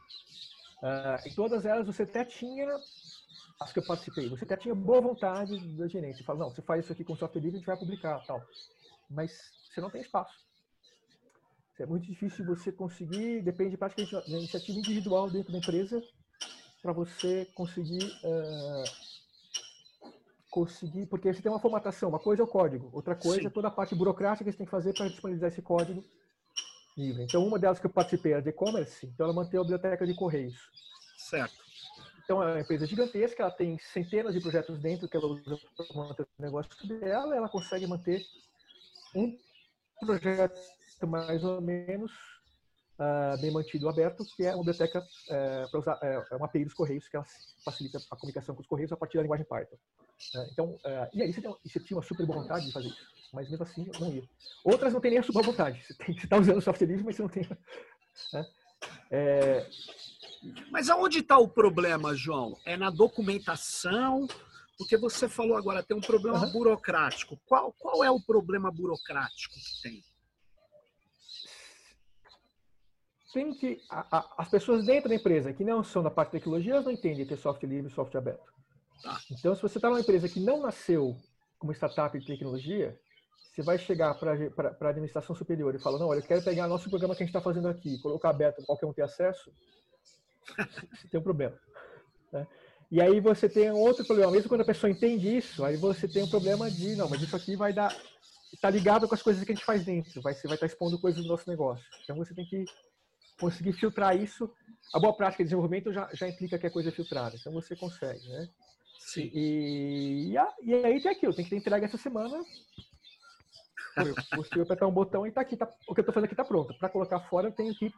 Uh, 0.83 1.29
em 1.29 1.35
todas 1.35 1.65
elas 1.65 1.87
você 1.87 2.03
até 2.03 2.25
tinha 2.25 2.69
as 3.61 3.73
que 3.73 3.79
eu 3.79 3.87
participei, 3.87 4.29
você 4.29 4.45
até 4.45 4.57
tinha 4.57 4.75
boa 4.75 5.01
vontade 5.01 5.59
da 5.77 5.87
gerente. 5.87 6.19
Você 6.19 6.25
fala, 6.25 6.41
não, 6.41 6.51
você 6.51 6.63
faz 6.63 6.85
isso 6.85 6.93
aqui 6.93 7.05
com 7.05 7.17
software 7.17 7.41
livre, 7.41 7.57
a 7.57 7.59
gente 7.59 7.67
vai 7.67 7.77
publicar 7.77 8.25
tal. 8.27 8.43
Mas 9.11 9.33
você 9.73 9.81
não 9.81 9.91
tem 9.91 10.01
espaço. 10.01 10.35
É 11.79 11.87
muito 11.87 12.07
difícil 12.07 12.45
você 12.45 12.71
conseguir, 12.71 13.43
depende 13.43 13.77
praticamente 13.77 14.15
da 14.31 14.39
iniciativa 14.39 14.79
individual 14.79 15.29
dentro 15.29 15.53
da 15.53 15.59
empresa 15.59 16.03
para 16.81 16.93
você 16.93 17.47
conseguir 17.55 18.05
uh, 18.23 18.85
conseguir, 20.51 21.07
porque 21.07 21.33
você 21.33 21.43
tem 21.43 21.51
uma 21.51 21.59
formatação, 21.59 22.11
uma 22.11 22.21
coisa 22.21 22.43
é 22.43 22.45
o 22.45 22.47
código, 22.47 22.89
outra 22.93 23.17
coisa 23.17 23.41
Sim. 23.41 23.47
é 23.49 23.51
toda 23.51 23.67
a 23.67 23.71
parte 23.73 23.93
burocrática 23.93 24.45
que 24.45 24.53
você 24.53 24.59
tem 24.59 24.67
que 24.67 24.71
fazer 24.71 24.93
para 24.93 25.09
disponibilizar 25.09 25.49
esse 25.49 25.61
código 25.61 26.05
livre. 26.97 27.25
Então, 27.25 27.45
uma 27.45 27.59
delas 27.59 27.81
que 27.81 27.87
eu 27.87 27.91
participei 27.91 28.35
era 28.35 28.43
de 28.43 28.51
e-commerce, 28.51 29.05
então 29.07 29.25
ela 29.25 29.35
mantém 29.35 29.59
a 29.59 29.63
biblioteca 29.65 30.07
de 30.07 30.15
correios. 30.15 30.71
Certo. 31.17 31.64
Então, 32.25 32.43
é 32.43 32.53
uma 32.53 32.61
empresa 32.61 32.87
gigantesca, 32.87 33.43
ela 33.43 33.53
tem 33.53 33.79
centenas 33.79 34.35
de 34.35 34.41
projetos 34.41 34.79
dentro 34.81 35.09
que 35.09 35.17
ela 35.17 35.27
usa 35.27 35.59
para 35.77 35.87
manter 35.95 36.23
o 36.23 36.43
negócio 36.43 36.89
dela, 36.89 37.37
ela 37.37 37.49
consegue 37.49 37.87
manter 37.87 38.25
um 39.15 39.37
projeto 40.01 40.59
mais 41.07 41.45
ou 41.45 41.61
menos 41.61 42.11
uh, 42.99 43.41
bem 43.41 43.51
mantido 43.51 43.89
aberto, 43.89 44.25
que 44.37 44.45
é 44.45 44.55
uma 44.55 44.65
biblioteca 44.65 45.01
uh, 45.01 45.71
para 45.71 45.81
usar, 45.81 45.95
uh, 45.97 46.25
é 46.33 46.37
uma 46.37 46.47
API 46.47 46.65
dos 46.65 46.75
Correios, 46.75 47.09
que 47.09 47.17
ela 47.17 47.27
facilita 47.65 47.99
a 48.11 48.17
comunicação 48.17 48.55
com 48.55 48.63
os 48.63 48.67
Correios 48.67 48.93
a 48.93 48.97
partir 48.97 49.19
da 49.19 49.23
linguagem 49.23 49.47
Python. 49.47 49.77
Uh, 49.77 50.49
então, 50.51 50.79
e 51.13 51.23
aí 51.23 51.33
você, 51.33 51.43
tem, 51.43 51.55
você 51.65 51.81
tinha 51.81 51.97
uma 51.97 52.03
super 52.03 52.27
vontade 52.27 52.67
de 52.67 52.73
fazer 52.73 52.89
isso, 52.89 53.07
mas 53.33 53.51
mesmo 53.51 53.63
assim 53.65 53.91
não 54.01 54.13
ia. 54.13 54.25
Outras 54.65 54.93
não 54.93 55.01
tem 55.01 55.11
nem 55.11 55.21
a 55.21 55.23
super 55.23 55.45
vontade, 55.45 55.83
você 55.83 56.13
está 56.13 56.39
usando 56.39 56.61
software 56.61 56.87
livre, 56.87 57.05
mas 57.05 57.17
você 57.17 57.23
não 57.23 57.29
tem. 57.29 57.47
Né? 58.33 58.47
É, 59.11 59.67
mas 60.71 60.91
aonde 60.91 61.21
está 61.21 61.39
o 61.39 61.49
problema, 61.49 62.15
João? 62.15 62.57
É 62.65 62.77
na 62.77 62.91
documentação? 62.91 64.27
Porque 64.77 64.97
você 64.97 65.29
falou 65.29 65.57
agora, 65.57 65.83
tem 65.83 65.97
um 65.97 66.01
problema 66.01 66.45
uhum. 66.45 66.53
burocrático. 66.53 67.39
Qual, 67.47 67.73
qual 67.79 68.03
é 68.03 68.11
o 68.11 68.21
problema 68.21 68.71
burocrático 68.71 69.55
que 69.55 69.83
tem? 69.83 70.05
Tem 73.33 73.55
que. 73.55 73.81
A, 73.89 74.19
a, 74.19 74.35
as 74.39 74.49
pessoas 74.49 74.85
dentro 74.85 75.09
da 75.09 75.15
empresa 75.15 75.53
que 75.53 75.65
não 75.65 75.83
são 75.83 76.03
da 76.03 76.11
parte 76.11 76.33
de 76.33 76.39
tecnologia, 76.39 76.81
não 76.81 76.91
entendem 76.91 77.27
ter 77.27 77.37
software 77.37 77.69
livre 77.69 77.91
e 77.91 77.95
software 77.95 78.19
aberto. 78.19 78.53
Tá. 79.03 79.21
Então, 79.31 79.55
se 79.55 79.63
você 79.63 79.79
está 79.79 79.89
numa 79.89 80.01
empresa 80.01 80.29
que 80.29 80.41
não 80.41 80.61
nasceu 80.61 81.17
como 81.59 81.73
startup 81.73 82.17
de 82.19 82.27
tecnologia, 82.27 82.99
você 83.53 83.63
vai 83.63 83.79
chegar 83.79 84.15
para 84.15 84.33
a 84.33 84.89
administração 84.89 85.35
superior 85.37 85.75
e 85.75 85.81
falar: 85.81 85.99
não, 85.99 86.09
olha, 86.09 86.19
eu 86.19 86.25
quero 86.25 86.43
pegar 86.43 86.67
nosso 86.67 86.89
programa 86.91 87.15
que 87.15 87.23
a 87.23 87.27
gente 87.27 87.37
está 87.37 87.41
fazendo 87.41 87.69
aqui, 87.69 87.99
colocar 87.99 88.31
aberto, 88.31 88.65
qualquer 88.65 88.87
um 88.87 88.93
ter 88.93 89.03
acesso 89.03 89.53
tem 91.11 91.21
um 91.21 91.23
problema. 91.23 91.59
Né? 92.33 92.47
E 92.91 93.01
aí 93.01 93.21
você 93.21 93.49
tem 93.49 93.71
outro 93.71 94.05
problema, 94.05 94.31
mesmo 94.31 94.49
quando 94.49 94.61
a 94.61 94.67
pessoa 94.67 94.91
entende 94.91 95.37
isso, 95.37 95.65
aí 95.65 95.77
você 95.77 96.07
tem 96.07 96.23
um 96.23 96.29
problema 96.29 96.71
de, 96.71 96.95
não, 96.97 97.09
mas 97.09 97.23
isso 97.23 97.35
aqui 97.35 97.57
vai 97.57 97.73
dar, 97.73 97.95
está 98.53 98.71
ligado 98.71 99.09
com 99.09 99.15
as 99.15 99.23
coisas 99.23 99.43
que 99.43 99.53
a 99.53 99.55
gente 99.55 99.65
faz 99.65 99.85
dentro, 99.85 100.21
vai, 100.23 100.35
você 100.35 100.47
vai 100.47 100.57
estar 100.57 100.67
tá 100.67 100.73
expondo 100.73 101.01
coisas 101.01 101.23
do 101.23 101.29
nosso 101.29 101.49
negócio. 101.49 101.85
Então 102.03 102.17
você 102.17 102.35
tem 102.35 102.47
que 102.47 102.65
conseguir 103.41 103.73
filtrar 103.73 104.17
isso. 104.17 104.51
A 104.93 105.01
boa 105.01 105.17
prática 105.17 105.43
de 105.43 105.49
desenvolvimento 105.49 105.93
já, 105.93 106.09
já 106.13 106.29
implica 106.29 106.59
que 106.59 106.67
é 106.67 106.71
coisa 106.71 106.93
filtrada, 106.93 107.37
então 107.37 107.53
você 107.53 107.75
consegue, 107.75 108.29
né? 108.29 108.49
Sim. 108.99 109.31
E, 109.35 110.31
e, 110.31 110.39
a, 110.39 110.55
e 110.63 110.75
aí 110.75 111.03
tem 111.03 111.11
aquilo, 111.11 111.35
tem 111.35 111.45
que 111.45 111.51
ter 111.51 111.57
entrega 111.57 111.87
essa 111.87 111.99
semana. 111.99 112.43
Eu 113.97 114.15
consigo 114.37 114.63
apertar 114.63 114.87
um 114.87 114.93
botão 114.93 115.27
e 115.27 115.31
tá 115.31 115.41
aqui, 115.41 115.57
tá, 115.57 115.69
o 115.87 115.95
que 115.95 116.01
eu 116.01 116.03
estou 116.03 116.13
fazendo 116.13 116.25
aqui 116.25 116.35
está 116.35 116.45
pronto. 116.45 116.75
Para 116.79 116.89
colocar 116.89 117.21
fora, 117.21 117.49
eu 117.49 117.53
tenho 117.53 117.75
que 117.75 117.93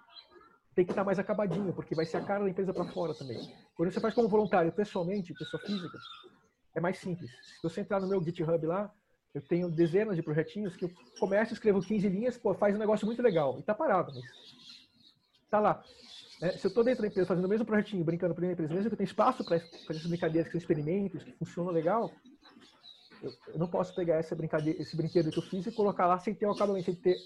tem 0.77 0.85
que 0.85 0.93
estar 0.93 1.05
mais 1.05 1.19
acabadinho, 1.19 1.73
porque 1.73 1.95
vai 1.95 2.05
ser 2.05 2.19
a 2.19 2.21
cara 2.21 2.45
da 2.45 2.51
empresa 2.51 2.73
para 2.73 2.85
fora 2.85 3.15
também. 3.15 3.41
Quando 3.75 3.91
você 3.91 3.99
faz 3.99 4.13
como 4.13 4.29
voluntário, 4.29 4.71
pessoalmente, 4.71 5.33
pessoa 5.33 5.61
física, 5.63 5.99
é 6.75 6.81
mais 6.81 6.99
simples. 6.99 7.31
Se 7.31 7.63
você 7.63 7.81
entrar 7.81 7.99
no 7.99 8.07
meu 8.07 8.23
GitHub 8.23 8.67
lá, 8.67 8.93
eu 9.35 9.41
tenho 9.41 9.71
dezenas 9.71 10.17
de 10.17 10.23
projetinhos 10.23 10.77
que 10.77 10.85
eu 10.85 10.91
começo, 11.19 11.55
escrevo 11.55 11.81
15 11.81 12.07
linhas, 12.11 12.37
pô, 12.37 12.55
faz 12.55 12.77
um 12.77 12.79
negócio 12.79 13.07
muito 13.07 13.23
legal. 13.23 13.59
E 13.59 13.63
tá 13.63 13.75
parado, 13.75 14.13
mas 14.15 14.25
tá 15.49 15.61
lá. 15.61 15.83
É, 16.43 16.51
se 16.59 16.67
eu 16.67 16.69
estou 16.69 16.85
dentro 16.85 17.01
da 17.01 17.09
empresa 17.09 17.27
fazendo 17.27 17.47
o 17.47 17.49
mesmo 17.49 17.65
projetinho, 17.65 18.05
brincando 18.05 18.35
para 18.35 18.47
a 18.47 18.53
empresa, 18.53 18.75
mesmo 18.75 18.91
que 18.91 18.95
eu 18.95 18.99
tenho 18.99 19.09
espaço 19.09 19.43
para 19.47 19.57
essas 19.57 20.07
brincadeiras 20.07 20.47
que 20.47 20.53
são 20.53 20.59
experimentos, 20.59 21.23
que 21.23 21.33
funcionam 21.33 21.73
legal, 21.73 22.13
eu, 23.23 23.33
eu, 23.49 23.59
não 23.59 23.67
posso 23.67 23.95
pegar 23.95 24.17
essa 24.17 24.37
brincadeira, 24.37 24.81
esse 24.81 24.95
brinquedo 24.95 25.31
que 25.31 25.39
eu 25.39 25.43
fiz 25.43 25.67
e 25.67 25.73
colocar 25.73 26.07
lá 26.07 26.19
sem 26.19 26.35
ter 26.35 26.45
o 26.45 26.53
acabamento, 26.53 26.85
sem 26.85 26.95
ter 26.95 27.17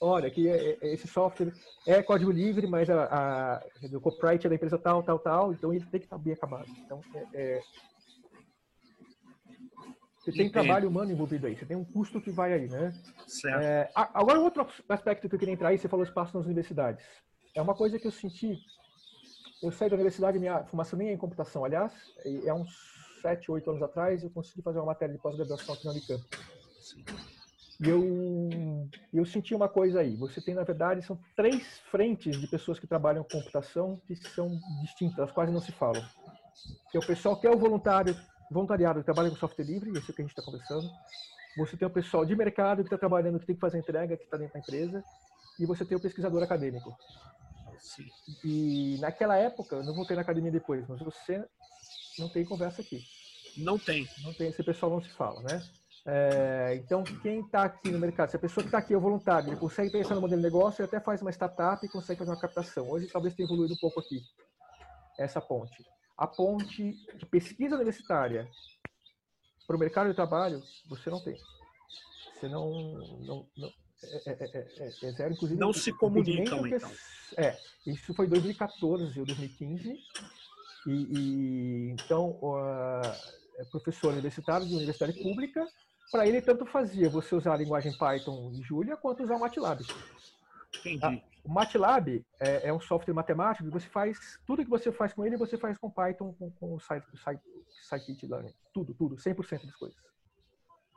olha, 0.00 0.30
que 0.30 0.48
é, 0.48 0.78
é, 0.80 0.94
esse 0.94 1.06
software 1.06 1.52
é 1.86 2.02
código 2.02 2.30
livre, 2.30 2.66
mas 2.66 2.88
a, 2.88 3.04
a, 3.04 3.62
o 3.92 4.00
copyright 4.00 4.46
é 4.46 4.48
da 4.48 4.54
empresa 4.54 4.78
tal, 4.78 5.02
tal, 5.02 5.18
tal, 5.18 5.52
então 5.52 5.72
ele 5.72 5.84
tem 5.84 6.00
que 6.00 6.06
estar 6.06 6.18
bem 6.18 6.32
acabado. 6.32 6.66
Então, 6.84 7.00
é, 7.14 7.26
é 7.34 7.62
você 10.18 10.32
tem 10.32 10.50
trabalho 10.50 10.88
humano 10.88 11.10
envolvido 11.10 11.46
aí, 11.46 11.56
você 11.56 11.64
tem 11.64 11.76
um 11.76 11.84
custo 11.84 12.20
que 12.20 12.30
vai 12.30 12.52
aí, 12.52 12.68
né? 12.68 12.92
Certo. 13.26 13.62
É, 13.62 13.90
agora, 13.94 14.38
outro 14.38 14.66
aspecto 14.88 15.28
que 15.28 15.34
eu 15.34 15.38
queria 15.38 15.54
entrar 15.54 15.68
aí, 15.68 15.78
você 15.78 15.88
falou 15.88 16.04
espaço 16.04 16.36
nas 16.36 16.44
universidades. 16.44 17.04
É 17.54 17.62
uma 17.62 17.74
coisa 17.74 17.98
que 17.98 18.06
eu 18.06 18.10
senti, 18.10 18.58
eu 19.62 19.72
saí 19.72 19.88
da 19.88 19.94
universidade, 19.96 20.38
minha 20.38 20.62
formação 20.64 20.98
nem 20.98 21.08
é 21.08 21.12
em 21.12 21.16
computação, 21.16 21.64
aliás, 21.64 21.92
é 22.44 22.52
uns 22.52 22.70
sete, 23.22 23.50
oito 23.50 23.70
anos 23.70 23.82
atrás, 23.82 24.22
eu 24.22 24.30
consegui 24.30 24.62
fazer 24.62 24.78
uma 24.78 24.86
matéria 24.86 25.14
de 25.14 25.20
pós-graduação 25.20 25.74
aqui 25.74 25.84
na 25.86 25.92
Unicamp. 25.92 26.22
E 27.80 27.88
eu 27.88 28.88
eu 29.12 29.24
senti 29.24 29.54
uma 29.54 29.68
coisa 29.68 30.00
aí. 30.00 30.14
Você 30.16 30.40
tem, 30.40 30.54
na 30.54 30.64
verdade, 30.64 31.02
são 31.02 31.18
três 31.34 31.80
frentes 31.90 32.38
de 32.38 32.46
pessoas 32.46 32.78
que 32.78 32.86
trabalham 32.86 33.22
com 33.24 33.38
computação 33.38 34.00
que 34.06 34.14
são 34.14 34.60
distintas, 34.82 35.18
elas 35.18 35.32
quase 35.32 35.52
não 35.52 35.60
se 35.60 35.72
falam. 35.72 36.02
Que 36.90 36.96
é 36.96 37.00
o 37.00 37.06
pessoal 37.06 37.36
que 37.38 37.46
é 37.46 37.50
o 37.50 37.58
voluntário, 37.58 38.16
voluntariado 38.50 39.00
que 39.00 39.04
trabalha 39.04 39.30
com 39.30 39.36
software 39.36 39.64
livre, 39.64 39.90
esse 39.90 40.10
é 40.10 40.12
o 40.12 40.14
que 40.14 40.22
a 40.22 40.24
gente 40.24 40.32
está 40.32 40.42
conversando. 40.42 40.88
Você 41.56 41.76
tem 41.76 41.86
o 41.86 41.90
pessoal 41.90 42.24
de 42.24 42.36
mercado 42.36 42.82
que 42.82 42.86
está 42.86 42.98
trabalhando, 42.98 43.40
que 43.40 43.46
tem 43.46 43.54
que 43.54 43.60
fazer 43.60 43.78
entrega, 43.78 44.16
que 44.16 44.24
está 44.24 44.36
dentro 44.36 44.54
da 44.54 44.60
empresa. 44.60 45.02
E 45.58 45.66
você 45.66 45.84
tem 45.84 45.96
o 45.96 46.00
pesquisador 46.00 46.42
acadêmico. 46.42 46.96
Sim. 47.78 48.06
E 48.44 48.98
naquela 49.00 49.36
época, 49.36 49.76
eu 49.76 49.84
não 49.84 49.94
voltei 49.94 50.14
na 50.14 50.22
academia 50.22 50.50
depois, 50.52 50.86
mas 50.88 51.00
você 51.00 51.44
não 52.18 52.28
tem 52.28 52.44
conversa 52.44 52.82
aqui. 52.82 53.02
Não 53.56 53.78
tem. 53.78 54.08
Não 54.22 54.32
tem, 54.32 54.48
esse 54.48 54.62
pessoal 54.62 54.92
não 54.92 55.02
se 55.02 55.08
fala, 55.10 55.42
né? 55.42 55.62
É, 56.06 56.80
então, 56.82 57.04
quem 57.04 57.40
está 57.40 57.64
aqui 57.64 57.90
no 57.90 57.98
mercado, 57.98 58.30
se 58.30 58.36
a 58.36 58.40
pessoa 58.40 58.62
que 58.62 58.68
está 58.68 58.78
aqui 58.78 58.94
é 58.94 58.98
voluntário, 58.98 59.50
ele 59.50 59.56
consegue 59.56 59.90
pensar 59.90 60.14
no 60.14 60.20
modelo 60.20 60.40
de 60.40 60.46
negócio, 60.46 60.80
ele 60.80 60.88
até 60.88 61.00
faz 61.00 61.20
uma 61.20 61.30
startup 61.30 61.84
e 61.84 61.88
consegue 61.88 62.18
fazer 62.18 62.30
uma 62.30 62.40
captação. 62.40 62.90
Hoje, 62.90 63.08
talvez 63.08 63.34
tenha 63.34 63.46
evoluído 63.46 63.74
um 63.74 63.78
pouco 63.78 64.00
aqui, 64.00 64.22
essa 65.18 65.40
ponte. 65.40 65.84
A 66.16 66.26
ponte 66.26 66.92
de 67.16 67.26
pesquisa 67.26 67.74
universitária 67.74 68.48
para 69.66 69.76
o 69.76 69.78
mercado 69.78 70.08
de 70.08 70.14
trabalho, 70.14 70.62
você 70.88 71.10
não 71.10 71.22
tem. 71.22 71.36
Você 72.34 72.48
não. 72.48 72.70
não, 73.20 73.46
não 73.56 73.72
é, 74.02 74.32
é, 74.32 74.58
é, 74.58 74.86
é, 74.86 75.12
zero, 75.12 75.34
inclusive. 75.34 75.60
Não 75.60 75.72
se 75.72 75.92
comunicam, 75.92 76.66
então. 76.66 76.90
É, 77.36 77.56
isso 77.86 78.14
foi 78.14 78.26
2014 78.26 79.20
ou 79.20 79.26
2015. 79.26 79.98
E, 80.86 80.90
e 80.90 81.90
então, 81.90 82.30
uh, 82.42 83.70
professor 83.70 84.12
universitário 84.12 84.66
de 84.66 84.74
universidade 84.74 85.22
pública 85.22 85.66
para 86.10 86.26
ele, 86.26 86.42
tanto 86.42 86.66
fazia 86.66 87.08
você 87.08 87.34
usar 87.34 87.54
a 87.54 87.56
linguagem 87.56 87.96
Python 87.96 88.50
e 88.54 88.62
Julia, 88.62 88.96
quanto 88.96 89.22
usar 89.22 89.36
o 89.36 89.40
MATLAB. 89.40 89.80
Entendi. 90.78 91.04
Ah, 91.04 91.20
o 91.44 91.52
MATLAB 91.52 92.24
é, 92.38 92.68
é, 92.68 92.72
um 92.72 92.80
software 92.80 93.14
matemático 93.14 93.68
que 93.68 93.72
você 93.72 93.88
faz, 93.88 94.38
tudo 94.46 94.64
que 94.64 94.70
você 94.70 94.90
faz 94.92 95.12
com 95.12 95.24
ele, 95.24 95.36
você 95.36 95.56
faz 95.56 95.78
com 95.78 95.90
Python, 95.90 96.34
com, 96.38 96.50
com 96.50 96.74
o 96.74 96.80
site, 96.80 97.06
site, 97.16 97.42
site 97.88 98.26
learning. 98.26 98.54
Tudo, 98.72 98.94
tudo, 98.94 99.16
100% 99.16 99.66
das 99.66 99.76
coisas. 99.76 99.98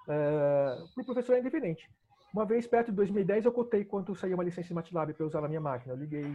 Uh, 0.03 0.87
para 0.93 1.01
o 1.01 1.05
professor 1.05 1.35
é 1.35 1.39
independente. 1.39 1.89
Uma 2.33 2.45
vez, 2.45 2.65
perto 2.65 2.87
de 2.87 2.95
2010, 2.97 3.45
eu 3.45 3.51
cotei 3.51 3.85
quanto 3.85 4.15
saía 4.15 4.35
uma 4.35 4.43
licença 4.43 4.67
de 4.67 4.73
MATLAB 4.73 5.13
para 5.13 5.25
usar 5.25 5.41
na 5.41 5.47
minha 5.47 5.61
máquina. 5.61 5.93
Eu 5.93 5.97
liguei. 5.97 6.25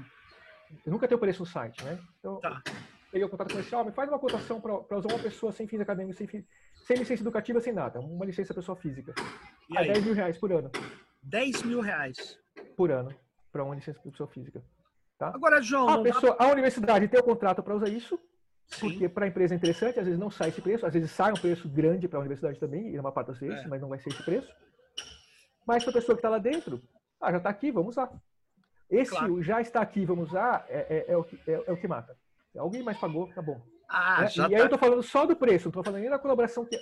Eu 0.87 0.93
nunca 0.93 1.09
tenho 1.09 1.19
preço 1.19 1.41
no 1.41 1.47
site, 1.47 1.83
né? 1.85 1.99
Então, 2.21 2.37
tá. 2.41 2.63
Peguei 3.11 3.27
o 3.27 3.31
contato 3.31 3.51
comercial, 3.51 3.85
me 3.85 3.93
faz 3.93 4.09
uma 4.09 4.19
cotação 4.19 4.61
para 4.61 4.99
usar 4.99 5.09
uma 5.09 5.19
pessoa 5.19 5.53
sem 5.53 5.67
fins 5.67 5.81
acadêmicos, 5.81 6.17
sem 6.17 6.27
fins 6.27 6.45
sem 6.89 6.97
licença 6.97 7.23
educativa, 7.23 7.61
sem 7.61 7.73
nada. 7.73 8.01
Uma 8.01 8.25
licença 8.25 8.55
pessoa 8.55 8.75
física. 8.75 9.15
E 9.69 9.77
a 9.77 9.81
aí? 9.83 9.93
10 9.93 10.05
mil 10.05 10.15
reais 10.15 10.39
por 10.39 10.51
ano. 10.51 10.71
10 11.23 11.63
mil 11.65 11.81
reais? 11.81 12.39
Por 12.75 12.91
ano, 12.91 13.15
para 13.53 13.63
uma 13.63 13.75
licença 13.75 14.01
pessoa 14.01 14.27
física. 14.27 14.63
Tá? 15.19 15.29
Agora, 15.29 15.61
João... 15.61 15.89
A, 15.89 16.03
pessoa, 16.03 16.35
dá... 16.39 16.47
a 16.47 16.53
universidade 16.53 17.09
tem 17.09 17.21
o 17.21 17.23
contrato 17.25 17.63
para 17.63 17.75
usar 17.75 17.91
isso, 17.91 18.19
Sim. 18.67 18.89
porque 18.89 19.09
para 19.09 19.27
a 19.27 19.29
empresa 19.29 19.55
é 19.55 19.57
interessante, 19.57 19.99
às 19.99 20.07
vezes 20.07 20.19
não 20.19 20.31
sai 20.31 20.49
esse 20.49 20.63
preço, 20.63 20.87
às 20.87 20.95
vezes 20.95 21.11
sai 21.11 21.31
um 21.31 21.37
preço 21.37 21.69
grande 21.69 22.09
para 22.09 22.19
a 22.19 22.21
universidade 22.21 22.59
também, 22.59 22.89
e 22.89 22.97
maior 22.97 23.11
parte 23.11 23.29
das 23.29 23.39
vezes, 23.39 23.65
é. 23.65 23.69
mas 23.69 23.83
não 23.83 23.89
vai 23.89 23.99
ser 23.99 24.09
esse 24.09 24.25
preço. 24.25 24.51
Mas 25.67 25.85
para 25.85 25.91
a 25.91 25.95
pessoa 25.95 26.17
que 26.17 26.21
está 26.21 26.31
lá 26.31 26.39
dentro, 26.39 26.81
ah, 27.21 27.31
já 27.33 27.37
está 27.37 27.51
aqui, 27.51 27.71
vamos 27.71 27.91
usar. 27.91 28.11
Esse 28.89 29.11
claro. 29.11 29.43
já 29.43 29.61
está 29.61 29.83
aqui, 29.83 30.07
vamos 30.07 30.31
usar, 30.31 30.65
é, 30.69 31.05
é, 31.09 31.13
é 31.13 31.17
o, 31.19 31.25
que, 31.25 31.39
é, 31.47 31.63
é 31.67 31.73
o 31.73 31.77
que 31.77 31.87
mata. 31.87 32.17
Alguém 32.57 32.83
mais 32.83 32.99
pagou, 32.99 33.29
tá 33.35 33.43
bom. 33.43 33.61
Ah, 33.89 34.23
né? 34.23 34.29
E 34.31 34.37
tá... 34.37 34.47
aí 34.47 34.55
eu 34.55 34.65
estou 34.65 34.79
falando 34.79 35.03
só 35.03 35.27
do 35.27 35.37
preço, 35.37 35.67
não 35.67 35.71
estou 35.71 35.85
falando 35.85 36.01
nem 36.01 36.11
da 36.11 36.19
colaboração, 36.19 36.65
que, 36.65 36.79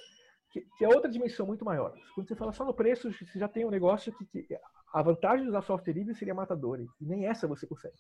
que, 0.51 0.61
que, 0.77 0.85
é 0.85 0.89
outra 0.89 1.11
dimensão 1.11 1.47
muito 1.47 1.65
maior. 1.65 1.95
Quando 2.15 2.29
você 2.29 2.35
fala 2.35 2.53
só 2.53 2.65
no 2.65 2.75
preço, 2.75 3.13
você 3.13 3.39
já 3.39 3.49
tem 3.49 3.65
um 3.65 3.71
negócio 3.71 4.13
que, 4.13 4.43
que 4.43 4.59
a 4.93 5.03
vantagem 5.03 5.45
de 5.45 5.49
usar 5.49 5.63
software 5.63 5.93
livre 5.93 6.15
seria 6.15 6.35
matador, 6.35 6.81
e 6.81 6.89
nem 7.01 7.27
essa 7.27 7.47
você 7.47 7.67
consegue. 7.67 7.95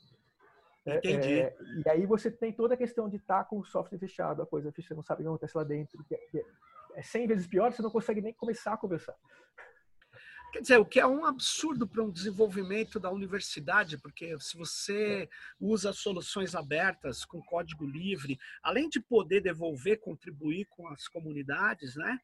É, 0.84 0.98
Entendi. 0.98 1.40
É, 1.40 1.56
e 1.84 1.90
aí 1.90 2.06
você 2.06 2.30
tem 2.30 2.52
toda 2.52 2.74
a 2.74 2.76
questão 2.76 3.08
de 3.08 3.16
estar 3.16 3.42
tá 3.42 3.44
com 3.44 3.58
o 3.58 3.64
software 3.64 3.98
fechado, 3.98 4.42
a 4.42 4.46
coisa 4.46 4.72
você 4.72 4.94
não 4.94 5.02
sabe 5.02 5.22
o 5.22 5.24
que 5.24 5.28
acontece 5.28 5.56
lá 5.56 5.64
dentro, 5.64 6.02
que 6.04 6.14
é, 6.14 6.18
que 6.30 6.44
é 6.94 7.02
100 7.02 7.26
vezes 7.26 7.46
pior, 7.46 7.72
você 7.72 7.82
não 7.82 7.90
consegue 7.90 8.20
nem 8.20 8.32
começar 8.32 8.72
a 8.72 8.76
conversar. 8.76 9.14
Quer 10.56 10.62
dizer, 10.62 10.78
o 10.78 10.86
que 10.86 10.98
é 10.98 11.06
um 11.06 11.26
absurdo 11.26 11.86
para 11.86 12.02
um 12.02 12.10
desenvolvimento 12.10 12.98
da 12.98 13.10
universidade, 13.10 13.98
porque 13.98 14.34
se 14.40 14.56
você 14.56 15.28
usa 15.60 15.92
soluções 15.92 16.54
abertas 16.54 17.26
com 17.26 17.42
código 17.42 17.84
livre, 17.84 18.38
além 18.62 18.88
de 18.88 18.98
poder 18.98 19.42
devolver, 19.42 20.00
contribuir 20.00 20.64
com 20.70 20.88
as 20.88 21.08
comunidades, 21.08 21.94
né? 21.94 22.18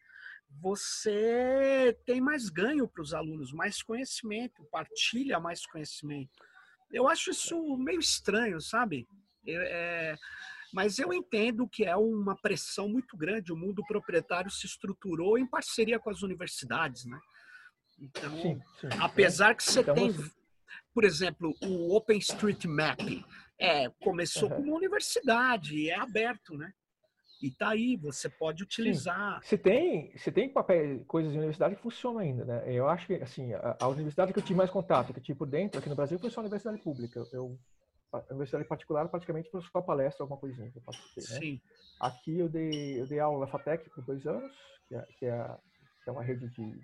Você 0.63 1.95
tem 2.07 2.23
mais 2.23 2.49
ganho 2.49 2.89
para 2.89 3.03
os 3.03 3.13
alunos, 3.13 3.53
mais 3.53 3.83
conhecimento, 3.83 4.65
partilha 4.73 5.39
mais 5.39 5.67
conhecimento. 5.67 6.33
Eu 6.91 7.09
acho 7.09 7.33
isso 7.33 7.77
meio 7.77 8.01
estranho, 8.01 8.63
sabe? 8.63 9.07
É, 9.47 10.17
mas 10.73 10.99
eu 10.99 11.13
entendo 11.13 11.69
que 11.69 11.85
é 11.85 11.95
uma 11.97 12.35
pressão 12.35 12.89
muito 12.89 13.15
grande. 13.15 13.53
O 13.53 13.57
mundo 13.57 13.85
proprietário 13.87 14.51
se 14.51 14.65
estruturou 14.65 15.37
em 15.37 15.47
parceria 15.47 15.99
com 15.99 16.09
as 16.09 16.23
universidades, 16.23 17.05
né? 17.05 17.21
Então, 18.01 18.31
sim, 18.41 18.61
sim. 18.81 18.89
apesar 19.01 19.55
que 19.55 19.63
você 19.63 19.81
então, 19.81 19.95
tem, 19.95 20.11
você... 20.11 20.31
por 20.93 21.05
exemplo, 21.05 21.55
o 21.63 21.95
OpenStreetMap, 21.97 23.01
é, 23.59 23.89
começou 24.03 24.51
uhum. 24.51 24.57
como 24.57 24.77
universidade, 24.77 25.89
é 25.89 25.95
aberto, 25.95 26.57
né? 26.57 26.73
E 27.41 27.51
tá 27.51 27.71
aí, 27.71 27.97
você 27.97 28.29
pode 28.29 28.63
utilizar. 28.63 29.43
Se 29.43 29.59
tem, 29.59 30.17
se 30.17 30.31
tem 30.31 30.49
papel, 30.49 31.05
coisas 31.07 31.33
de 31.33 31.39
universidade 31.39 31.75
que 31.75 31.83
funcionam 31.83 32.21
ainda, 32.21 32.45
né? 32.45 32.63
Eu 32.67 32.89
acho 32.89 33.07
que, 33.07 33.15
assim, 33.15 33.53
a, 33.55 33.77
a, 33.81 33.89
universidade 33.89 34.33
que 34.33 34.39
eu 34.39 34.43
tive 34.43 34.57
mais 34.57 34.71
contato, 34.71 35.13
que 35.13 35.19
eu 35.19 35.23
tive 35.23 35.39
por 35.39 35.49
dentro, 35.49 35.79
aqui 35.79 35.89
no 35.89 35.97
Brasil, 35.97 36.21
foi 36.21 36.31
só 36.31 36.41
a 36.41 36.43
universidade 36.43 36.81
pública. 36.81 37.25
Eu, 37.33 37.59
a 38.13 38.23
universidade 38.31 38.65
particular, 38.65 39.09
praticamente, 39.09 39.51
foi 39.51 39.61
só 39.63 39.81
palestra, 39.81 40.23
alguma 40.23 40.39
coisinha 40.39 40.71
que 40.71 40.79
eu 40.79 40.83
participei, 40.83 41.25
né? 41.25 41.41
Sim. 41.41 41.61
Aqui 41.99 42.39
eu 42.39 42.49
dei, 42.49 43.01
eu 43.01 43.07
dei 43.09 43.19
aula 43.19 43.41
na 43.41 43.51
FATEC 43.51 43.91
por 43.91 44.05
dois 44.05 44.25
anos, 44.25 44.53
que 44.89 44.95
é, 44.95 45.03
que 45.19 45.27
é, 45.27 45.57
que 46.05 46.11
é 46.11 46.13
uma 46.13 46.23
rede 46.23 46.49
de 46.49 46.81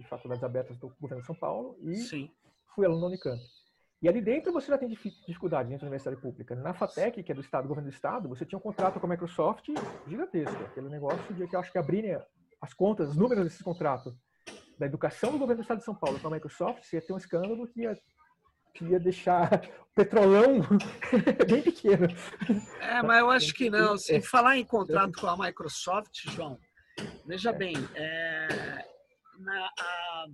de 0.00 0.08
faculdades 0.08 0.42
abertas 0.42 0.78
do 0.78 0.88
governo 1.00 1.20
de 1.20 1.26
São 1.26 1.34
Paulo 1.34 1.76
e 1.82 1.96
Sim. 1.96 2.30
fui 2.74 2.86
aluno 2.86 3.02
da 3.02 3.06
Unicamp. 3.08 3.40
E 4.02 4.08
ali 4.08 4.22
dentro 4.22 4.50
você 4.50 4.68
já 4.68 4.78
tem 4.78 4.88
dificuldade 4.88 5.68
dentro 5.68 5.82
da 5.82 5.88
universidade 5.88 6.20
pública. 6.20 6.54
Na 6.54 6.72
FATEC, 6.72 7.22
que 7.22 7.32
é 7.32 7.34
do 7.34 7.42
Estado, 7.42 7.68
governo 7.68 7.90
do 7.90 7.94
Estado, 7.94 8.28
você 8.28 8.46
tinha 8.46 8.58
um 8.58 8.62
contrato 8.62 8.98
com 8.98 9.06
a 9.06 9.10
Microsoft 9.10 9.66
gigantesco. 10.06 10.62
Aquele 10.64 10.88
negócio 10.88 11.34
de 11.34 11.46
que 11.46 11.54
eu 11.54 11.60
acho 11.60 11.70
que 11.70 11.76
abrirem 11.76 12.18
as 12.60 12.72
contas, 12.72 13.10
os 13.10 13.16
números 13.16 13.44
desse 13.44 13.62
contrato 13.62 14.16
da 14.78 14.86
educação 14.86 15.30
do 15.30 15.38
governo 15.38 15.60
do 15.60 15.62
Estado 15.62 15.78
de 15.78 15.84
São 15.84 15.94
Paulo 15.94 16.18
com 16.18 16.28
a 16.28 16.30
Microsoft, 16.30 16.82
você 16.82 16.96
ia 16.96 17.02
ter 17.02 17.12
um 17.12 17.18
escândalo 17.18 17.66
que 17.68 17.82
ia, 17.82 17.94
que 18.72 18.84
ia 18.86 18.98
deixar 18.98 19.52
o 19.82 19.94
petrolão 19.94 20.62
bem 21.46 21.60
pequeno. 21.60 22.06
É, 22.80 23.02
mas 23.02 23.18
eu 23.18 23.30
acho 23.30 23.52
que 23.52 23.68
não. 23.68 23.98
Se 23.98 24.22
falar 24.22 24.56
em 24.56 24.64
contrato 24.64 25.12
com 25.20 25.26
a 25.26 25.36
Microsoft, 25.36 26.22
João, 26.30 26.58
veja 27.26 27.52
bem, 27.52 27.76
é, 27.94 28.48
na, 29.40 29.70
a, 29.78 30.26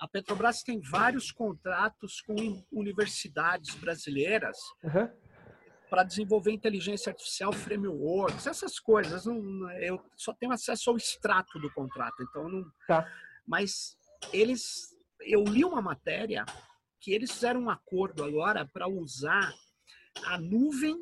a, 0.00 0.08
Petrobras 0.08 0.62
tem 0.62 0.80
vários 0.80 1.30
contratos 1.32 2.20
com 2.20 2.64
universidades 2.72 3.74
brasileiras 3.76 4.56
uhum. 4.82 5.10
para 5.88 6.04
desenvolver 6.04 6.52
inteligência 6.52 7.10
artificial, 7.10 7.52
frameworks, 7.52 8.46
essas 8.46 8.78
coisas. 8.78 9.26
Não, 9.26 9.70
eu 9.80 10.00
só 10.16 10.32
tenho 10.32 10.52
acesso 10.52 10.90
ao 10.90 10.96
extrato 10.96 11.58
do 11.58 11.72
contrato, 11.72 12.22
então 12.22 12.48
não. 12.48 12.64
Tá. 12.86 13.10
Mas 13.46 13.96
eles, 14.32 14.94
eu 15.20 15.42
li 15.44 15.64
uma 15.64 15.80
matéria 15.80 16.44
que 17.00 17.12
eles 17.12 17.30
fizeram 17.30 17.60
um 17.62 17.70
acordo 17.70 18.24
agora 18.24 18.66
para 18.66 18.88
usar 18.88 19.52
a 20.24 20.38
nuvem 20.38 21.00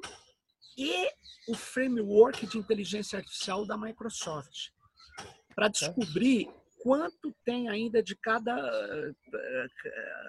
e 0.77 1.09
o 1.49 1.55
framework 1.55 2.47
de 2.47 2.59
inteligência 2.59 3.19
artificial 3.19 3.67
da 3.67 3.77
Microsoft 3.77 4.71
para 5.55 5.69
descobrir 5.69 6.51
quanto 6.85 7.35
tem 7.47 7.67
ainda 7.67 8.03
de 8.03 8.15
cada, 8.15 8.55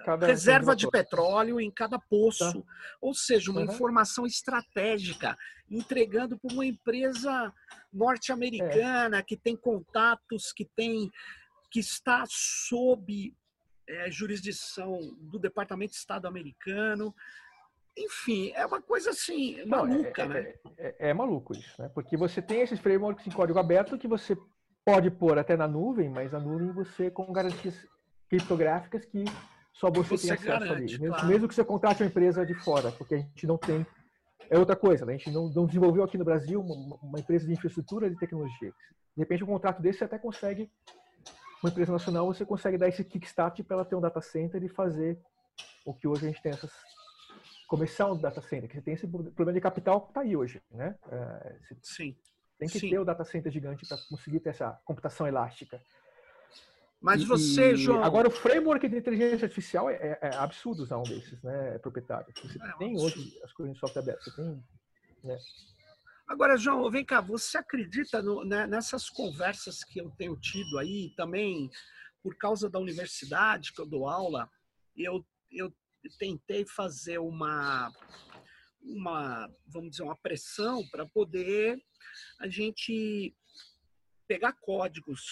cada 0.06 0.26
reserva 0.26 0.74
de 0.74 0.90
petróleo 0.90 1.60
em 1.60 1.70
cada 1.70 1.98
poço. 1.98 2.62
Tá. 2.62 2.68
Ou 2.98 3.12
seja, 3.12 3.50
uma 3.50 3.60
uhum. 3.60 3.66
informação 3.66 4.24
estratégica, 4.24 5.36
entregando 5.70 6.38
para 6.38 6.54
uma 6.54 6.64
empresa 6.64 7.52
norte-americana 7.92 9.18
é. 9.18 9.22
que 9.22 9.36
tem 9.36 9.54
contatos, 9.54 10.50
que 10.50 10.64
tem 10.64 11.10
que 11.70 11.78
está 11.78 12.24
sob 12.26 13.34
é, 13.86 14.10
jurisdição 14.10 14.98
do 15.20 15.38
Departamento 15.38 15.92
de 15.92 15.98
Estado 15.98 16.26
americano. 16.26 17.14
Enfim, 17.94 18.50
é 18.54 18.64
uma 18.64 18.80
coisa 18.80 19.10
assim, 19.10 19.62
Não, 19.66 19.84
é, 19.84 19.88
maluca, 19.88 20.22
é, 20.22 20.28
né? 20.28 20.40
É, 20.40 20.56
é, 20.78 21.10
é, 21.10 21.14
maluco 21.14 21.52
isso, 21.52 21.82
né? 21.82 21.90
Porque 21.94 22.16
você 22.16 22.40
tem 22.40 22.62
esses 22.62 22.80
frameworks 22.80 23.26
em 23.26 23.30
código 23.30 23.58
aberto 23.58 23.98
que 23.98 24.08
você 24.08 24.34
pode 24.86 25.10
pôr 25.10 25.36
até 25.36 25.56
na 25.56 25.66
nuvem, 25.66 26.08
mas 26.08 26.32
a 26.32 26.38
nuvem 26.38 26.70
você 26.70 27.10
com 27.10 27.32
garantias 27.32 27.74
criptográficas 28.30 29.04
que 29.04 29.24
só 29.72 29.90
você, 29.90 30.16
você 30.16 30.28
tem 30.28 30.36
acesso 30.36 30.60
garante, 30.60 30.72
ali. 30.72 30.84
Mesmo, 30.84 31.08
claro. 31.08 31.26
mesmo, 31.26 31.48
que 31.48 31.54
você 31.54 31.64
contrate 31.64 32.02
uma 32.02 32.08
empresa 32.08 32.46
de 32.46 32.54
fora, 32.54 32.92
porque 32.92 33.16
a 33.16 33.18
gente 33.18 33.46
não 33.48 33.58
tem. 33.58 33.84
É 34.48 34.56
outra 34.56 34.76
coisa, 34.76 35.04
né? 35.04 35.14
a 35.14 35.16
gente 35.16 35.30
não, 35.32 35.48
não 35.48 35.66
desenvolveu 35.66 36.04
aqui 36.04 36.16
no 36.16 36.24
Brasil 36.24 36.60
uma, 36.60 36.96
uma, 37.02 37.18
empresa 37.18 37.44
de 37.44 37.52
infraestrutura 37.52 38.08
de 38.08 38.16
tecnologia. 38.16 38.70
De 38.70 39.22
repente, 39.22 39.42
um 39.42 39.48
contrato 39.48 39.82
desse 39.82 39.98
você 39.98 40.04
até 40.04 40.18
consegue 40.18 40.70
uma 41.60 41.68
empresa 41.68 41.90
nacional, 41.90 42.26
você 42.32 42.46
consegue 42.46 42.78
dar 42.78 42.88
esse 42.88 43.02
kickstart 43.02 43.60
para 43.64 43.78
ela 43.78 43.84
ter 43.84 43.96
um 43.96 44.00
data 44.00 44.20
center 44.20 44.62
e 44.62 44.68
fazer 44.68 45.18
o 45.84 45.92
que 45.92 46.06
hoje 46.06 46.26
a 46.26 46.28
gente 46.28 46.40
tem 46.40 46.52
essas 46.52 46.70
começar 47.66 48.12
um 48.12 48.16
data 48.16 48.40
center, 48.40 48.68
que 48.68 48.76
você 48.76 48.82
tem 48.82 48.94
esse 48.94 49.08
problema 49.08 49.52
de 49.52 49.60
capital 49.60 50.00
que 50.02 50.10
está 50.10 50.20
aí 50.20 50.36
hoje, 50.36 50.62
né? 50.70 50.94
É, 51.10 51.56
Sim. 51.82 52.16
Tem 52.58 52.68
que 52.68 52.80
Sim. 52.80 52.90
ter 52.90 52.98
o 52.98 53.04
data 53.04 53.24
center 53.24 53.52
gigante 53.52 53.86
para 53.86 53.98
conseguir 54.08 54.40
ter 54.40 54.50
essa 54.50 54.72
computação 54.84 55.26
elástica. 55.26 55.80
Mas 57.00 57.22
você, 57.22 57.72
e, 57.72 57.76
João. 57.76 58.02
Agora, 58.02 58.28
o 58.28 58.30
framework 58.30 58.88
de 58.88 58.96
inteligência 58.96 59.44
artificial 59.44 59.90
é, 59.90 59.94
é, 59.94 60.18
é 60.22 60.36
absurdo 60.36 60.82
usar 60.82 60.98
um 60.98 61.02
desses, 61.02 61.40
né, 61.42 61.78
proprietário. 61.78 62.26
Você 62.34 62.58
é, 62.60 62.72
tem 62.78 62.98
hoje 62.98 63.38
as 63.44 63.52
coisas 63.52 63.76
em 63.76 63.78
software 63.78 64.02
aberto, 64.02 64.24
você 64.24 64.34
tem. 64.34 64.64
Né? 65.22 65.38
Agora, 66.26 66.56
João, 66.56 66.90
vem 66.90 67.04
cá, 67.04 67.20
você 67.20 67.58
acredita 67.58 68.20
no, 68.22 68.44
né, 68.44 68.66
nessas 68.66 69.08
conversas 69.08 69.84
que 69.84 70.00
eu 70.00 70.10
tenho 70.10 70.36
tido 70.36 70.78
aí, 70.78 71.12
também 71.16 71.70
por 72.22 72.36
causa 72.36 72.68
da 72.68 72.80
universidade 72.80 73.72
que 73.72 73.80
eu 73.80 73.86
dou 73.86 74.08
aula, 74.08 74.50
eu, 74.96 75.24
eu 75.52 75.72
tentei 76.18 76.66
fazer 76.66 77.18
uma, 77.18 77.92
uma, 78.86 79.50
vamos 79.66 79.90
dizer, 79.90 80.02
uma 80.02 80.16
pressão 80.16 80.86
para 80.88 81.06
poder 81.06 81.78
a 82.38 82.48
gente 82.48 83.34
pegar 84.26 84.54
códigos, 84.54 85.22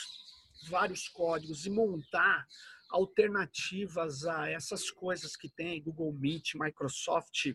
vários 0.68 1.08
códigos 1.08 1.66
e 1.66 1.70
montar 1.70 2.46
alternativas 2.90 4.24
a 4.24 4.48
essas 4.48 4.88
coisas 4.90 5.36
que 5.36 5.48
tem 5.48 5.82
Google 5.82 6.12
Meet, 6.12 6.54
Microsoft 6.54 7.54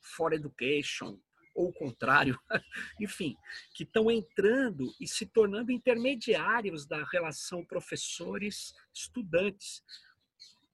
for 0.00 0.32
Education, 0.32 1.18
ou 1.54 1.68
o 1.68 1.72
contrário, 1.72 2.36
enfim, 3.00 3.36
que 3.74 3.84
estão 3.84 4.10
entrando 4.10 4.92
e 5.00 5.06
se 5.06 5.24
tornando 5.26 5.70
intermediários 5.70 6.84
da 6.86 7.04
relação 7.04 7.64
professores-estudantes. 7.64 9.84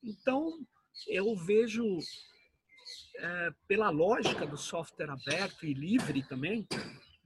Então, 0.02 0.66
eu 1.06 1.36
vejo, 1.36 1.98
é, 3.18 3.50
pela 3.66 3.90
lógica 3.90 4.46
do 4.46 4.56
software 4.56 5.10
aberto 5.10 5.66
e 5.66 5.74
livre 5.74 6.22
também, 6.22 6.66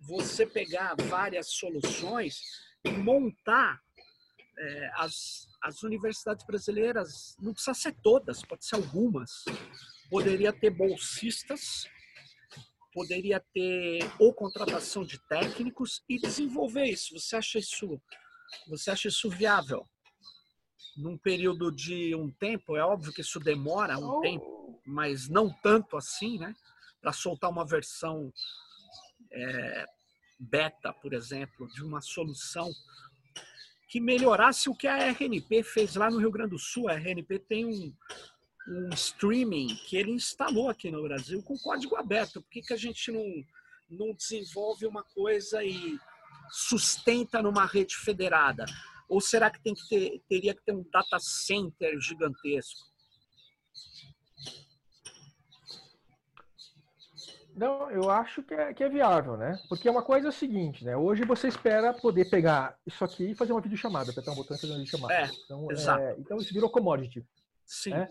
você 0.00 0.46
pegar 0.46 0.94
várias 0.96 1.50
soluções 1.50 2.40
e 2.84 2.90
montar 2.90 3.80
é, 4.58 4.90
as, 4.94 5.48
as 5.62 5.82
universidades 5.82 6.44
brasileiras, 6.46 7.36
não 7.40 7.52
precisa 7.52 7.74
ser 7.74 7.94
todas, 8.02 8.42
pode 8.44 8.64
ser 8.64 8.76
algumas. 8.76 9.44
Poderia 10.10 10.52
ter 10.52 10.70
bolsistas, 10.70 11.86
poderia 12.92 13.40
ter 13.52 14.00
ou 14.18 14.34
contratação 14.34 15.04
de 15.04 15.18
técnicos 15.28 16.02
e 16.08 16.18
desenvolver 16.18 16.84
isso. 16.84 17.18
Você 17.18 17.36
acha 17.36 17.58
isso, 17.58 18.00
você 18.68 18.90
acha 18.90 19.08
isso 19.08 19.30
viável? 19.30 19.88
Num 20.96 21.16
período 21.16 21.70
de 21.70 22.14
um 22.14 22.30
tempo, 22.30 22.76
é 22.76 22.84
óbvio 22.84 23.12
que 23.12 23.22
isso 23.22 23.40
demora 23.40 23.98
um 23.98 24.18
oh. 24.18 24.20
tempo, 24.20 24.51
mas 24.84 25.28
não 25.28 25.52
tanto 25.62 25.96
assim, 25.96 26.38
né? 26.38 26.54
Para 27.00 27.12
soltar 27.12 27.50
uma 27.50 27.66
versão 27.66 28.32
é, 29.30 29.86
beta, 30.38 30.92
por 30.92 31.12
exemplo, 31.12 31.68
de 31.68 31.82
uma 31.82 32.00
solução 32.00 32.70
que 33.88 34.00
melhorasse 34.00 34.70
o 34.70 34.74
que 34.74 34.86
a 34.86 34.96
RNP 34.96 35.62
fez 35.62 35.96
lá 35.96 36.10
no 36.10 36.18
Rio 36.18 36.30
Grande 36.30 36.50
do 36.50 36.58
Sul. 36.58 36.88
A 36.88 36.94
RNP 36.94 37.38
tem 37.40 37.66
um, 37.66 37.94
um 38.68 38.88
streaming 38.94 39.68
que 39.86 39.96
ele 39.96 40.12
instalou 40.12 40.68
aqui 40.68 40.90
no 40.90 41.02
Brasil 41.02 41.42
com 41.42 41.58
código 41.58 41.96
aberto. 41.96 42.40
Por 42.40 42.50
que, 42.50 42.62
que 42.62 42.72
a 42.72 42.76
gente 42.76 43.12
não, 43.12 43.44
não 43.90 44.14
desenvolve 44.14 44.86
uma 44.86 45.02
coisa 45.02 45.62
e 45.62 45.98
sustenta 46.50 47.42
numa 47.42 47.66
rede 47.66 47.96
federada? 47.96 48.64
Ou 49.08 49.20
será 49.20 49.50
que, 49.50 49.60
tem 49.60 49.74
que 49.74 49.86
ter, 49.88 50.22
teria 50.26 50.54
que 50.54 50.64
ter 50.64 50.72
um 50.72 50.84
data 50.90 51.18
center 51.20 52.00
gigantesco? 52.00 52.90
Não, 57.54 57.90
eu 57.90 58.10
acho 58.10 58.42
que 58.42 58.54
é, 58.54 58.72
que 58.72 58.82
é 58.82 58.88
viável, 58.88 59.36
né? 59.36 59.58
Porque 59.68 59.88
uma 59.88 60.02
coisa 60.02 60.28
é 60.28 60.30
o 60.30 60.32
seguinte, 60.32 60.84
né? 60.84 60.96
Hoje 60.96 61.24
você 61.24 61.48
espera 61.48 61.92
poder 61.92 62.30
pegar 62.30 62.76
isso 62.86 63.04
aqui 63.04 63.30
e 63.30 63.34
fazer 63.34 63.52
uma 63.52 63.60
videochamada, 63.60 64.10
apertar 64.10 64.32
um 64.32 64.36
botão 64.36 64.56
e 64.56 64.60
fazer 64.60 64.72
uma 64.72 64.78
videochamada. 64.78 65.14
É, 65.14 65.30
então, 65.44 65.70
exato. 65.70 66.02
É, 66.02 66.16
então 66.18 66.38
isso 66.38 66.52
virou 66.52 66.70
commodity. 66.70 67.24
Sim. 67.66 67.90
Né? 67.90 68.08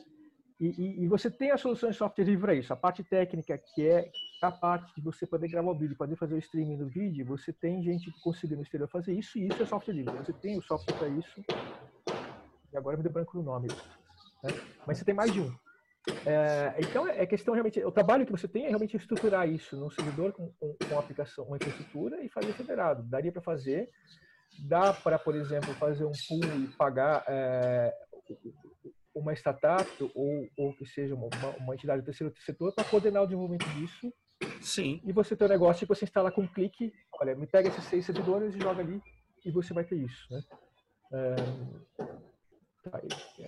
E, 0.60 0.68
e, 0.68 1.04
e, 1.04 1.08
você 1.08 1.32
tem 1.32 1.50
a 1.50 1.58
solução 1.58 1.90
de 1.90 1.98
software 1.98 2.24
livre 2.24 2.42
para 2.42 2.54
isso. 2.54 2.72
A 2.72 2.76
parte 2.76 3.04
técnica, 3.04 3.58
que 3.58 3.88
é 3.88 4.12
a 4.44 4.52
parte 4.52 4.94
de 4.96 5.02
você 5.02 5.26
poder 5.26 5.48
gravar 5.48 5.72
o 5.72 5.76
vídeo, 5.76 5.98
poder 5.98 6.16
fazer 6.16 6.36
o 6.36 6.38
streaming 6.38 6.78
do 6.78 6.88
vídeo, 6.88 7.26
você 7.26 7.52
tem 7.52 7.82
gente 7.82 8.12
que 8.12 8.22
conseguiu 8.22 8.58
no 8.58 8.64
exterior 8.64 8.88
fazer 8.88 9.14
isso, 9.14 9.40
e 9.40 9.48
isso 9.48 9.64
é 9.64 9.66
software 9.66 9.96
livre. 9.96 10.16
Você 10.18 10.34
tem 10.34 10.60
o 10.60 10.62
software 10.62 10.96
para 10.96 11.08
isso. 11.08 11.44
E 12.72 12.78
agora 12.78 12.96
me 12.96 13.02
deu 13.02 13.12
branco 13.12 13.36
no 13.38 13.44
nome. 13.44 13.70
Né? 14.44 14.52
Mas 14.86 15.00
você 15.00 15.06
tem 15.06 15.16
mais 15.16 15.34
de 15.34 15.42
um. 15.42 15.52
É, 16.26 16.76
então, 16.80 17.08
é 17.08 17.26
questão 17.26 17.54
realmente. 17.54 17.84
O 17.84 17.92
trabalho 17.92 18.26
que 18.26 18.32
você 18.32 18.48
tem 18.48 18.66
é 18.66 18.70
realmente 18.70 18.98
estruturar 18.98 19.48
isso 19.48 19.76
num 19.78 19.90
servidor 19.90 20.32
com, 20.34 20.52
com, 20.60 20.76
com 20.90 21.00
aplicação, 21.00 21.46
uma 21.46 21.58
infraestrutura 21.58 22.24
e 22.24 22.30
fazer 22.30 22.54
federado. 22.54 23.04
Daria 23.04 23.32
para 23.32 23.42
fazer. 23.42 23.90
Dá 24.68 24.94
para, 24.94 25.18
por 25.18 25.36
exemplo, 25.36 25.74
fazer 25.76 26.06
um 26.06 26.12
pool 26.12 26.64
e 26.64 26.68
pagar 26.76 27.24
é, 27.28 27.94
uma 29.14 29.34
startup 29.34 29.90
ou, 30.14 30.48
ou 30.58 30.76
que 30.76 30.86
seja 30.86 31.16
uma, 31.16 31.30
uma 31.60 31.74
entidade 31.74 32.02
do 32.02 32.06
terceiro 32.06 32.34
setor 32.40 32.74
para 32.74 32.84
coordenar 32.84 33.24
o 33.24 33.28
desenvolvimento 33.28 33.68
disso. 33.70 34.12
Sim. 34.60 35.02
E 35.06 35.12
você 35.12 35.36
tem 35.36 35.48
um 35.48 35.52
negócio 35.52 35.86
que 35.86 35.94
você 35.94 36.06
instala 36.06 36.32
com 36.32 36.42
um 36.42 36.48
clique. 36.48 36.92
Olha, 37.20 37.36
me 37.36 37.48
pega 37.48 37.70
esses 37.70 37.84
seis 37.86 38.06
servidores 38.06 38.56
e 38.56 38.60
joga 38.60 38.82
ali 38.82 39.02
e 39.46 39.52
você 39.52 39.74
vai 39.74 39.84
ter 39.84 39.96
isso, 39.96 40.28
né? 40.32 40.42
É, 41.14 41.36
é. 42.04 42.31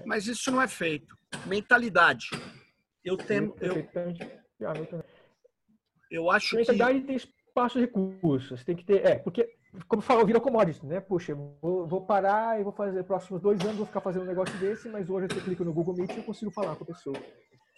Mas 0.06 0.28
isso 0.28 0.52
não 0.52 0.62
é 0.62 0.68
feito. 0.68 1.18
Mentalidade. 1.46 2.30
Eu 3.04 3.18
tenho. 3.18 3.56
Eu, 3.60 3.88
eu 6.10 6.32
acho 6.32 6.56
mentalidade 6.56 7.02
que. 7.02 7.08
tem 7.08 7.16
espaço 7.16 7.80
de 7.80 7.86
recursos. 7.86 8.64
Tem 8.64 8.76
que 8.76 8.86
ter. 8.86 9.06
É, 9.06 9.16
porque 9.16 9.50
como 9.88 10.02
falou, 10.02 10.26
virou 10.26 10.42
commodity, 10.42 10.86
né? 10.86 11.00
Puxa, 11.00 11.34
vou, 11.34 11.88
vou, 11.88 12.06
parar 12.06 12.60
e 12.60 12.64
vou 12.64 12.72
fazer 12.72 13.04
próximos 13.04 13.42
dois 13.42 13.60
anos, 13.62 13.78
vou 13.78 13.86
ficar 13.88 14.02
fazendo 14.02 14.24
um 14.24 14.28
negócio 14.28 14.56
desse, 14.60 14.88
mas 14.88 15.10
hoje 15.10 15.28
eu 15.36 15.42
clico 15.42 15.64
no 15.64 15.74
Google 15.74 15.96
Meet 15.96 16.12
e 16.12 16.18
eu 16.18 16.24
consigo 16.24 16.52
falar 16.52 16.76
com 16.76 16.84
a 16.84 16.88
pessoa. 16.88 17.18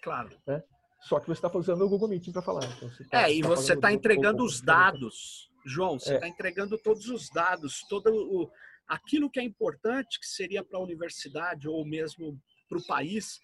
Claro. 0.03 0.29
Né? 0.45 0.61
Só 1.01 1.19
que 1.19 1.27
você 1.27 1.45
está 1.45 1.57
usando 1.57 1.83
o 1.83 1.89
Google 1.89 2.09
Meet 2.09 2.31
para 2.33 2.41
falar. 2.41 2.65
Então 2.65 2.89
tá, 3.09 3.29
é, 3.29 3.33
e 3.33 3.41
tá 3.41 3.47
você 3.47 3.73
está 3.73 3.93
entregando 3.93 4.43
os 4.43 4.59
dados, 4.59 5.49
João, 5.65 5.97
você 5.97 6.15
está 6.15 6.25
é. 6.25 6.29
entregando 6.29 6.77
todos 6.77 7.07
os 7.07 7.29
dados, 7.29 7.85
todo 7.87 8.07
o, 8.13 8.51
aquilo 8.87 9.29
que 9.29 9.39
é 9.39 9.43
importante, 9.43 10.19
que 10.19 10.27
seria 10.27 10.63
para 10.63 10.79
a 10.79 10.83
universidade 10.83 11.67
ou 11.67 11.85
mesmo 11.85 12.39
para 12.67 12.77
o 12.77 12.85
país, 12.85 13.39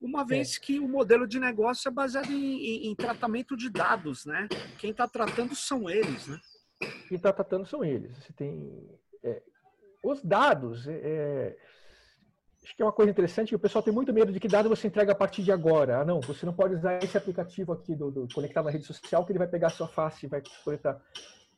uma 0.00 0.24
vez 0.24 0.56
é. 0.56 0.60
que 0.60 0.78
o 0.78 0.88
modelo 0.88 1.26
de 1.26 1.40
negócio 1.40 1.88
é 1.88 1.92
baseado 1.92 2.30
em, 2.30 2.36
em, 2.36 2.90
em 2.90 2.94
tratamento 2.94 3.56
de 3.56 3.68
dados, 3.68 4.24
né? 4.24 4.48
Quem 4.78 4.90
está 4.90 5.08
tratando 5.08 5.54
são 5.54 5.90
eles, 5.90 6.26
né? 6.26 6.40
Quem 7.08 7.16
está 7.16 7.32
tratando 7.32 7.66
são 7.66 7.84
eles. 7.84 8.16
Você 8.18 8.32
tem 8.32 8.88
é, 9.22 9.42
os 10.02 10.22
dados. 10.22 10.86
É, 10.86 10.92
é, 10.92 11.56
acho 12.62 12.76
que 12.76 12.82
é 12.82 12.84
uma 12.84 12.92
coisa 12.92 13.10
interessante. 13.10 13.54
O 13.54 13.58
pessoal 13.58 13.82
tem 13.82 13.92
muito 13.92 14.12
medo 14.12 14.30
de 14.30 14.38
que 14.38 14.46
dado 14.46 14.68
você 14.68 14.86
entrega 14.86 15.12
a 15.12 15.16
partir 15.16 15.42
de 15.42 15.50
agora. 15.50 16.00
Ah, 16.00 16.04
não, 16.04 16.20
você 16.20 16.46
não 16.46 16.52
pode 16.52 16.74
usar 16.74 17.02
esse 17.02 17.16
aplicativo 17.18 17.72
aqui 17.72 17.96
do, 17.96 18.10
do 18.10 18.28
conectado 18.32 18.66
na 18.66 18.70
rede 18.70 18.84
social 18.84 19.24
que 19.24 19.32
ele 19.32 19.38
vai 19.38 19.48
pegar 19.48 19.68
a 19.68 19.70
sua 19.70 19.88
face 19.88 20.26
e 20.26 20.28
vai 20.28 20.42
coletar. 20.64 21.02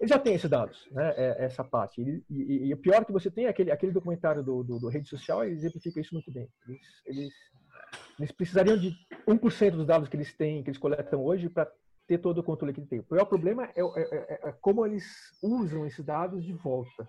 Ele 0.00 0.08
já 0.08 0.18
tem 0.18 0.34
esses 0.34 0.48
dados, 0.48 0.88
né? 0.90 1.12
É, 1.14 1.44
essa 1.44 1.62
parte. 1.62 2.00
E, 2.00 2.24
e, 2.30 2.68
e, 2.68 2.74
o 2.74 2.78
pior 2.78 3.04
que 3.04 3.12
você 3.12 3.30
tem 3.30 3.44
é 3.44 3.48
aquele, 3.50 3.70
aquele 3.70 3.92
documentário 3.92 4.42
do, 4.42 4.64
do, 4.64 4.78
do 4.78 4.88
rede 4.88 5.06
social, 5.06 5.44
ele 5.44 5.54
exemplifica 5.54 6.00
isso 6.00 6.14
muito 6.14 6.32
bem. 6.32 6.48
Eles, 6.66 6.80
eles, 7.04 7.34
eles 8.18 8.32
precisariam 8.32 8.78
de 8.78 8.96
1% 9.28 9.70
dos 9.72 9.86
dados 9.86 10.08
que 10.08 10.16
eles 10.16 10.32
têm, 10.32 10.62
que 10.62 10.70
eles 10.70 10.80
coletam 10.80 11.22
hoje, 11.22 11.50
para 11.50 11.70
ter 12.06 12.16
todo 12.16 12.38
o 12.38 12.42
controle 12.42 12.72
que 12.72 12.80
ele 12.80 12.88
tem. 12.88 12.98
O 13.00 13.04
pior 13.04 13.26
problema 13.26 13.66
é, 13.76 13.80
é, 13.80 14.00
é, 14.00 14.48
é, 14.48 14.52
como 14.60 14.86
eles 14.86 15.04
usam 15.42 15.86
esses 15.86 16.04
dados 16.04 16.42
de 16.42 16.54
volta. 16.54 17.06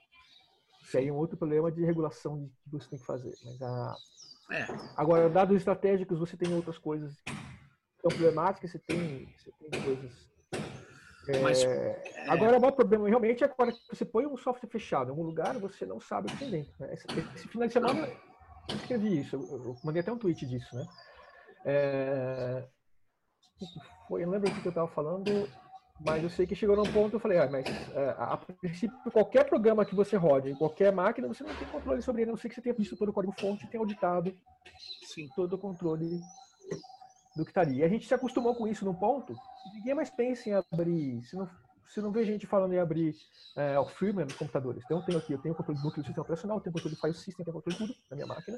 Que 0.92 0.98
aí 0.98 1.08
é 1.08 1.14
um 1.14 1.16
outro 1.16 1.38
problema 1.38 1.72
de 1.72 1.86
regulação 1.86 2.50
que 2.66 2.72
você 2.72 2.89
tem 2.89 3.00
que 3.00 3.06
fazer. 3.06 3.34
Mas 3.46 3.62
a... 3.62 3.96
É. 4.52 4.66
Agora, 4.98 5.30
dados 5.30 5.56
estratégicos, 5.56 6.20
você 6.20 6.36
tem 6.36 6.54
outras 6.54 6.78
coisas 6.78 7.16
problemáticas, 8.02 8.72
você 8.72 8.80
tem, 8.80 9.34
você 9.38 9.52
tem 9.70 9.82
coisas. 9.82 10.31
É, 11.28 11.39
Mas, 11.39 11.63
é... 11.63 12.26
Agora, 12.28 12.57
o 12.57 12.61
maior 12.61 12.74
problema 12.74 13.07
realmente 13.07 13.43
é 13.43 13.47
quando 13.47 13.74
você 13.89 14.03
põe 14.03 14.26
um 14.26 14.38
software 14.38 14.69
fechado 14.69 15.07
em 15.07 15.09
algum 15.11 15.24
lugar, 15.24 15.57
você 15.59 15.86
não 15.86 15.99
sabe 15.99 16.28
o 16.28 16.32
que 16.32 16.39
tem 16.39 16.49
dentro. 16.49 16.74
Né? 16.80 16.93
Esse, 16.93 17.05
esse 17.36 17.47
final 17.47 17.67
de 17.67 17.74
semana 17.74 18.07
eu 18.69 18.76
escrevi 18.76 19.19
isso, 19.19 19.36
eu, 19.36 19.65
eu 19.65 19.78
mandei 19.84 20.01
até 20.01 20.11
um 20.11 20.17
tweet 20.17 20.45
disso, 20.45 20.76
né? 20.76 20.86
É, 21.63 22.63
foi, 24.07 24.24
eu 24.24 24.28
não 24.28 24.34
lembro 24.34 24.49
o 24.49 24.61
que 24.61 24.67
eu 24.67 24.72
estava 24.72 24.88
falando, 24.88 25.47
mas 25.99 26.24
eu 26.24 26.30
sei 26.30 26.47
que 26.47 26.55
chegou 26.55 26.76
num 26.76 26.91
ponto 26.91 27.15
eu 27.15 27.19
falei, 27.19 27.38
ah, 27.38 27.49
mas 27.49 27.67
é, 27.95 28.15
a 28.17 28.38
princípio, 28.38 28.97
qualquer 29.11 29.47
programa 29.47 29.86
que 29.86 29.95
você 29.95 30.17
rode 30.17 30.49
em 30.49 30.55
qualquer 30.55 30.91
máquina, 30.91 31.28
você 31.28 31.43
não 31.43 31.53
tem 31.55 31.67
controle 31.67 32.01
sobre 32.01 32.24
ele, 32.24 32.32
a 32.32 32.34
não 32.34 32.38
ser 32.39 32.49
que 32.49 32.55
você 32.55 32.61
tenha 32.61 32.76
visto 32.76 32.95
todo 32.95 33.09
o 33.09 33.13
código-fonte 33.13 33.65
e 33.65 33.67
tenha 33.67 33.82
auditado 33.82 34.36
Sim. 35.03 35.30
todo 35.36 35.53
o 35.53 35.59
controle 35.59 36.19
do 37.36 37.44
que 37.44 37.52
está 37.52 37.62
ali. 37.62 37.78
E 37.78 37.84
a 37.84 37.88
gente 37.88 38.08
se 38.08 38.14
acostumou 38.14 38.56
com 38.56 38.68
isso 38.68 38.86
num 38.86 38.94
ponto, 38.94 39.36
ninguém 39.74 39.94
mais 39.94 40.10
pensa 40.10 40.50
em 40.50 40.54
abrir, 40.54 41.24
se 41.24 41.36
não, 41.36 41.50
você 41.88 42.02
não 42.02 42.12
vê 42.12 42.26
gente 42.26 42.48
falando 42.48 42.74
em 42.74 42.80
abrir 42.80 43.16
é, 43.56 43.80
o 43.80 43.86
firmware 43.86 44.26
nos 44.26 44.36
computadores. 44.36 44.84
Então, 44.86 45.00
eu 45.00 45.06
tenho 45.06 45.18
aqui, 45.18 45.34
eu 45.34 45.40
tenho 45.40 45.54
o 45.54 45.58
controle 45.58 45.80
do 45.80 45.84
núcleo 45.84 46.04
do 46.04 46.06
sistema 46.06 46.24
operacional, 46.24 46.58
eu 46.58 46.62
tenho 46.62 46.72
o 46.72 46.74
controle 46.74 46.96
do 46.96 47.02
file 47.02 47.14
system, 47.14 47.46
tenho 47.46 47.58
o 47.58 47.62
controle 47.62 47.78
de 47.78 47.94
tudo 47.94 48.06
na 48.10 48.16
minha 48.16 48.28
máquina, 48.28 48.58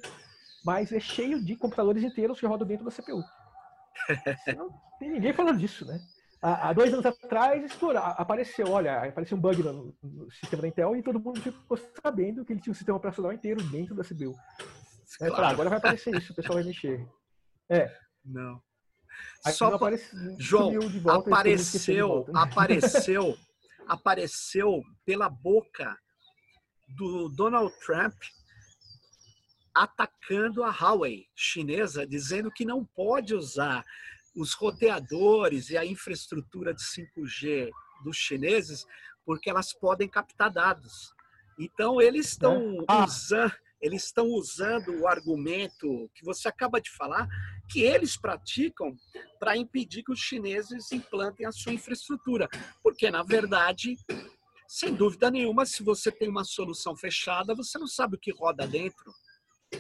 mas 0.64 0.92
é 0.92 1.00
cheio 1.00 1.44
de 1.44 1.56
computadores 1.56 2.04
inteiros 2.04 2.40
que 2.40 2.46
rodam 2.46 2.68
dentro 2.68 2.86
da 2.86 2.92
CPU. 2.92 3.24
Não 4.58 4.70
tem 5.00 5.12
ninguém 5.12 5.34
falando 5.34 5.60
disso, 5.60 5.86
né? 5.86 6.00
Há 6.46 6.74
dois 6.74 6.92
anos 6.92 7.06
atrás, 7.06 7.64
apareceu, 8.18 8.70
olha, 8.70 9.04
apareceu 9.04 9.38
um 9.38 9.40
bug 9.40 9.64
no, 9.64 9.96
no, 10.04 10.30
sistema 10.30 10.62
da 10.62 10.68
Intel 10.68 10.94
e 10.94 11.02
todo 11.02 11.18
mundo 11.18 11.40
ficou 11.42 11.78
sabendo 12.04 12.44
que 12.44 12.52
ele 12.52 12.60
tinha 12.60 12.72
um 12.72 12.76
sistema 12.76 12.98
operacional 12.98 13.32
inteiro 13.32 13.64
dentro 13.70 13.96
da 13.96 14.04
CPU. 14.04 14.36
Claro. 15.18 15.36
Falei, 15.36 15.52
agora 15.52 15.70
vai 15.70 15.78
aparecer 15.78 16.14
isso, 16.14 16.34
o 16.34 16.36
pessoal 16.36 16.56
vai 16.56 16.66
mexer. 16.66 17.08
É. 17.70 17.90
Não. 18.24 18.62
Só 19.52 19.76
aparece, 19.76 20.16
João, 20.40 20.80
volta, 21.02 21.30
apareceu, 21.30 22.26
apareceu, 22.34 23.38
apareceu 23.88 24.84
pela 25.06 25.30
boca 25.30 25.98
do 26.88 27.30
Donald 27.30 27.74
Trump 27.80 28.16
atacando 29.74 30.64
a 30.64 30.70
Huawei 30.70 31.28
chinesa, 31.36 32.06
dizendo 32.06 32.52
que 32.52 32.64
não 32.64 32.86
pode 32.86 33.34
usar 33.34 33.84
os 34.36 34.54
roteadores 34.54 35.70
e 35.70 35.78
a 35.78 35.86
infraestrutura 35.86 36.74
de 36.74 36.82
5G 36.82 37.70
dos 38.04 38.18
chineses, 38.18 38.86
porque 39.26 39.50
elas 39.50 39.74
podem 39.74 40.08
captar 40.08 40.52
dados. 40.52 41.14
Então 41.60 42.02
eles 42.02 42.30
estão 42.30 42.82
é. 42.82 42.86
ah. 42.88 43.06
usando, 43.06 43.54
eles 43.84 44.06
estão 44.06 44.28
usando 44.28 44.98
o 44.98 45.08
argumento 45.08 46.10
que 46.16 46.24
você 46.24 46.48
acaba 46.48 46.80
de 46.80 46.90
falar, 46.90 47.28
que 47.70 47.82
eles 47.82 48.16
praticam 48.16 48.96
para 49.38 49.58
impedir 49.58 50.04
que 50.04 50.12
os 50.12 50.20
chineses 50.20 50.90
implantem 50.94 51.46
a 51.46 51.52
sua 51.52 51.74
infraestrutura, 51.74 52.48
porque 52.82 53.12
na 53.12 53.24
verdade, 53.24 53.98
sem 54.66 54.96
dúvida 54.96 55.30
nenhuma, 55.30 55.66
se 55.66 55.84
você 55.84 56.10
tem 56.10 56.30
uma 56.30 56.46
solução 56.46 56.96
fechada, 56.96 57.54
você 57.54 57.78
não 57.78 57.88
sabe 57.88 58.16
o 58.16 58.20
que 58.20 58.32
roda 58.32 58.66
dentro. 58.66 59.14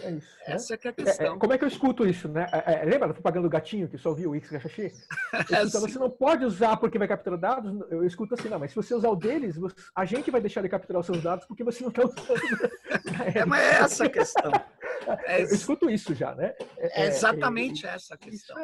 É 0.01 0.11
isso. 0.11 0.37
Né? 0.39 0.43
Essa 0.45 0.73
né? 0.73 0.79
é 0.83 0.87
a 0.87 0.93
questão. 0.93 1.25
É, 1.25 1.29
é, 1.29 1.37
como 1.37 1.53
é 1.53 1.57
que 1.57 1.63
eu 1.63 1.67
escuto 1.67 2.07
isso, 2.07 2.27
né? 2.27 2.47
É, 2.51 2.81
é 2.81 2.85
lembra 2.85 3.07
da 3.07 3.13
propaganda 3.13 3.47
do 3.47 3.51
gatinho 3.51 3.87
que 3.87 3.97
só 3.97 4.09
ouviu 4.09 4.31
o 4.31 4.35
X 4.35 4.49
Gachaxi? 4.49 4.91
Então, 5.63 5.81
você 5.81 5.99
não 5.99 6.09
pode 6.09 6.45
usar 6.45 6.77
porque 6.77 6.97
vai 6.97 7.07
capturar 7.07 7.39
dados. 7.39 7.73
Eu 7.89 8.05
escuto 8.05 8.33
assim, 8.33 8.49
não, 8.49 8.59
mas 8.59 8.71
se 8.71 8.75
você 8.75 8.93
usar 8.93 9.09
o 9.09 9.15
deles, 9.15 9.55
a 9.95 10.05
gente 10.05 10.31
vai 10.31 10.41
deixar 10.41 10.61
de 10.61 10.69
capturar 10.69 10.99
os 10.99 11.05
seus 11.05 11.21
dados 11.21 11.45
porque 11.45 11.63
você 11.63 11.81
não 11.83 11.89
está 11.89 12.03
usando. 12.03 12.71
é, 13.35 13.45
mas 13.45 13.61
é 13.61 13.81
essa 13.81 14.05
a 14.05 14.09
questão. 14.09 14.51
eu 15.27 15.45
escuto 15.45 15.89
isso 15.89 16.13
já, 16.13 16.33
né? 16.35 16.53
É, 16.77 17.07
exatamente 17.07 17.85
essa 17.85 18.15
a 18.15 18.17
questão. 18.17 18.57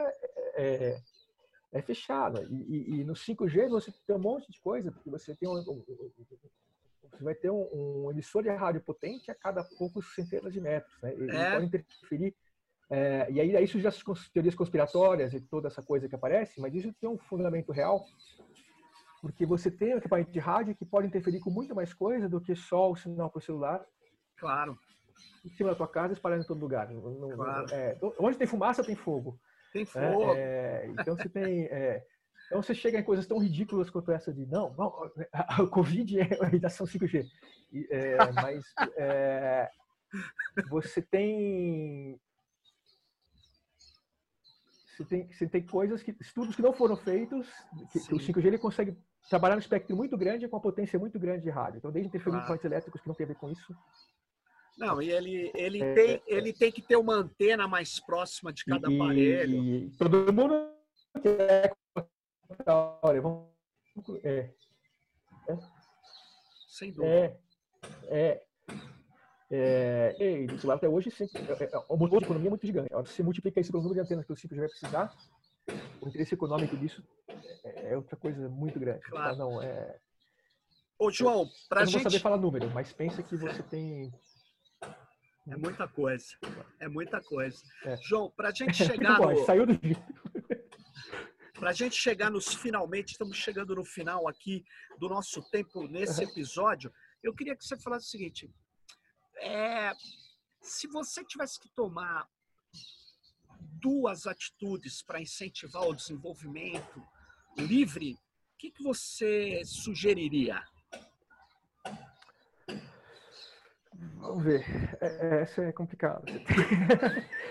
é, 0.55 0.99
é 1.71 1.81
fechada. 1.81 2.47
E, 2.49 2.55
e, 2.55 2.99
e, 2.99 3.03
no 3.03 3.13
5G 3.13 3.69
você 3.69 3.91
tem 4.05 4.15
um 4.15 4.19
monte 4.19 4.51
de 4.51 4.59
coisa, 4.59 4.91
porque 4.91 5.09
você 5.09 5.35
tem 5.35 5.47
um, 5.47 5.53
um, 5.53 5.83
você 7.11 7.23
vai 7.23 7.35
ter 7.35 7.49
um, 7.49 7.67
um, 7.73 8.11
emissor 8.11 8.43
de 8.43 8.49
rádio 8.49 8.81
potente 8.81 9.29
a 9.31 9.35
cada 9.35 9.63
poucos 9.77 10.13
centenas 10.13 10.53
de 10.53 10.61
metros. 10.61 10.93
Né? 11.01 11.13
Ele 11.13 11.35
é. 11.35 11.51
pode 11.51 11.65
interferir. 11.65 12.35
É, 12.89 13.31
e 13.31 13.39
aí, 13.39 13.63
isso 13.63 13.79
já 13.79 13.91
são 13.91 14.13
teorias 14.33 14.55
conspiratórias 14.55 15.33
e 15.33 15.39
toda 15.39 15.67
essa 15.67 15.81
coisa 15.81 16.09
que 16.09 16.15
aparece, 16.15 16.59
mas 16.59 16.73
isso 16.73 16.91
tem 16.99 17.09
um 17.09 17.19
fundamento 17.19 17.71
real, 17.71 18.03
porque 19.21 19.45
você 19.45 19.69
tem 19.69 19.93
um 19.93 19.97
equipamento 19.97 20.31
de 20.31 20.39
rádio 20.39 20.75
que 20.75 20.85
pode 20.85 21.07
interferir 21.07 21.39
com 21.39 21.51
muito 21.51 21.75
mais 21.75 21.93
coisa 21.93 22.27
do 22.27 22.41
que 22.41 22.55
só 22.55 22.89
o 22.89 22.95
sinal 22.95 23.29
para 23.29 23.39
o 23.39 23.41
celular. 23.41 23.85
Claro. 24.37 24.77
Em 25.45 25.49
cima 25.49 25.69
da 25.69 25.75
tua 25.75 25.87
casa, 25.87 26.13
espalhando 26.13 26.43
em 26.43 26.47
todo 26.47 26.59
lugar. 26.59 26.87
Claro. 26.87 27.65
é, 27.71 27.97
onde 28.19 28.37
tem 28.37 28.47
fumaça, 28.47 28.83
tem 28.83 28.95
fogo. 28.95 29.39
Tem 29.71 29.83
né? 29.83 29.85
fogo. 29.85 30.33
então, 30.99 31.15
você 31.15 31.29
tem 31.29 31.65
é, 31.65 32.03
então 32.49 32.63
você 32.63 32.73
chega 32.73 32.97
em 32.97 33.03
coisas 33.03 33.27
tão 33.27 33.37
ridículas 33.37 33.91
quanto 33.91 34.11
essa 34.11 34.33
de 34.33 34.43
não, 34.47 34.73
não 34.73 34.91
a 35.31 35.67
Covid 35.67 36.19
é 36.19 36.41
a 36.41 36.45
radiação 36.45 36.87
5G. 36.87 37.29
É, 37.91 38.17
mas 38.31 38.65
é, 38.97 39.69
você 40.67 40.99
tem 40.99 42.19
você 44.97 45.05
tem, 45.05 45.31
você 45.31 45.47
tem 45.47 45.63
coisas 45.63 46.01
que 46.01 46.15
estudos 46.19 46.55
que 46.55 46.61
não 46.63 46.73
foram 46.73 46.97
feitos 46.97 47.47
que, 47.93 47.99
que 47.99 48.15
o 48.15 48.17
5G 48.17 48.45
ele 48.45 48.57
consegue 48.57 48.97
trabalhar 49.29 49.55
no 49.55 49.61
espectro 49.61 49.95
muito 49.95 50.17
grande 50.17 50.47
com 50.47 50.55
uma 50.55 50.61
potência 50.61 50.97
muito 50.97 51.19
grande 51.19 51.43
de 51.43 51.51
rádio. 51.51 51.77
Então 51.77 51.91
desde 51.91 52.09
interferir 52.09 52.43
claro. 52.47 52.59
elétricos 52.63 52.99
que 52.99 53.07
não 53.07 53.13
tem 53.13 53.25
a 53.25 53.27
ver 53.27 53.35
com 53.35 53.51
isso. 53.51 53.75
Não, 54.75 54.99
e 54.99 55.11
ele, 55.11 55.51
ele, 55.53 55.83
é, 55.83 55.93
tem, 55.93 56.23
ele 56.25 56.53
tem 56.53 56.71
que 56.71 56.81
ter 56.81 56.95
uma 56.95 57.13
antena 57.13 57.67
mais 57.67 57.99
próxima 57.99 58.51
de 58.51 58.65
cada 58.65 58.89
e, 58.89 58.95
aparelho. 58.95 59.63
E 59.63 59.91
todo 59.97 60.33
mundo 60.33 60.71
quer 61.21 61.75
Olha, 63.01 63.21
vamos. 63.21 63.47
É. 64.23 64.51
é. 65.47 65.57
Sem 66.67 66.91
dúvida. 66.91 67.13
É. 67.13 67.39
É. 68.07 68.43
é, 69.51 70.15
e 70.19 70.71
até 70.71 70.87
hoje 70.87 71.09
sempre, 71.11 71.41
é, 71.41 71.63
é, 71.63 71.85
o 71.87 71.97
motor 71.97 72.19
de 72.19 72.25
economia 72.25 72.49
é 72.49 72.51
muito 72.51 72.65
gigante. 72.65 72.89
Você 72.91 73.23
multiplica 73.23 73.59
isso 73.59 73.71
pelo 73.71 73.83
número 73.83 73.99
de 73.99 74.05
antenas 74.05 74.25
que 74.25 74.33
o 74.33 74.37
ciclo 74.37 74.55
já 74.55 74.63
vai 74.63 74.69
precisar, 74.69 75.15
o 76.01 76.07
interesse 76.07 76.33
econômico 76.33 76.77
disso 76.77 77.03
é, 77.63 77.91
é 77.91 77.97
outra 77.97 78.15
coisa 78.15 78.47
muito 78.49 78.79
grande. 78.79 79.01
Claro. 79.01 79.33
Então, 79.33 79.51
não, 79.51 79.61
é... 79.61 79.97
Ô, 80.97 81.09
João, 81.09 81.49
para 81.67 81.85
gente... 81.85 81.95
não 81.95 82.01
vou 82.01 82.11
saber 82.11 82.21
falar 82.21 82.37
número, 82.37 82.69
mas 82.71 82.91
pensa 82.93 83.23
que 83.23 83.35
você 83.35 83.63
tem... 83.63 84.11
É 85.47 85.55
muita 85.55 85.87
coisa. 85.87 86.35
É 86.79 86.87
muita 86.87 87.21
coisa. 87.21 87.63
É. 87.85 87.97
João, 87.97 88.29
para 88.29 88.51
gente 88.51 88.73
chegar 88.85 89.19
no... 89.19 89.45
Saiu 89.45 89.65
do 89.65 89.73
vídeo. 89.73 90.03
Para 91.59 91.71
a 91.71 91.73
gente 91.73 91.95
chegar 91.95 92.31
nos 92.31 92.53
finalmente, 92.53 93.11
estamos 93.11 93.35
chegando 93.35 93.75
no 93.75 93.83
final 93.83 94.29
aqui 94.29 94.63
do 94.97 95.09
nosso 95.09 95.41
tempo 95.51 95.85
nesse 95.89 96.23
episódio. 96.23 96.89
Eu 97.21 97.35
queria 97.35 97.53
que 97.53 97.65
você 97.65 97.77
falasse 97.77 98.07
o 98.07 98.09
seguinte: 98.09 98.49
é, 99.35 99.91
se 100.61 100.87
você 100.87 101.21
tivesse 101.25 101.59
que 101.59 101.67
tomar 101.75 102.25
duas 103.59 104.25
atitudes 104.25 105.03
para 105.03 105.19
incentivar 105.19 105.83
o 105.83 105.93
desenvolvimento 105.93 107.05
livre, 107.57 108.13
o 108.13 108.57
que, 108.57 108.71
que 108.71 108.81
você 108.81 109.61
sugeriria? 109.65 110.63
Vamos 114.15 114.43
ver. 114.45 114.63
É, 115.01 115.41
essa 115.41 115.61
é 115.61 115.73
complicada. 115.73 116.23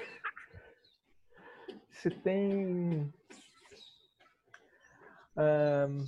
Você 1.90 2.10
tem 2.10 3.12
um, 5.38 6.04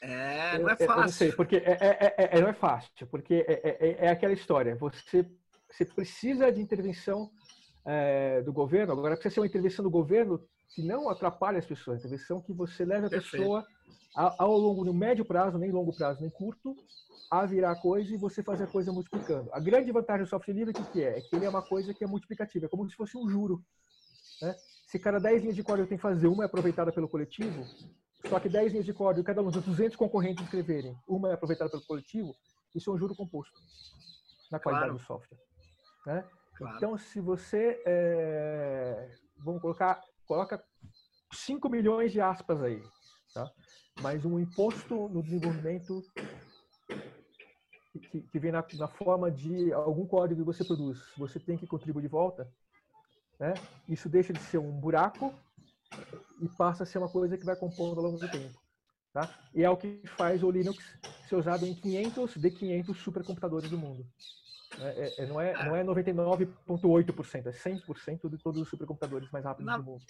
é, 0.00 0.58
não 0.58 0.70
é 0.70 0.76
fácil. 0.76 0.92
Eu, 0.92 0.96
não 0.96 1.08
sei, 1.08 1.32
porque 1.32 1.56
é, 1.56 2.14
é, 2.16 2.38
é, 2.38 2.40
não 2.40 2.48
é 2.48 2.52
fácil, 2.54 3.06
porque 3.08 3.44
é, 3.46 4.08
aquela 4.08 4.32
história. 4.32 4.74
Você, 4.76 5.26
você 5.70 5.84
precisa 5.84 6.50
de 6.50 6.60
intervenção 6.60 7.30
do 8.44 8.52
governo. 8.52 8.92
Agora 8.92 9.14
precisa 9.14 9.34
ser 9.34 9.40
uma 9.40 9.46
intervenção 9.46 9.82
do 9.82 9.90
governo 9.90 10.42
que 10.68 10.82
não 10.82 11.08
atrapalhe 11.08 11.58
as 11.58 11.66
pessoas, 11.66 12.00
intervenção 12.00 12.40
que 12.40 12.52
você 12.52 12.84
leve 12.84 13.06
a 13.06 13.10
Perfeito. 13.10 13.42
pessoa 13.42 13.66
ao 14.16 14.56
longo, 14.56 14.84
no 14.84 14.94
médio 14.94 15.24
prazo, 15.24 15.58
nem 15.58 15.70
longo 15.70 15.94
prazo, 15.94 16.22
nem 16.22 16.30
curto, 16.30 16.74
a 17.30 17.44
virar 17.44 17.76
coisa 17.76 18.14
e 18.14 18.16
você 18.16 18.42
fazer 18.42 18.64
a 18.64 18.66
coisa 18.66 18.92
multiplicando. 18.92 19.50
A 19.52 19.60
grande 19.60 19.92
vantagem 19.92 20.24
do 20.24 20.28
software 20.28 20.54
livre, 20.54 20.72
o 20.72 20.84
que 20.92 21.02
é? 21.02 21.18
É 21.18 21.20
que 21.20 21.36
ele 21.36 21.44
é 21.44 21.48
uma 21.48 21.62
coisa 21.62 21.92
que 21.92 22.02
é 22.02 22.06
multiplicativa, 22.06 22.66
é 22.66 22.68
como 22.68 22.88
se 22.88 22.96
fosse 22.96 23.16
um 23.18 23.28
juro. 23.28 23.62
Né? 24.40 24.54
Se 24.86 24.98
cada 24.98 25.18
10 25.18 25.42
linhas 25.42 25.56
de 25.56 25.62
código 25.62 25.86
tem 25.86 25.98
que 25.98 26.02
fazer 26.02 26.28
uma 26.28 26.44
é 26.44 26.46
aproveitada 26.46 26.92
pelo 26.92 27.08
coletivo, 27.08 27.64
só 28.28 28.40
que 28.40 28.48
10 28.48 28.72
linhas 28.72 28.86
de 28.86 28.94
código, 28.94 29.24
cada 29.24 29.42
um 29.42 29.50
dos 29.50 29.62
200 29.62 29.96
concorrentes 29.96 30.44
escreverem, 30.44 30.96
uma 31.06 31.30
é 31.30 31.34
aproveitada 31.34 31.70
pelo 31.70 31.82
coletivo, 31.82 32.34
isso 32.74 32.90
é 32.90 32.94
um 32.94 32.98
juro 32.98 33.14
composto 33.14 33.60
na 34.50 34.58
qualidade 34.58 34.92
claro. 34.92 34.98
do 34.98 35.06
software. 35.06 35.38
Né? 36.06 36.24
Claro. 36.56 36.76
Então, 36.76 36.98
se 36.98 37.20
você, 37.20 37.82
é, 37.84 39.10
vamos 39.38 39.60
colocar, 39.60 40.00
coloca 40.26 40.62
5 41.32 41.68
milhões 41.68 42.12
de 42.12 42.20
aspas 42.20 42.62
aí, 42.62 42.82
tá? 43.34 43.50
Mas 44.00 44.24
um 44.24 44.38
imposto 44.38 45.08
no 45.08 45.22
desenvolvimento 45.22 46.04
que, 47.98 48.20
que 48.20 48.38
vem 48.38 48.52
na, 48.52 48.64
na, 48.74 48.88
forma 48.88 49.30
de 49.30 49.72
algum 49.72 50.06
código 50.06 50.40
que 50.40 50.46
você 50.46 50.64
produz, 50.64 51.00
você 51.16 51.40
tem 51.40 51.56
que 51.56 51.66
contribuir 51.66 52.02
de 52.02 52.08
volta, 52.08 52.48
né? 53.38 53.54
isso 53.88 54.08
deixa 54.08 54.32
de 54.32 54.40
ser 54.40 54.58
um 54.58 54.72
buraco 54.72 55.34
e 56.40 56.48
passa 56.48 56.82
a 56.82 56.86
ser 56.86 56.98
uma 56.98 57.08
coisa 57.08 57.36
que 57.36 57.44
vai 57.44 57.56
compondo 57.56 57.98
ao 57.98 58.04
longo 58.04 58.18
do 58.18 58.30
tempo. 58.30 58.58
Tá? 59.12 59.34
E 59.54 59.64
é 59.64 59.70
o 59.70 59.76
que 59.76 60.02
faz 60.04 60.42
o 60.42 60.50
Linux 60.50 60.84
ser 61.26 61.36
usado 61.36 61.64
em 61.64 61.74
500 61.74 62.36
de 62.36 62.50
500 62.50 62.98
supercomputadores 62.98 63.70
do 63.70 63.78
mundo. 63.78 64.06
É, 64.78 65.22
é, 65.22 65.26
não 65.26 65.40
é, 65.40 65.64
não 65.64 65.74
é 65.74 65.82
99,8%, 65.82 67.46
é 67.46 67.50
100% 67.50 68.28
de 68.28 68.36
todos 68.36 68.60
os 68.60 68.68
supercomputadores 68.68 69.30
mais 69.30 69.44
rápidos 69.44 69.66
na, 69.66 69.78
do 69.78 69.84
mundo. 69.84 70.04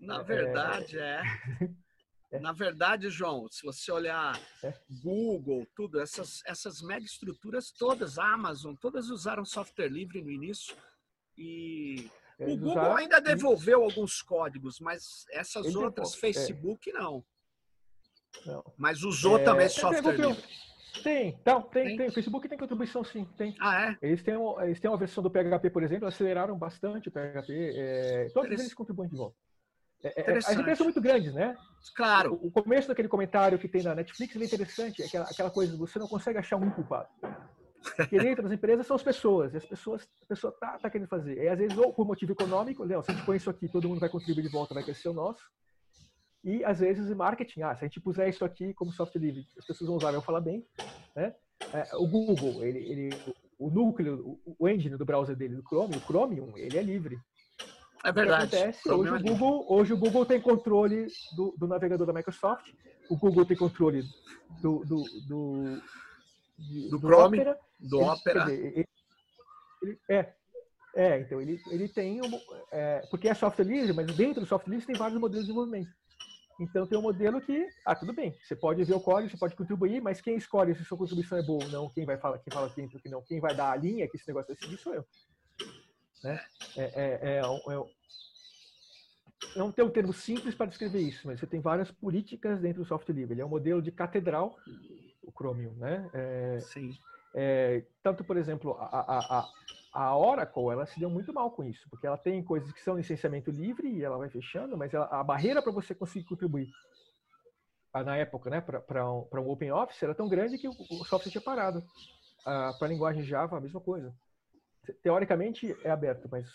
Na 0.00 0.22
verdade, 0.22 0.98
é. 0.98 1.20
é. 1.60 1.68
É. 2.30 2.38
Na 2.38 2.52
verdade, 2.52 3.08
João, 3.08 3.48
se 3.50 3.64
você 3.64 3.90
olhar 3.90 4.38
é. 4.62 4.74
Google, 5.02 5.66
tudo, 5.74 5.98
essas, 5.98 6.42
essas 6.44 6.82
mega 6.82 7.04
estruturas 7.04 7.70
todas, 7.70 8.18
Amazon, 8.18 8.74
todas 8.74 9.08
usaram 9.08 9.44
software 9.44 9.88
livre 9.88 10.22
no 10.22 10.30
início. 10.30 10.76
E 11.36 12.10
O 12.38 12.44
Google 12.44 12.72
usaram, 12.72 12.96
ainda 12.96 13.20
devolveu 13.20 13.82
alguns 13.82 14.20
códigos, 14.20 14.78
mas 14.78 15.24
essas 15.30 15.66
Ele 15.66 15.76
outras, 15.78 16.10
devolve, 16.12 16.16
é. 16.16 16.20
Facebook, 16.20 16.90
é. 16.90 16.92
não. 16.92 17.24
não. 18.44 18.64
Mas 18.76 19.02
usou 19.02 19.38
é, 19.38 19.44
também 19.44 19.68
software 19.68 20.16
livre. 20.16 20.44
Tem, 21.02 21.28
então, 21.28 21.62
tem, 21.62 21.84
tem, 21.84 21.96
tem. 21.96 22.08
O 22.08 22.12
Facebook 22.12 22.48
tem 22.48 22.58
contribuição 22.58 23.04
sim, 23.04 23.24
tem. 23.36 23.54
Ah, 23.60 23.90
é? 23.90 23.98
Eles 24.02 24.22
têm, 24.22 24.34
eles 24.62 24.80
têm 24.80 24.90
uma 24.90 24.98
versão 24.98 25.22
do 25.22 25.30
PHP, 25.30 25.70
por 25.70 25.82
exemplo, 25.82 26.08
aceleraram 26.08 26.58
bastante 26.58 27.08
o 27.08 27.12
PHP. 27.12 27.72
É, 27.76 28.28
todos 28.34 28.50
eles 28.50 28.74
contribuem 28.74 29.08
de 29.08 29.16
volta. 29.16 29.36
É, 30.02 30.32
as 30.32 30.50
empresas 30.52 30.78
são 30.78 30.86
muito 30.86 31.00
grandes, 31.00 31.34
né? 31.34 31.56
Claro. 31.96 32.34
O, 32.34 32.48
o, 32.48 32.50
começo 32.50 32.86
daquele 32.86 33.08
comentário 33.08 33.58
que 33.58 33.68
tem 33.68 33.82
na 33.82 33.94
Netflix 33.94 34.36
é 34.36 34.44
interessante, 34.44 35.02
é 35.02 35.06
aquela, 35.06 35.24
aquela 35.24 35.50
coisa, 35.50 35.76
você 35.76 35.98
não 35.98 36.06
consegue 36.06 36.38
achar 36.38 36.56
um 36.56 36.70
culpado. 36.70 37.08
Porque 37.96 38.18
dentro 38.18 38.42
das 38.42 38.52
empresas 38.52 38.86
são 38.86 38.96
as 38.96 39.02
pessoas, 39.02 39.54
e 39.54 39.56
as 39.56 39.64
pessoas, 39.64 40.08
a 40.22 40.26
pessoa 40.26 40.52
tá, 40.52 40.78
tá 40.78 40.90
querendo 40.90 41.08
fazer. 41.08 41.42
E 41.42 41.48
às 41.48 41.58
vezes, 41.58 41.76
ou 41.76 41.92
por 41.92 42.06
motivo 42.06 42.32
econômico, 42.32 42.84
Léo, 42.84 43.02
se 43.02 43.10
a 43.10 43.14
gente 43.14 43.24
põe 43.24 43.36
isso 43.36 43.50
aqui, 43.50 43.68
todo 43.68 43.88
mundo 43.88 44.00
vai 44.00 44.08
contribuir 44.08 44.42
de 44.42 44.48
volta, 44.48 44.74
vai 44.74 44.82
crescer 44.82 45.08
o 45.08 45.12
nosso. 45.12 45.42
E 46.44 46.64
às 46.64 46.78
vezes 46.78 47.12
marketing, 47.14 47.62
ah, 47.62 47.74
se 47.74 47.84
a 47.84 47.88
gente 47.88 48.00
puser 48.00 48.28
isso 48.28 48.44
aqui 48.44 48.72
como 48.74 48.92
software 48.92 49.20
livre, 49.20 49.46
as 49.58 49.66
pessoas 49.66 49.88
vão 49.88 49.96
usar, 49.96 50.12
vão 50.12 50.22
falar 50.22 50.40
bem, 50.40 50.64
né? 51.14 51.34
É, 51.74 51.96
o 51.96 52.06
Google, 52.06 52.64
ele, 52.64 52.78
ele, 52.78 53.10
o 53.58 53.68
núcleo, 53.68 54.38
o 54.58 54.68
engine 54.68 54.96
do 54.96 55.04
browser 55.04 55.34
dele, 55.34 55.56
do 55.56 55.62
Chrome, 55.62 55.96
o 55.96 56.00
Chromium, 56.00 56.56
ele 56.56 56.78
é 56.78 56.82
livre. 56.82 57.18
É 58.04 58.12
verdade. 58.12 58.56
Acontece, 58.56 58.90
hoje, 58.90 59.12
o 59.12 59.22
Google, 59.22 59.66
hoje 59.68 59.92
o 59.92 59.98
Google 59.98 60.24
tem 60.24 60.40
controle 60.40 61.08
do, 61.36 61.54
do, 61.58 61.66
navegador 61.66 62.06
da 62.06 62.12
Microsoft, 62.12 62.72
o 63.10 63.16
Google 63.16 63.44
tem 63.44 63.56
controle 63.56 64.02
do, 64.60 64.84
do, 64.84 65.04
do, 65.26 65.80
do, 66.58 66.90
do 66.90 66.98
Chrome, 66.98 67.40
Opera, 67.40 67.58
do 67.80 68.00
ele, 68.00 68.08
Opera. 68.08 68.44
Dizer, 68.44 68.64
ele, 68.64 68.88
ele, 69.82 69.98
é, 70.08 70.32
é, 70.94 71.20
então 71.20 71.40
ele, 71.40 71.60
ele 71.70 71.88
tem, 71.88 72.20
é, 72.70 73.06
porque 73.10 73.28
é 73.28 73.34
software 73.34 73.64
livre, 73.64 73.92
mas 73.92 74.06
dentro 74.16 74.40
do 74.40 74.46
software 74.46 74.72
livre 74.72 74.86
tem 74.86 74.96
vários 74.96 75.20
modelos 75.20 75.44
de 75.44 75.52
desenvolvimento. 75.52 75.90
Então 76.60 76.86
tem 76.86 76.98
um 76.98 77.02
modelo 77.02 77.40
que, 77.40 77.68
ah, 77.84 77.94
tudo 77.94 78.12
bem, 78.12 78.36
você 78.42 78.56
pode 78.56 78.82
ver 78.82 78.94
o 78.94 79.00
código, 79.00 79.30
você 79.30 79.36
pode 79.36 79.54
contribuir, 79.54 80.02
mas 80.02 80.20
quem 80.20 80.36
escolhe 80.36 80.74
se 80.74 80.84
sua 80.84 80.98
contribuição 80.98 81.38
é 81.38 81.42
boa 81.42 81.62
ou 81.64 81.70
não, 81.70 81.88
quem 81.90 82.04
vai 82.04 82.18
falar, 82.18 82.38
quem 82.38 82.52
fala 82.52 82.68
dentro 82.70 82.98
que 82.98 83.08
não, 83.08 83.22
quem 83.22 83.38
vai 83.38 83.54
dar 83.54 83.70
a 83.70 83.76
linha 83.76 84.08
que 84.08 84.16
esse 84.16 84.26
negócio 84.26 84.48
vai 84.48 84.56
seguir 84.56 84.76
sou 84.76 84.94
eu. 84.94 85.04
Né? 86.22 86.40
É, 86.76 86.84
é, 86.84 87.18
é, 87.22 87.38
é, 87.38 87.42
não 89.56 89.72
tem 89.72 89.84
um 89.84 89.90
termo 89.90 90.12
simples 90.12 90.54
para 90.54 90.66
descrever 90.66 91.00
isso, 91.00 91.26
mas 91.26 91.40
você 91.40 91.46
tem 91.46 91.60
várias 91.60 91.90
políticas 91.90 92.60
dentro 92.60 92.82
do 92.82 92.88
software 92.88 93.14
livre. 93.14 93.34
Ele 93.34 93.40
é 93.40 93.46
um 93.46 93.48
modelo 93.48 93.82
de 93.82 93.90
catedral, 93.90 94.58
o 95.22 95.32
Chromium, 95.32 95.74
né? 95.74 96.08
É, 96.12 96.60
Sim. 96.60 96.96
É, 97.34 97.84
tanto, 98.02 98.24
por 98.24 98.36
exemplo, 98.36 98.76
a, 98.78 99.40
a, 99.40 99.52
a 99.92 100.16
Oracle, 100.16 100.70
ela 100.70 100.86
se 100.86 100.98
deu 100.98 101.10
muito 101.10 101.32
mal 101.32 101.50
com 101.50 101.62
isso, 101.64 101.88
porque 101.90 102.06
ela 102.06 102.16
tem 102.16 102.42
coisas 102.42 102.72
que 102.72 102.80
são 102.80 102.96
licenciamento 102.96 103.50
livre 103.50 103.88
e 103.88 104.02
ela 104.02 104.16
vai 104.16 104.30
fechando, 104.30 104.76
mas 104.76 104.94
ela, 104.94 105.06
a 105.06 105.22
barreira 105.22 105.62
para 105.62 105.72
você 105.72 105.94
conseguir 105.94 106.24
contribuir 106.24 106.68
ah, 107.92 108.04
na 108.04 108.16
época, 108.16 108.50
né, 108.50 108.60
para 108.60 109.10
um, 109.10 109.26
um 109.32 109.50
Open 109.50 109.72
Office 109.72 110.02
era 110.02 110.14
tão 110.14 110.28
grande 110.28 110.58
que 110.58 110.68
o, 110.68 110.72
o 110.72 111.04
software 111.04 111.32
tinha 111.32 111.42
parado. 111.42 111.82
Ah, 112.44 112.72
para 112.78 112.86
a 112.86 112.90
linguagem 112.90 113.22
Java, 113.22 113.56
a 113.56 113.60
mesma 113.60 113.80
coisa. 113.80 114.14
Teoricamente 114.94 115.76
é 115.84 115.90
aberto, 115.90 116.28
mas 116.30 116.46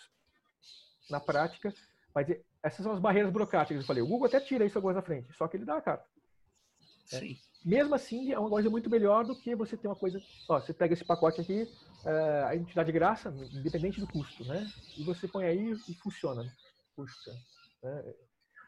na 1.09 1.19
prática. 1.19 1.73
Mas 2.13 2.27
essas 2.61 2.83
são 2.83 2.93
as 2.93 2.99
barreiras 2.99 3.31
burocráticas. 3.31 3.81
Eu 3.81 3.87
falei, 3.87 4.03
o 4.03 4.07
Google 4.07 4.27
até 4.27 4.39
tira 4.39 4.65
isso 4.65 4.77
agora 4.77 4.95
da 4.95 5.01
frente, 5.01 5.33
só 5.33 5.47
que 5.47 5.57
ele 5.57 5.65
dá 5.65 5.77
a 5.77 5.81
carta. 5.81 6.05
É. 7.11 7.19
Sim. 7.19 7.37
Mesmo 7.65 7.95
assim, 7.95 8.31
é 8.31 8.37
uma 8.37 8.49
coisa 8.49 8.69
muito 8.69 8.89
melhor 8.89 9.23
do 9.23 9.35
que 9.35 9.55
você 9.55 9.77
ter 9.77 9.87
uma 9.87 9.95
coisa. 9.95 10.21
Ó, 10.49 10.59
você 10.59 10.73
pega 10.73 10.93
esse 10.93 11.05
pacote 11.05 11.39
aqui, 11.39 11.63
uh, 11.63 12.45
a 12.47 12.55
gente 12.57 12.75
dá 12.75 12.83
de 12.83 12.91
graça, 12.91 13.29
independente 13.53 14.01
do 14.01 14.07
custo, 14.07 14.43
né? 14.43 14.69
E 14.97 15.03
você 15.03 15.27
põe 15.27 15.45
aí 15.45 15.71
e 15.71 15.93
funciona. 15.95 16.45
Puxa. 16.95 17.31
Né? 17.81 18.13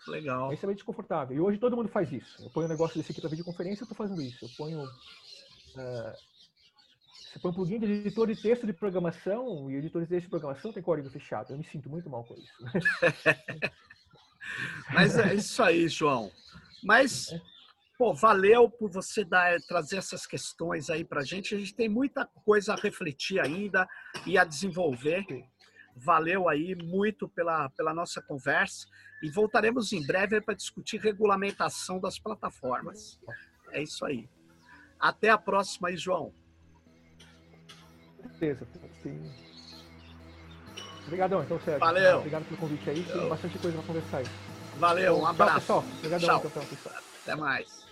Legal. 0.07 0.49
É 0.49 0.53
extremamente 0.53 0.77
desconfortável. 0.77 1.35
E 1.35 1.41
hoje 1.41 1.57
todo 1.57 1.75
mundo 1.75 1.89
faz 1.89 2.11
isso. 2.11 2.41
Eu 2.41 2.49
ponho 2.49 2.67
um 2.67 2.69
negócio 2.69 2.97
desse 2.97 3.11
aqui 3.11 3.19
para 3.19 3.29
videoconferência, 3.29 3.83
eu 3.83 3.85
estou 3.85 3.97
fazendo 3.97 4.21
isso. 4.21 4.45
Eu 4.45 4.49
ponho. 4.57 4.83
Uh, 4.83 6.13
você 7.39 7.47
um 7.47 7.53
plugin 7.53 7.79
de 7.79 7.85
editor 7.85 8.27
de 8.27 8.41
texto 8.41 8.65
de 8.65 8.73
programação, 8.73 9.69
e 9.69 9.75
editor 9.75 10.01
de 10.01 10.07
texto 10.07 10.23
de 10.25 10.29
programação 10.29 10.71
tem 10.71 10.81
código 10.81 11.09
fechado. 11.09 11.51
Eu 11.53 11.57
me 11.57 11.63
sinto 11.63 11.89
muito 11.89 12.09
mal 12.09 12.23
com 12.23 12.33
isso. 12.35 12.53
Mas 14.93 15.17
é 15.17 15.33
isso 15.33 15.61
aí, 15.61 15.87
João. 15.87 16.31
Mas. 16.83 17.27
Pô, 17.97 18.13
valeu 18.13 18.69
por 18.69 18.91
você 18.91 19.23
dar, 19.23 19.57
trazer 19.61 19.95
essas 19.95 20.27
questões 20.27 20.89
aí 20.89 21.05
para 21.05 21.23
gente. 21.23 21.55
A 21.55 21.57
gente 21.57 21.73
tem 21.73 21.87
muita 21.87 22.25
coisa 22.43 22.73
a 22.73 22.75
refletir 22.75 23.39
ainda 23.39 23.87
e 24.25 24.37
a 24.37 24.43
desenvolver. 24.43 25.25
Valeu 25.95 26.49
aí 26.49 26.75
muito 26.75 27.29
pela, 27.29 27.69
pela 27.69 27.93
nossa 27.93 28.21
conversa 28.21 28.85
e 29.23 29.29
voltaremos 29.29 29.93
em 29.93 30.05
breve 30.05 30.41
para 30.41 30.53
discutir 30.53 30.99
regulamentação 30.99 31.97
das 31.97 32.19
plataformas. 32.19 33.17
É 33.71 33.81
isso 33.81 34.05
aí. 34.05 34.29
Até 34.99 35.29
a 35.29 35.37
próxima 35.37 35.87
aí, 35.87 35.95
João. 35.95 36.33
Beleza, 38.39 38.67
sim. 39.03 39.31
Obrigadão, 41.05 41.43
então, 41.43 41.59
Sérgio. 41.59 41.79
Valeu. 41.79 42.17
Obrigado 42.17 42.45
pelo 42.45 42.57
convite 42.57 42.89
aí. 42.89 43.03
Tem 43.03 43.29
bastante 43.29 43.59
coisa 43.59 43.77
para 43.77 43.87
conversar 43.87 44.17
aí. 44.17 44.25
Valeu, 44.77 45.17
um 45.19 45.25
abraço. 45.25 45.51
Tchau, 45.65 45.81
pessoal. 45.81 45.85
Obrigadão, 45.97 46.27
Tchau. 46.27 46.43
Então, 46.45 46.65
pessoal. 46.65 46.95
Até 47.21 47.35
mais. 47.35 47.84